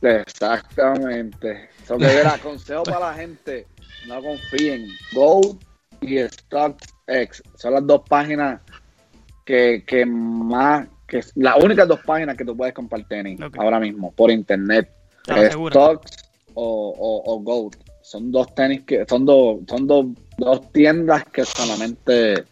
Exactamente. 0.01 1.69
Eso 1.83 1.97
que 1.97 2.05
era 2.05 2.37
consejo 2.43 2.83
para 2.83 3.11
la 3.11 3.13
gente, 3.13 3.67
no 4.07 4.21
confíen. 4.21 4.87
Go 5.13 5.57
y 6.01 6.19
StockX 6.19 7.43
son 7.55 7.73
las 7.73 7.87
dos 7.87 8.01
páginas 8.07 8.61
que, 9.45 9.83
que 9.85 10.05
más, 10.05 10.87
que 11.07 11.21
las 11.35 11.63
únicas 11.63 11.87
dos 11.87 11.99
páginas 12.05 12.37
que 12.37 12.45
tú 12.45 12.55
puedes 12.55 12.73
comprar 12.73 13.07
tenis 13.07 13.39
ahora 13.57 13.79
mismo 13.79 14.11
por 14.11 14.29
internet. 14.29 14.89
Aseguro. 15.27 15.71
Stocks 15.71 16.29
o, 16.53 16.93
o, 16.97 17.33
o 17.33 17.39
Gold. 17.39 17.77
Son 18.01 18.31
dos 18.31 18.53
tenis 18.55 18.83
que 18.83 19.05
son 19.07 19.25
dos, 19.25 19.59
son 19.67 19.85
dos, 19.85 20.05
dos 20.37 20.71
tiendas 20.71 21.25
que 21.25 21.43
solamente 21.43 22.45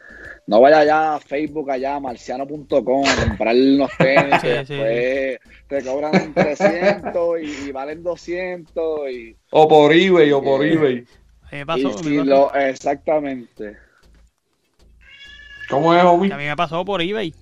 no 0.47 0.61
vaya 0.61 0.79
allá 0.79 1.15
a 1.15 1.19
Facebook 1.19 1.71
allá 1.71 1.95
a 1.95 1.99
marciano.com 1.99 3.03
a 3.05 3.25
comprar 3.27 3.55
unos 3.55 3.89
tenis 3.97 4.41
Sí, 4.41 4.47
después 4.47 5.39
te 5.67 5.83
cobran 5.83 6.33
300 6.33 7.41
y, 7.41 7.67
y 7.67 7.71
valen 7.71 8.03
200 8.03 9.09
y, 9.11 9.35
O 9.51 9.67
por 9.67 9.91
eBay, 9.93 10.31
o 10.31 10.41
por 10.43 10.63
Eh, 10.63 10.73
eBay. 10.73 11.05
Me 11.51 11.65
pasó, 11.65 11.79
y 11.81 11.85
me 11.85 11.93
si 12.03 12.17
pasó. 12.17 12.23
lo 12.25 12.53
exactamente. 12.55 13.77
¿Cómo 15.69 15.93
es, 15.95 16.03
homie? 16.03 16.27
Que 16.29 16.35
a 16.35 16.37
mí 16.37 16.45
me 16.45 16.55
pasó 16.55 16.85
por 16.85 17.01
eBay. 17.01 17.33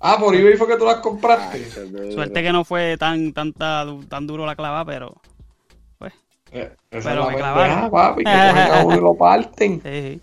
Ah, 0.00 0.16
por 0.18 0.34
eBay 0.34 0.56
fue 0.56 0.66
que 0.68 0.76
tú 0.76 0.84
las 0.84 0.96
compraste. 0.96 1.58
Ay, 1.76 1.88
duro. 1.90 2.10
Suerte 2.12 2.42
que 2.42 2.52
no 2.52 2.64
fue 2.64 2.96
tan, 2.96 3.32
tanta, 3.32 3.86
tan 4.08 4.26
duro 4.26 4.46
la 4.46 4.56
clava, 4.56 4.84
pero. 4.84 5.14
Pues. 5.98 6.12
Eh, 6.50 6.70
Pero 6.90 7.26
me 7.26 7.32
la 7.32 7.38
clavaron. 7.38 7.74
pendeja, 7.76 7.90
papi, 7.90 8.24
que 8.94 8.96
lo 9.00 9.14
parten. 9.14 9.80
Sí, 9.82 9.90
sí. 10.02 10.20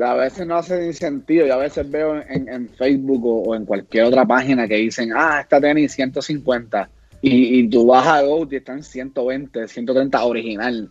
A 0.00 0.14
veces 0.14 0.46
no 0.46 0.56
hace 0.56 0.86
ni 0.86 0.92
sentido. 0.92 1.46
Yo 1.46 1.54
a 1.54 1.58
veces 1.58 1.90
veo 1.90 2.22
en, 2.28 2.48
en 2.48 2.68
Facebook 2.68 3.24
o, 3.24 3.42
o 3.42 3.54
en 3.54 3.64
cualquier 3.64 4.04
otra 4.04 4.24
página 4.24 4.68
que 4.68 4.76
dicen, 4.76 5.12
ah, 5.14 5.40
esta 5.40 5.60
tenis 5.60 5.92
150. 5.92 6.88
Y, 7.20 7.58
y 7.58 7.68
tú 7.68 7.86
vas 7.86 8.06
a 8.06 8.22
Go 8.22 8.46
y 8.50 8.56
están 8.56 8.82
120, 8.82 9.66
130 9.66 10.24
original. 10.24 10.90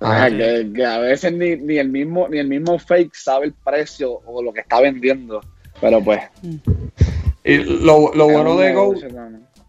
Ah, 0.00 0.28
que, 0.30 0.70
que 0.74 0.84
a 0.84 0.98
veces 0.98 1.32
ni, 1.32 1.56
ni 1.56 1.78
el 1.78 1.88
mismo 1.88 2.28
ni 2.28 2.38
el 2.38 2.46
mismo 2.46 2.78
fake 2.78 3.16
sabe 3.16 3.46
el 3.46 3.52
precio 3.52 4.20
o 4.24 4.42
lo 4.42 4.52
que 4.52 4.60
está 4.60 4.80
vendiendo. 4.80 5.40
Pero 5.80 6.02
pues. 6.02 6.20
Y 7.44 7.56
lo, 7.56 8.12
lo 8.14 8.28
bueno 8.28 8.56
de 8.56 8.72
Go, 8.74 8.94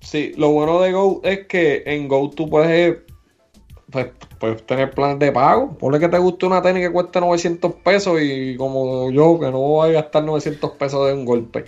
sí, 0.02 0.34
lo 0.38 0.52
bueno 0.52 0.82
de 0.82 0.92
Go 0.92 1.22
es 1.24 1.48
que 1.48 1.84
en 1.86 2.08
Go 2.08 2.30
tú 2.30 2.50
puedes, 2.50 2.98
pues, 3.92 4.08
puedes 4.40 4.66
tener 4.66 4.92
planes 4.92 5.20
de 5.20 5.32
pago. 5.32 5.78
Ponle 5.78 6.00
que 6.00 6.10
te 6.10 6.18
guste 6.18 6.46
una 6.46 6.62
tenis 6.62 6.88
que 6.88 6.94
cueste 6.94 7.20
900 7.20 7.74
pesos 7.76 8.20
y 8.22 8.56
como 8.58 9.12
yo, 9.12 9.40
que 9.40 9.52
no 9.52 9.60
voy 9.60 9.90
a 9.90 10.02
gastar 10.02 10.24
900 10.24 10.72
pesos 10.72 11.08
de 11.08 11.14
un 11.14 11.26
golpe. 11.26 11.66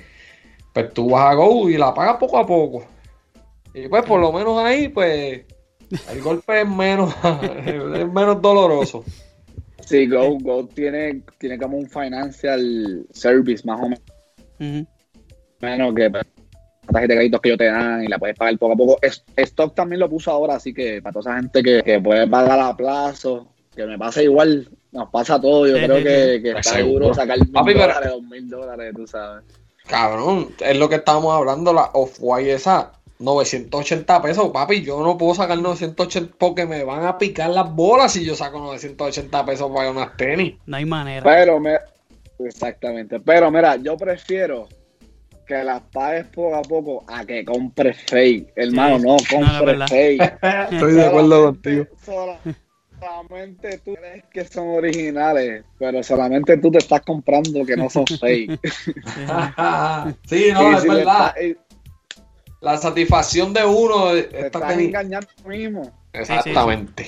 Pues 0.73 0.93
tú 0.93 1.09
vas 1.09 1.31
a 1.31 1.33
Go 1.35 1.69
y 1.69 1.77
la 1.77 1.93
pagas 1.93 2.17
poco 2.17 2.37
a 2.37 2.45
poco. 2.45 2.85
Y 3.73 3.87
pues 3.87 4.03
por 4.05 4.19
lo 4.19 4.31
menos 4.31 4.57
ahí, 4.59 4.89
pues, 4.89 5.41
el 6.11 6.21
golpe 6.21 6.61
es 6.61 6.69
menos, 6.69 7.13
es 7.65 8.11
menos 8.11 8.41
doloroso. 8.41 9.03
Sí, 9.85 10.07
Go, 10.07 10.37
Go 10.39 10.67
tiene, 10.67 11.21
tiene 11.37 11.57
como 11.57 11.77
un 11.77 11.89
financial 11.89 13.05
service 13.11 13.65
más 13.65 13.79
o 13.81 13.89
menos. 13.89 14.87
Menos 15.59 15.95
que 15.95 16.11
la 16.87 16.93
tarjeta 16.93 17.13
de 17.13 17.17
créditos 17.19 17.41
que 17.41 17.49
ellos 17.49 17.57
te 17.59 17.65
dan 17.65 18.03
y 18.03 18.07
la 18.07 18.17
puedes 18.17 18.35
pagar 18.37 18.57
poco 18.57 18.73
a 18.73 18.75
poco. 18.75 18.99
Es- 19.01 19.23
Stock 19.35 19.75
también 19.75 19.99
lo 19.99 20.09
puso 20.09 20.31
ahora, 20.31 20.55
así 20.55 20.73
que 20.73 21.01
para 21.01 21.13
toda 21.13 21.31
esa 21.31 21.41
gente 21.41 21.63
que, 21.63 21.83
que 21.83 21.99
puede 21.99 22.27
pagar 22.27 22.59
a 22.59 22.75
plazo, 22.75 23.47
que 23.75 23.85
me 23.85 23.97
pasa 23.97 24.21
igual, 24.23 24.67
nos 24.91 25.09
pasa 25.09 25.35
a 25.35 25.41
todos. 25.41 25.69
Yo 25.69 25.77
Sí, 25.77 25.83
creo 25.83 25.97
sí, 25.97 26.03
que, 26.03 26.39
que 26.41 26.49
está 26.49 26.63
Seguro. 26.63 27.05
seguro 27.05 27.13
sacar 27.13 27.39
mil 27.39 27.51
Papi, 27.51 27.73
pero- 27.73 27.79
dólares, 27.87 28.09
dos 28.11 28.23
mil 28.23 28.49
dólares, 28.49 28.93
tú 28.95 29.07
sabes. 29.07 29.43
Cabrón, 29.87 30.49
es 30.59 30.77
lo 30.77 30.89
que 30.89 30.95
estábamos 30.95 31.33
hablando, 31.35 31.73
la 31.73 31.89
Off-White 31.93 32.53
esa, 32.53 32.91
980 33.19 34.21
pesos, 34.21 34.49
papi, 34.51 34.81
yo 34.83 35.01
no 35.03 35.17
puedo 35.17 35.35
sacar 35.35 35.57
980 35.59 36.33
porque 36.37 36.65
me 36.65 36.83
van 36.83 37.05
a 37.05 37.17
picar 37.17 37.49
las 37.51 37.71
bolas 37.73 38.13
si 38.13 38.23
yo 38.25 38.35
saco 38.35 38.59
980 38.59 39.45
pesos 39.45 39.71
para 39.73 39.91
unas 39.91 40.15
tenis. 40.17 40.55
No 40.65 40.77
hay 40.77 40.85
manera. 40.85 41.23
Pero 41.23 41.59
me, 41.59 41.77
exactamente, 42.39 43.19
pero 43.19 43.51
mira, 43.51 43.75
yo 43.77 43.97
prefiero 43.97 44.67
que 45.47 45.63
las 45.63 45.81
pagues 45.91 46.25
poco 46.27 46.55
a 46.55 46.61
poco 46.61 47.03
a 47.07 47.25
que 47.25 47.43
compres 47.45 47.97
fake. 48.07 48.53
Hermano, 48.55 48.97
Sí. 48.99 49.05
no 49.05 49.09
No, 49.09 49.15
no, 49.15 49.15
es 49.17 49.57
compres 49.57 49.89
fake. 49.89 50.21
Estoy 50.71 50.93
de 50.93 51.05
acuerdo 51.05 51.43
contigo. 51.45 51.85
Sola- 52.03 52.39
Solamente 53.01 53.79
tú 53.79 53.95
crees 53.95 54.23
que 54.31 54.45
son 54.45 54.67
originales, 54.69 55.63
pero 55.79 56.03
solamente 56.03 56.55
tú 56.57 56.69
te 56.69 56.77
estás 56.77 57.01
comprando 57.01 57.65
que 57.65 57.75
no 57.75 57.89
son 57.89 58.05
fake. 58.19 58.59
sí, 60.27 60.49
no, 60.53 60.73
es 60.77 60.81
si 60.83 60.87
verdad. 60.87 61.33
y 61.41 61.55
La 62.61 62.77
satisfacción 62.77 63.53
de 63.53 63.65
uno 63.65 64.11
Te 64.11 64.19
esta 64.45 64.45
estás 64.59 64.77
engañando 64.77 65.27
tú 65.41 65.49
mismo. 65.49 65.91
Exactamente. 66.13 67.07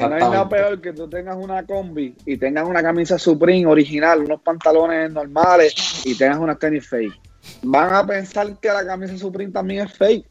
No 0.00 0.14
hay 0.14 0.20
nada 0.20 0.48
peor 0.48 0.80
que 0.80 0.92
tú 0.92 1.08
tengas 1.08 1.36
una 1.36 1.64
combi 1.66 2.14
y 2.26 2.36
tengas 2.36 2.66
una 2.66 2.82
camisa 2.82 3.18
Supreme 3.18 3.66
original, 3.66 4.20
unos 4.24 4.40
pantalones 4.42 5.10
normales 5.12 5.74
y 6.04 6.16
tengas 6.16 6.38
unas 6.38 6.58
tenis 6.58 6.88
fake. 6.88 7.12
Van 7.62 7.92
a 7.92 8.06
pensar 8.06 8.58
que 8.60 8.68
la 8.68 8.84
camisa 8.86 9.16
Supreme 9.18 9.52
también 9.52 9.86
es 9.86 9.92
fake. 9.96 10.24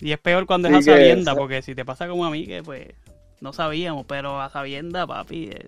Y 0.00 0.12
es 0.12 0.18
peor 0.18 0.46
cuando 0.46 0.68
Sí 0.68 0.74
es 0.74 0.88
a 0.88 0.92
sabienda, 0.92 1.34
porque 1.34 1.62
si 1.62 1.74
te 1.74 1.84
pasa 1.84 2.08
como 2.08 2.24
a 2.24 2.30
mí, 2.30 2.46
que 2.46 2.62
pues 2.62 2.86
no 3.40 3.52
sabíamos, 3.52 4.06
pero 4.06 4.40
a 4.40 4.48
sabienda, 4.50 5.06
papi. 5.06 5.50
eh, 5.52 5.66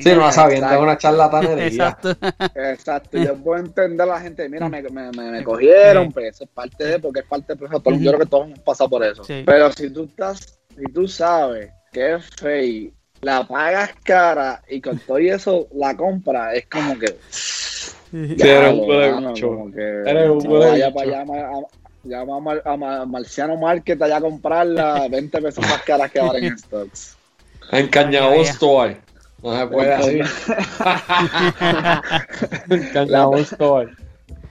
Sí, 0.00 0.14
no 0.14 0.30
sabiendo, 0.30 0.70
es 0.70 0.78
una 0.78 0.96
charlatanería. 0.96 1.66
Exacto. 1.66 2.16
Exacto, 2.54 3.18
yo 3.18 3.34
puedo 3.36 3.58
entender 3.60 4.02
a 4.02 4.06
la 4.06 4.20
gente, 4.20 4.48
mira, 4.48 4.68
me, 4.68 4.80
me, 4.82 5.10
me- 5.10 5.30
me 5.32 5.42
cogieron, 5.42 6.12
pues 6.12 6.34
eso 6.34 6.44
es 6.44 6.50
parte 6.50 6.84
de, 6.84 6.98
porque 7.00 7.20
es 7.20 7.26
parte 7.26 7.46
del 7.48 7.58
proceso. 7.58 7.80
Todo- 7.80 7.94
Yo 7.96 8.10
creo 8.12 8.20
que 8.20 8.26
todos 8.26 8.46
hemos 8.46 8.58
pasado 8.60 8.88
por 8.90 9.04
eso. 9.04 9.24
Sí. 9.24 9.42
Pero 9.44 9.72
si 9.72 9.90
tú 9.90 10.04
estás, 10.04 10.58
si 10.76 10.84
tú 10.92 11.08
sabes 11.08 11.70
que 11.94 12.14
es 12.16 12.26
fake, 12.36 12.92
la 13.22 13.46
pagas 13.46 13.94
cara 14.02 14.60
y 14.68 14.80
con 14.80 14.98
todo 14.98 15.18
y 15.20 15.28
eso 15.30 15.68
la 15.74 15.96
compra, 15.96 16.54
es 16.54 16.66
como 16.66 16.98
que. 16.98 17.16
Sí, 17.30 18.36
eres 18.38 18.72
un 18.72 19.72
que 19.72 20.02
Eres 20.06 20.28
un 20.28 20.62
a- 20.62 21.58
a- 21.58 21.62
llama 22.04 22.36
a, 22.36 22.40
Mar- 22.40 22.62
a 22.66 22.76
Mar- 22.76 23.06
Marciano 23.06 23.56
Market 23.56 24.00
allá 24.02 24.18
a 24.18 24.20
comprarla 24.20 25.08
20 25.10 25.40
pesos 25.40 25.66
más 25.66 25.80
caras 25.82 26.10
que 26.10 26.20
ahora 26.20 26.38
en 26.38 26.58
stocks. 26.58 27.16
En 27.72 27.88
Cañabosto 27.88 28.82
hay. 28.82 28.98
No 29.42 29.58
se 29.58 29.66
puede 29.66 29.94
así. 29.94 30.20
En 32.70 32.88
Cañabosto 32.92 33.78
hay. 33.78 33.86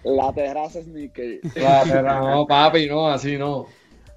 La 0.04 0.34
terraza 0.34 0.82
sneaker. 0.82 1.40
La 1.56 1.84
verdad, 1.86 2.22
no, 2.22 2.46
papi, 2.46 2.88
no, 2.88 3.08
así 3.08 3.38
no. 3.38 3.68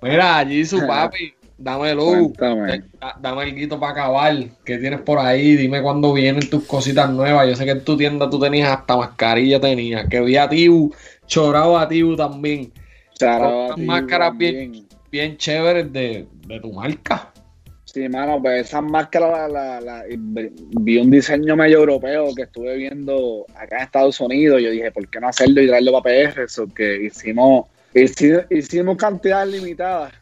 Mira, 0.02 0.44
Jisoo, 0.44 0.80
papi, 0.86 1.34
dame 1.58 1.94
luz. 1.94 2.32
Cuéntame. 2.36 2.82
Da- 3.00 3.16
Dame 3.20 3.44
el 3.44 3.54
guito 3.54 3.78
para 3.80 3.92
acabar. 3.92 4.34
¿Qué 4.64 4.78
tienes 4.78 5.00
por 5.00 5.18
ahí? 5.18 5.56
Dime 5.56 5.82
cuándo 5.82 6.12
vienen 6.12 6.48
tus 6.48 6.64
cositas 6.64 7.10
nuevas. 7.10 7.48
Yo 7.48 7.56
sé 7.56 7.64
que 7.64 7.70
en 7.72 7.84
tu 7.84 7.96
tienda 7.96 8.28
tú 8.30 8.38
tenías 8.38 8.70
hasta 8.70 8.96
mascarilla, 8.96 9.60
tenías. 9.60 10.08
Que 10.08 10.20
vi 10.20 10.36
a 10.36 10.48
Tibu, 10.48 10.94
chorado 11.26 11.78
a 11.78 11.88
Tibu 11.88 12.16
también. 12.16 12.72
Con 13.18 13.76
tío, 13.76 13.86
máscaras 13.86 14.36
bien, 14.36 14.54
también. 14.64 14.86
bien 15.10 15.36
chéveres 15.38 15.90
de, 15.92 16.26
de 16.46 16.60
tu 16.60 16.72
marca. 16.72 17.32
Sí, 17.84 18.06
mano, 18.10 18.42
pues 18.42 18.66
esas 18.66 18.82
máscaras, 18.82 19.50
la, 19.50 19.80
la- 19.80 19.80
la- 19.80 20.04
vi 20.10 20.98
un 20.98 21.10
diseño 21.10 21.56
medio 21.56 21.78
europeo 21.78 22.34
que 22.34 22.42
estuve 22.42 22.76
viendo 22.76 23.46
acá 23.54 23.76
en 23.78 23.82
Estados 23.84 24.20
Unidos. 24.20 24.60
Yo 24.60 24.68
dije, 24.70 24.90
¿por 24.90 25.08
qué 25.08 25.18
no 25.18 25.28
hacerlo 25.28 25.62
y 25.62 25.66
traerlo 25.68 25.92
para 26.02 26.14
PR? 26.32 26.42
Eso 26.44 26.66
que 26.74 27.04
hicimos, 27.04 27.64
hici- 27.94 28.44
hicimos 28.50 28.98
cantidades 28.98 29.54
limitadas. 29.54 30.12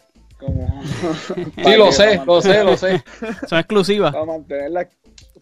Como, 0.44 0.82
Sí, 1.64 1.76
lo 1.76 1.92
sé, 1.92 2.20
lo 2.26 2.40
sé, 2.42 2.64
lo 2.64 2.76
sé. 2.76 3.02
Son 3.48 3.58
exclusivas. 3.58 4.12
Para 4.12 4.24
mantener 4.26 4.70
la, 4.70 4.88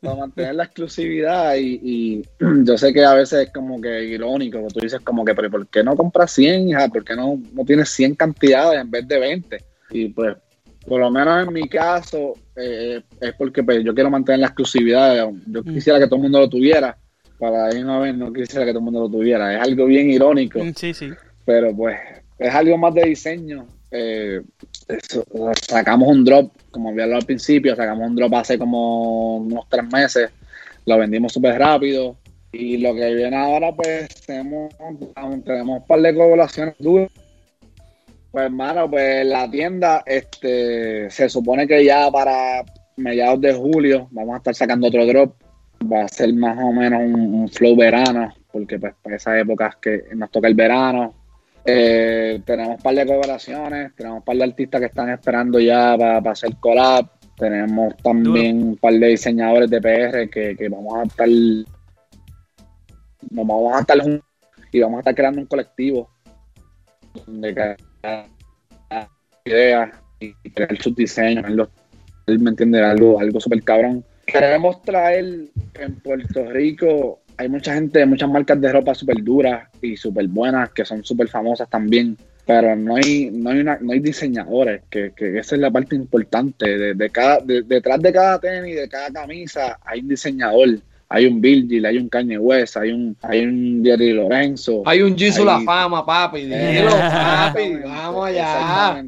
para 0.00 0.14
mantener 0.16 0.55
la 0.55 0.64
exclusividad 0.64 1.55
y, 1.57 1.80
y 1.82 2.22
yo 2.64 2.76
sé 2.78 2.92
que 2.92 3.05
a 3.05 3.14
veces 3.14 3.46
es 3.48 3.53
como 3.53 3.80
que 3.80 4.05
irónico, 4.05 4.59
que 4.66 4.74
tú 4.74 4.80
dices 4.80 5.00
como 5.00 5.24
que, 5.24 5.34
pero 5.34 5.50
¿por 5.50 5.66
qué 5.68 5.82
no 5.82 5.96
compras 5.96 6.30
100, 6.32 6.68
hija? 6.68 6.88
¿Por 6.88 7.05
qué 7.05 7.14
no, 7.16 7.40
no 7.53 7.64
tienes 7.64 7.88
100 7.90 8.14
cantidades 8.14 8.80
en 8.80 8.90
vez 8.90 9.07
de 9.09 9.18
20? 9.18 9.64
Y 9.90 10.09
pues, 10.09 10.36
por 10.86 11.00
lo 11.00 11.11
menos 11.11 11.46
en 11.46 11.53
mi 11.53 11.68
caso, 11.68 12.34
eh, 12.57 13.03
es 13.20 13.32
porque 13.34 13.62
pues, 13.62 13.84
yo 13.84 13.94
quiero 13.94 14.11
mantener 14.11 14.40
la 14.40 14.46
exclusividad. 14.48 15.28
Yo 15.46 15.62
Mm. 15.62 15.74
quisiera 15.74 15.98
que 15.98 16.07
todo 16.07 16.16
el 16.16 16.22
mundo 16.22 16.40
lo 16.40 16.48
tuviera, 16.48 16.96
para 17.38 17.66
ahí 17.66 17.78
una 17.82 17.98
vez 17.98 18.16
no 18.16 18.32
quisiera 18.32 18.64
que 18.64 18.70
todo 18.72 18.78
el 18.80 18.84
mundo 18.84 19.00
lo 19.00 19.09
tuviera. 19.09 19.55
Es 19.55 19.61
algo 19.61 19.86
bien 19.86 20.11
irónico 20.11 20.59
Mm, 20.62 20.72
Sí, 20.74 20.92
sí. 20.94 21.11
pero 21.44 21.74
pues 21.76 21.96
es 22.38 22.55
algo 22.55 22.76
más 22.78 22.94
de 22.94 23.03
diseño. 23.05 23.66
Eh, 23.94 24.40
sacamos 25.68 26.09
un 26.09 26.24
drop, 26.24 26.53
como 26.70 26.91
había 26.91 27.05
hablado 27.05 27.20
al 27.20 27.26
principio, 27.26 27.76
sacamos 27.76 28.09
un 28.09 28.16
drop 28.16 28.35
hace 28.35 28.59
como 28.59 29.37
unos 29.37 29.68
tres 29.68 29.85
meses, 29.93 30.30
lo 30.87 30.99
vendimos 30.99 31.33
súper 31.33 31.59
rápido 31.59 32.16
y 32.53 32.76
lo 32.76 32.95
que 32.95 33.14
viene 33.14 33.37
ahora 33.37 33.72
pues 33.72 34.09
tenemos, 34.26 34.74
tenemos 35.45 35.80
un 35.80 35.87
par 35.87 36.01
de 36.01 36.14
colaboraciones 36.14 36.74
duras. 36.78 37.11
Pues 38.30 38.45
hermano, 38.47 38.91
pues 38.91 39.26
la 39.26 39.51
tienda 39.51 40.03
este 40.07 41.11
se 41.11 41.28
supone 41.28 41.66
que 41.66 41.85
ya 41.85 42.11
para 42.11 42.64
mediados 42.97 43.41
de 43.41 43.53
julio 43.53 44.09
vamos 44.11 44.35
a 44.35 44.39
estar 44.39 44.55
sacando 44.55 44.89
otro 44.89 45.07
drop. 45.07 45.35
Va 45.91 46.05
a 46.05 46.09
ser 46.09 46.33
más 46.35 46.57
o 46.62 46.72
menos 46.72 47.03
un, 47.03 47.35
un 47.35 47.49
flow 47.49 47.76
verano, 47.76 48.33
porque 48.53 48.78
pues 48.78 48.95
para 49.03 49.16
esas 49.16 49.39
épocas 49.39 49.76
que 49.76 50.05
nos 50.14 50.30
toca 50.30 50.49
el 50.49 50.55
verano, 50.55 51.14
eh, 51.64 52.40
tenemos 52.44 52.76
un 52.76 52.82
par 52.82 52.94
de 52.94 53.06
colaboraciones, 53.06 53.94
tenemos 53.94 54.18
un 54.18 54.24
par 54.24 54.36
de 54.36 54.44
artistas 54.44 54.80
que 54.80 54.86
están 54.86 55.10
esperando 55.10 55.60
ya 55.60 55.96
para 55.98 56.30
hacer 56.30 56.56
collab. 56.60 57.08
Tenemos 57.36 57.96
también 57.96 58.62
un 58.62 58.76
par 58.76 58.94
de 58.94 59.08
diseñadores 59.08 59.68
de 59.70 59.80
PR 59.80 60.30
que, 60.30 60.56
que 60.56 60.68
vamos 60.68 60.94
a 60.94 61.02
estar 61.04 61.28
nos 63.30 63.46
vamos 63.46 63.74
a 63.74 63.80
estar 63.80 63.98
juntos 64.00 64.26
y 64.72 64.80
vamos 64.80 64.98
a 64.98 65.00
estar 65.00 65.14
creando 65.14 65.40
un 65.40 65.46
colectivo 65.46 66.10
de 67.26 67.54
cada 67.54 68.26
idea 69.44 69.92
y 70.20 70.50
crear 70.50 70.76
sus 70.80 70.94
diseños, 70.94 71.44
él 72.26 72.38
me 72.38 72.50
entiende, 72.50 72.80
algo, 72.80 73.18
algo 73.18 73.40
súper 73.40 73.62
cabrón. 73.62 74.04
Queremos 74.26 74.80
traer 74.82 75.50
en 75.74 76.00
Puerto 76.00 76.44
Rico, 76.50 77.22
hay 77.37 77.49
mucha 77.49 77.74
gente, 77.74 78.05
muchas 78.07 78.28
marcas 78.28 78.61
de 78.61 78.72
ropa 78.72 78.95
súper 78.95 79.22
duras 79.22 79.68
y 79.80 79.97
súper 79.97 80.28
buenas, 80.28 80.70
que 80.70 80.85
son 80.85 81.05
súper 81.05 81.28
famosas 81.28 81.68
también, 81.68 82.16
pero 82.47 82.74
no 82.76 82.97
hay, 82.97 83.30
no 83.33 83.51
hay, 83.51 83.61
una, 83.61 83.78
no 83.80 83.93
hay 83.93 84.01
diseñadores, 84.01 84.83
que, 84.91 85.12
que 85.16 85.39
esa 85.39 85.55
es 85.55 85.61
la 85.61 85.70
parte 85.70 85.95
importante. 85.95 86.78
De, 86.78 86.95
de 86.95 87.11
cada, 87.11 87.39
detrás 87.41 88.01
de 88.01 88.12
cada 88.12 88.39
tenis, 88.41 88.76
de 88.76 88.89
cada 88.89 89.11
camisa, 89.11 89.78
hay 89.85 90.01
un 90.01 90.09
diseñador 90.09 90.78
hay 91.14 91.26
un 91.26 91.43
Virgil, 91.43 91.85
hay 91.85 91.99
un 91.99 92.09
Kanye 92.09 92.39
West, 92.39 92.78
hay 92.78 92.91
un, 92.91 93.14
hay 93.20 93.45
un 93.45 93.83
Jerry 93.85 94.14
Lorenzo. 94.14 94.83
Hay 94.87 95.03
un 95.03 95.16
Jesus 95.16 95.45
La 95.45 95.61
Fama, 95.61 96.07
papi. 96.07 96.47
Dilo, 96.47 96.89
papi, 96.89 97.74
vamos 97.85 98.28
allá. 98.28 99.05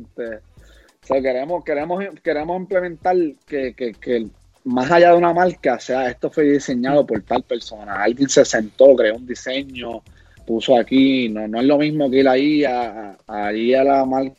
queremos, 1.08 1.64
queremos, 1.64 2.04
queremos 2.22 2.60
implementar 2.60 3.16
que, 3.46 3.72
que, 3.72 3.94
que, 3.94 4.26
más 4.64 4.90
allá 4.90 5.10
de 5.10 5.16
una 5.16 5.32
marca, 5.32 5.78
sea, 5.78 6.08
esto 6.08 6.30
fue 6.30 6.44
diseñado 6.44 7.06
por 7.06 7.22
tal 7.22 7.42
persona. 7.42 8.02
Alguien 8.02 8.28
se 8.28 8.44
sentó, 8.44 8.96
creó 8.96 9.16
un 9.16 9.26
diseño, 9.26 10.02
puso 10.46 10.76
aquí. 10.76 11.28
No, 11.28 11.46
no 11.46 11.60
es 11.60 11.66
lo 11.66 11.78
mismo 11.78 12.10
que 12.10 12.20
ir 12.20 12.28
ahí 12.28 12.64
a, 12.64 13.16
a, 13.26 13.48
a 13.48 13.52
la 13.52 14.04
marca 14.04 14.34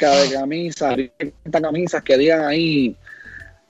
de 0.00 0.32
camisas, 0.32 0.96
camisas 1.50 2.02
que 2.02 2.16
digan 2.16 2.44
ahí 2.44 2.96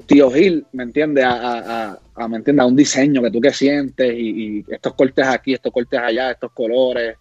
tío 0.09 0.31
Gil, 0.31 0.67
¿me 0.73 0.85
entiendes? 0.85 1.25
A, 1.25 1.99
a, 2.17 2.29
¿me 2.29 2.39
entiendes? 2.39 2.63
a 2.63 2.67
un 2.67 2.75
diseño 2.75 3.23
que 3.23 3.31
tú 3.31 3.41
que 3.41 3.53
sientes 3.53 4.13
y, 4.17 4.65
estos 4.69 4.95
cortes 4.95 5.27
aquí, 5.27 5.55
estos 5.55 5.73
cortes 5.73 6.01
allá, 6.01 6.31
estos 6.33 6.51
colores. 6.53 7.17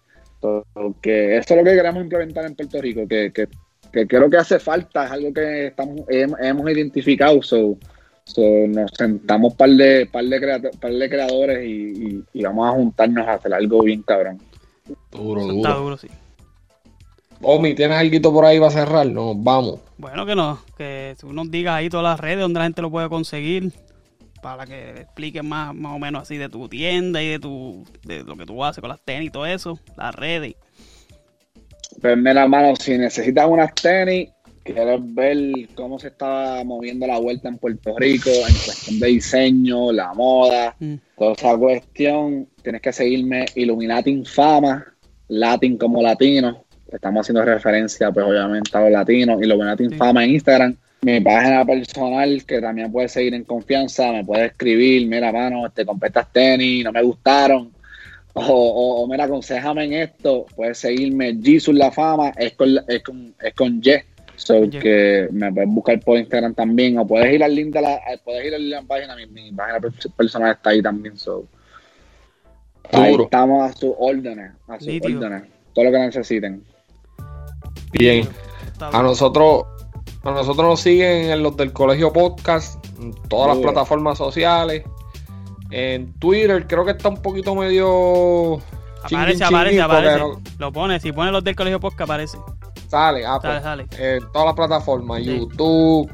que 1.02 1.36
eso 1.36 1.54
es 1.54 1.58
lo 1.58 1.64
que 1.64 1.76
queremos 1.76 2.02
implementar 2.02 2.46
en 2.46 2.54
Puerto 2.54 2.80
Rico, 2.80 3.06
que, 3.06 3.30
que, 3.32 3.48
creo 3.90 4.30
que 4.30 4.36
hace 4.36 4.58
falta, 4.58 5.06
es 5.06 5.10
algo 5.10 5.32
que 5.32 5.68
estamos 5.68 6.00
hemos, 6.08 6.70
identificado. 6.70 7.42
So, 7.42 7.76
nos 8.68 8.90
sentamos 8.92 9.54
par 9.54 9.70
de, 9.70 10.06
par 10.06 10.24
de, 10.24 10.70
par 10.80 10.92
de 10.92 11.08
creadores 11.08 11.66
y, 11.66 12.24
vamos 12.42 12.68
a 12.68 12.72
juntarnos 12.72 13.26
a 13.26 13.34
hacer 13.34 13.54
algo 13.54 13.82
bien 13.82 14.02
cabrón. 14.02 14.40
Duro, 15.10 15.42
duro. 15.42 15.56
Está 15.56 15.74
duro, 15.74 15.96
sí. 15.96 16.08
Omi, 17.40 17.74
¿tienes 17.74 17.96
algo 17.96 18.32
por 18.32 18.44
ahí 18.44 18.58
para 18.58 18.72
cerrar? 18.72 19.06
Nos 19.06 19.42
vamos. 19.42 19.80
Bueno, 19.96 20.26
que 20.26 20.34
no, 20.34 20.58
que 20.76 21.16
tú 21.20 21.32
nos 21.32 21.50
digas 21.50 21.74
ahí 21.74 21.88
todas 21.88 22.04
las 22.04 22.20
redes 22.20 22.40
donde 22.40 22.58
la 22.58 22.64
gente 22.64 22.82
lo 22.82 22.90
puede 22.90 23.08
conseguir 23.08 23.72
para 24.42 24.66
que 24.66 25.00
expliques 25.00 25.42
más, 25.42 25.74
más 25.74 25.94
o 25.94 25.98
menos 25.98 26.22
así 26.22 26.36
de 26.36 26.48
tu 26.48 26.68
tienda 26.68 27.22
y 27.22 27.28
de 27.28 27.38
tu 27.38 27.84
de 28.04 28.22
lo 28.22 28.36
que 28.36 28.46
tú 28.46 28.64
haces 28.64 28.80
con 28.80 28.90
las 28.90 29.00
tenis 29.00 29.28
y 29.28 29.30
todo 29.30 29.46
eso, 29.46 29.78
las 29.96 30.14
redes. 30.14 30.54
Pues 32.00 32.16
mira, 32.16 32.42
hermano, 32.42 32.74
si 32.76 32.96
necesitas 32.96 33.46
unas 33.48 33.74
tenis, 33.74 34.28
quieres 34.62 35.00
ver 35.14 35.68
cómo 35.74 35.98
se 35.98 36.08
está 36.08 36.62
moviendo 36.64 37.06
la 37.06 37.18
vuelta 37.18 37.48
en 37.48 37.58
Puerto 37.58 37.96
Rico 37.96 38.30
en 38.30 38.54
cuestión 38.54 39.00
de 39.00 39.06
diseño, 39.06 39.92
la 39.92 40.12
moda, 40.14 40.76
mm. 40.78 40.94
toda 41.16 41.32
esa 41.32 41.56
cuestión, 41.56 42.48
tienes 42.62 42.82
que 42.82 42.92
seguirme 42.92 43.46
Illuminati 43.54 44.10
Infama, 44.10 44.84
Latin 45.28 45.76
como 45.76 46.02
latino, 46.02 46.64
estamos 46.92 47.22
haciendo 47.22 47.44
referencia, 47.44 48.10
pues 48.12 48.26
obviamente 48.26 48.76
a 48.76 48.80
los 48.80 48.90
latinos 48.90 49.38
lo 49.40 49.56
bueno 49.56 49.76
sí. 49.76 49.84
En 49.84 50.30
Instagram. 50.30 50.76
Mi 51.00 51.20
página 51.20 51.64
personal, 51.64 52.44
que 52.44 52.60
también 52.60 52.90
puedes 52.90 53.12
seguir 53.12 53.32
en 53.32 53.44
confianza, 53.44 54.10
me 54.10 54.24
puedes 54.24 54.50
escribir, 54.50 55.06
mira, 55.06 55.30
mano, 55.30 55.70
te 55.70 55.86
compré 55.86 56.08
estas 56.08 56.32
tenis, 56.32 56.82
no 56.82 56.90
me 56.90 57.02
gustaron, 57.02 57.70
o, 58.48 59.02
o, 59.02 59.06
mira, 59.08 59.24
aconsejame 59.24 59.84
en 59.84 59.92
esto, 59.94 60.46
puedes 60.54 60.78
seguirme, 60.78 61.38
Jesus 61.42 61.74
La 61.74 61.90
Fama, 61.90 62.32
es 62.36 62.52
con, 62.54 62.78
es 62.86 63.02
con, 63.02 63.34
es 63.40 63.54
con 63.54 63.80
Y, 63.82 63.92
so 64.36 64.68
que 64.70 65.28
me 65.32 65.52
puedes 65.52 65.68
buscar 65.70 66.00
por 66.00 66.18
Instagram 66.18 66.54
también, 66.54 66.98
o 66.98 67.06
puedes 67.06 67.32
ir 67.34 67.42
al 67.42 67.54
link 67.54 67.72
de 67.72 67.82
la, 67.82 68.00
puedes 68.24 68.46
ir 68.46 68.54
a 68.54 68.58
la 68.58 68.82
página, 68.82 69.16
mi, 69.16 69.26
mi 69.26 69.52
página 69.52 69.80
personal 70.16 70.52
está 70.52 70.70
ahí 70.70 70.82
también, 70.82 71.16
so. 71.16 71.46
Ahí 72.92 73.16
estamos 73.20 73.70
a 73.70 73.74
sus 73.74 73.94
órdenes, 73.98 74.52
a 74.66 74.78
sus 74.80 74.88
órdenes, 75.02 75.42
todo 75.74 75.84
lo 75.84 75.90
que 75.92 75.98
necesiten. 75.98 76.64
Bien. 77.92 78.26
A 78.80 79.02
nosotros, 79.02 79.66
a 80.22 80.30
nosotros 80.30 80.66
nos 80.66 80.80
siguen 80.80 81.30
en 81.30 81.42
los 81.42 81.56
del 81.56 81.72
Colegio 81.72 82.12
Podcast, 82.12 82.82
en 82.98 83.12
todas 83.28 83.56
las 83.56 83.58
plataformas 83.58 84.18
sociales. 84.18 84.84
En 85.70 86.12
Twitter 86.18 86.66
creo 86.66 86.84
que 86.84 86.92
está 86.92 87.08
un 87.08 87.20
poquito 87.20 87.54
medio... 87.54 88.60
Aparece, 89.02 89.44
aparece, 89.44 89.80
aparece. 89.80 90.24
Lo 90.58 90.72
pone, 90.72 90.98
si 90.98 91.12
pone 91.12 91.30
los 91.30 91.44
del 91.44 91.54
Colegio 91.54 91.78
Podcast 91.78 92.02
aparece. 92.02 92.38
Sale, 92.88 93.24
ah, 93.24 93.38
pues, 93.40 94.00
En 94.00 94.20
todas 94.32 94.46
las 94.46 94.54
plataformas, 94.54 95.22
YouTube, 95.22 96.10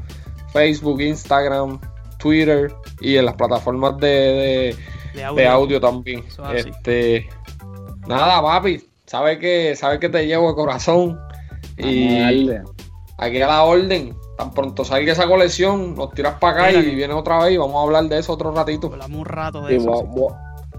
Facebook, 0.51 1.01
Instagram, 1.01 1.79
Twitter 2.17 2.73
y 2.99 3.17
en 3.17 3.25
las 3.25 3.35
plataformas 3.35 3.97
de, 3.97 4.75
de, 5.13 5.47
audio. 5.47 5.79
también. 5.79 6.23
Este, 6.53 7.27
nada, 8.07 8.41
papi, 8.41 8.83
sabe 9.05 9.39
que, 9.39 9.75
sabe 9.75 9.99
que 9.99 10.09
te 10.09 10.27
llevo 10.27 10.49
de 10.49 10.55
corazón. 10.55 11.19
Y 11.77 12.49
aquí 13.17 13.41
a 13.41 13.47
la 13.47 13.63
orden. 13.63 14.15
Tan 14.37 14.51
pronto 14.51 14.83
salga 14.83 15.13
esa 15.13 15.27
colección, 15.27 15.95
nos 15.95 16.11
tiras 16.11 16.35
para 16.39 16.67
acá 16.67 16.71
y 16.71 16.95
vienes 16.95 17.15
otra 17.15 17.39
vez 17.43 17.53
y 17.53 17.57
vamos 17.57 17.75
a 17.77 17.83
hablar 17.83 18.03
de 18.05 18.19
eso 18.19 18.33
otro 18.33 18.51
ratito. 18.51 18.87
Hablamos 18.87 19.19
un 19.19 19.25
rato 19.25 19.65
de 19.65 19.77
eso. 19.77 20.05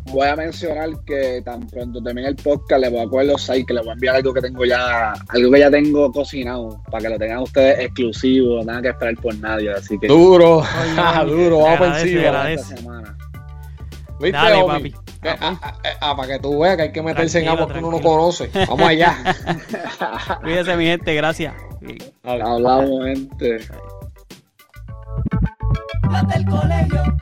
Voy, 0.09 0.29
a 0.29 0.37
mencionar 0.37 0.91
que 1.05 1.43
tan 1.45 1.67
pronto 1.67 2.01
termine 2.01 2.29
el 2.29 2.37
podcast, 2.37 2.81
le 2.81 2.91
voy 2.91 3.01
a 3.01 3.09
coger 3.09 3.27
los 3.27 3.43
seis, 3.43 3.65
que 3.67 3.75
le 3.75 3.81
voy 3.81 3.91
a 3.91 3.93
enviar 3.95 4.17
algo 4.17 4.33
que 4.33 4.41
tengo 4.41 4.65
ya, 4.65 5.15
algo 5.29 5.51
que 5.51 5.59
ya 5.59 5.71
tengo 5.71 6.13
cocinado, 6.13 6.81
para 6.91 7.03
que 7.03 7.09
lo 7.09 7.19
tengan 7.19 7.39
ustedes 7.39 7.81
exclusivo, 7.81 8.57
no 8.57 8.67
tengan 8.67 8.83
que 8.83 8.89
esperar 8.91 9.17
por 9.17 9.37
nadie. 9.39 9.73
Así 9.73 9.99
que. 9.99 10.07
Duro, 10.07 10.63
duro, 11.27 11.59
vamos 11.59 11.79
por 11.79 11.89
encima. 11.89 12.53
Esta 12.53 12.77
semana. 12.77 13.17
¿Viste, 14.21 14.37
Dale, 14.37 14.65
papi. 14.65 14.95
Ah, 15.25 15.59
ah, 15.61 15.79
ah, 16.01 16.17
para 16.17 16.35
que 16.35 16.39
tú 16.39 16.61
veas 16.61 16.77
que 16.77 16.83
hay 16.83 16.93
que 16.93 17.03
meterse 17.03 17.41
en 17.41 17.49
agua 17.49 17.67
que 17.67 17.79
uno 17.79 17.91
no 17.91 18.01
conoce. 18.01 18.51
Vamos 18.69 18.89
allá. 18.89 19.17
Cuídese, 20.43 20.77
mi 20.77 20.85
gente, 20.85 21.15
gracias. 21.15 21.55
Hablamos, 22.23 23.05
gente. 23.05 23.59
del 26.29 26.45
colegio. 26.47 27.17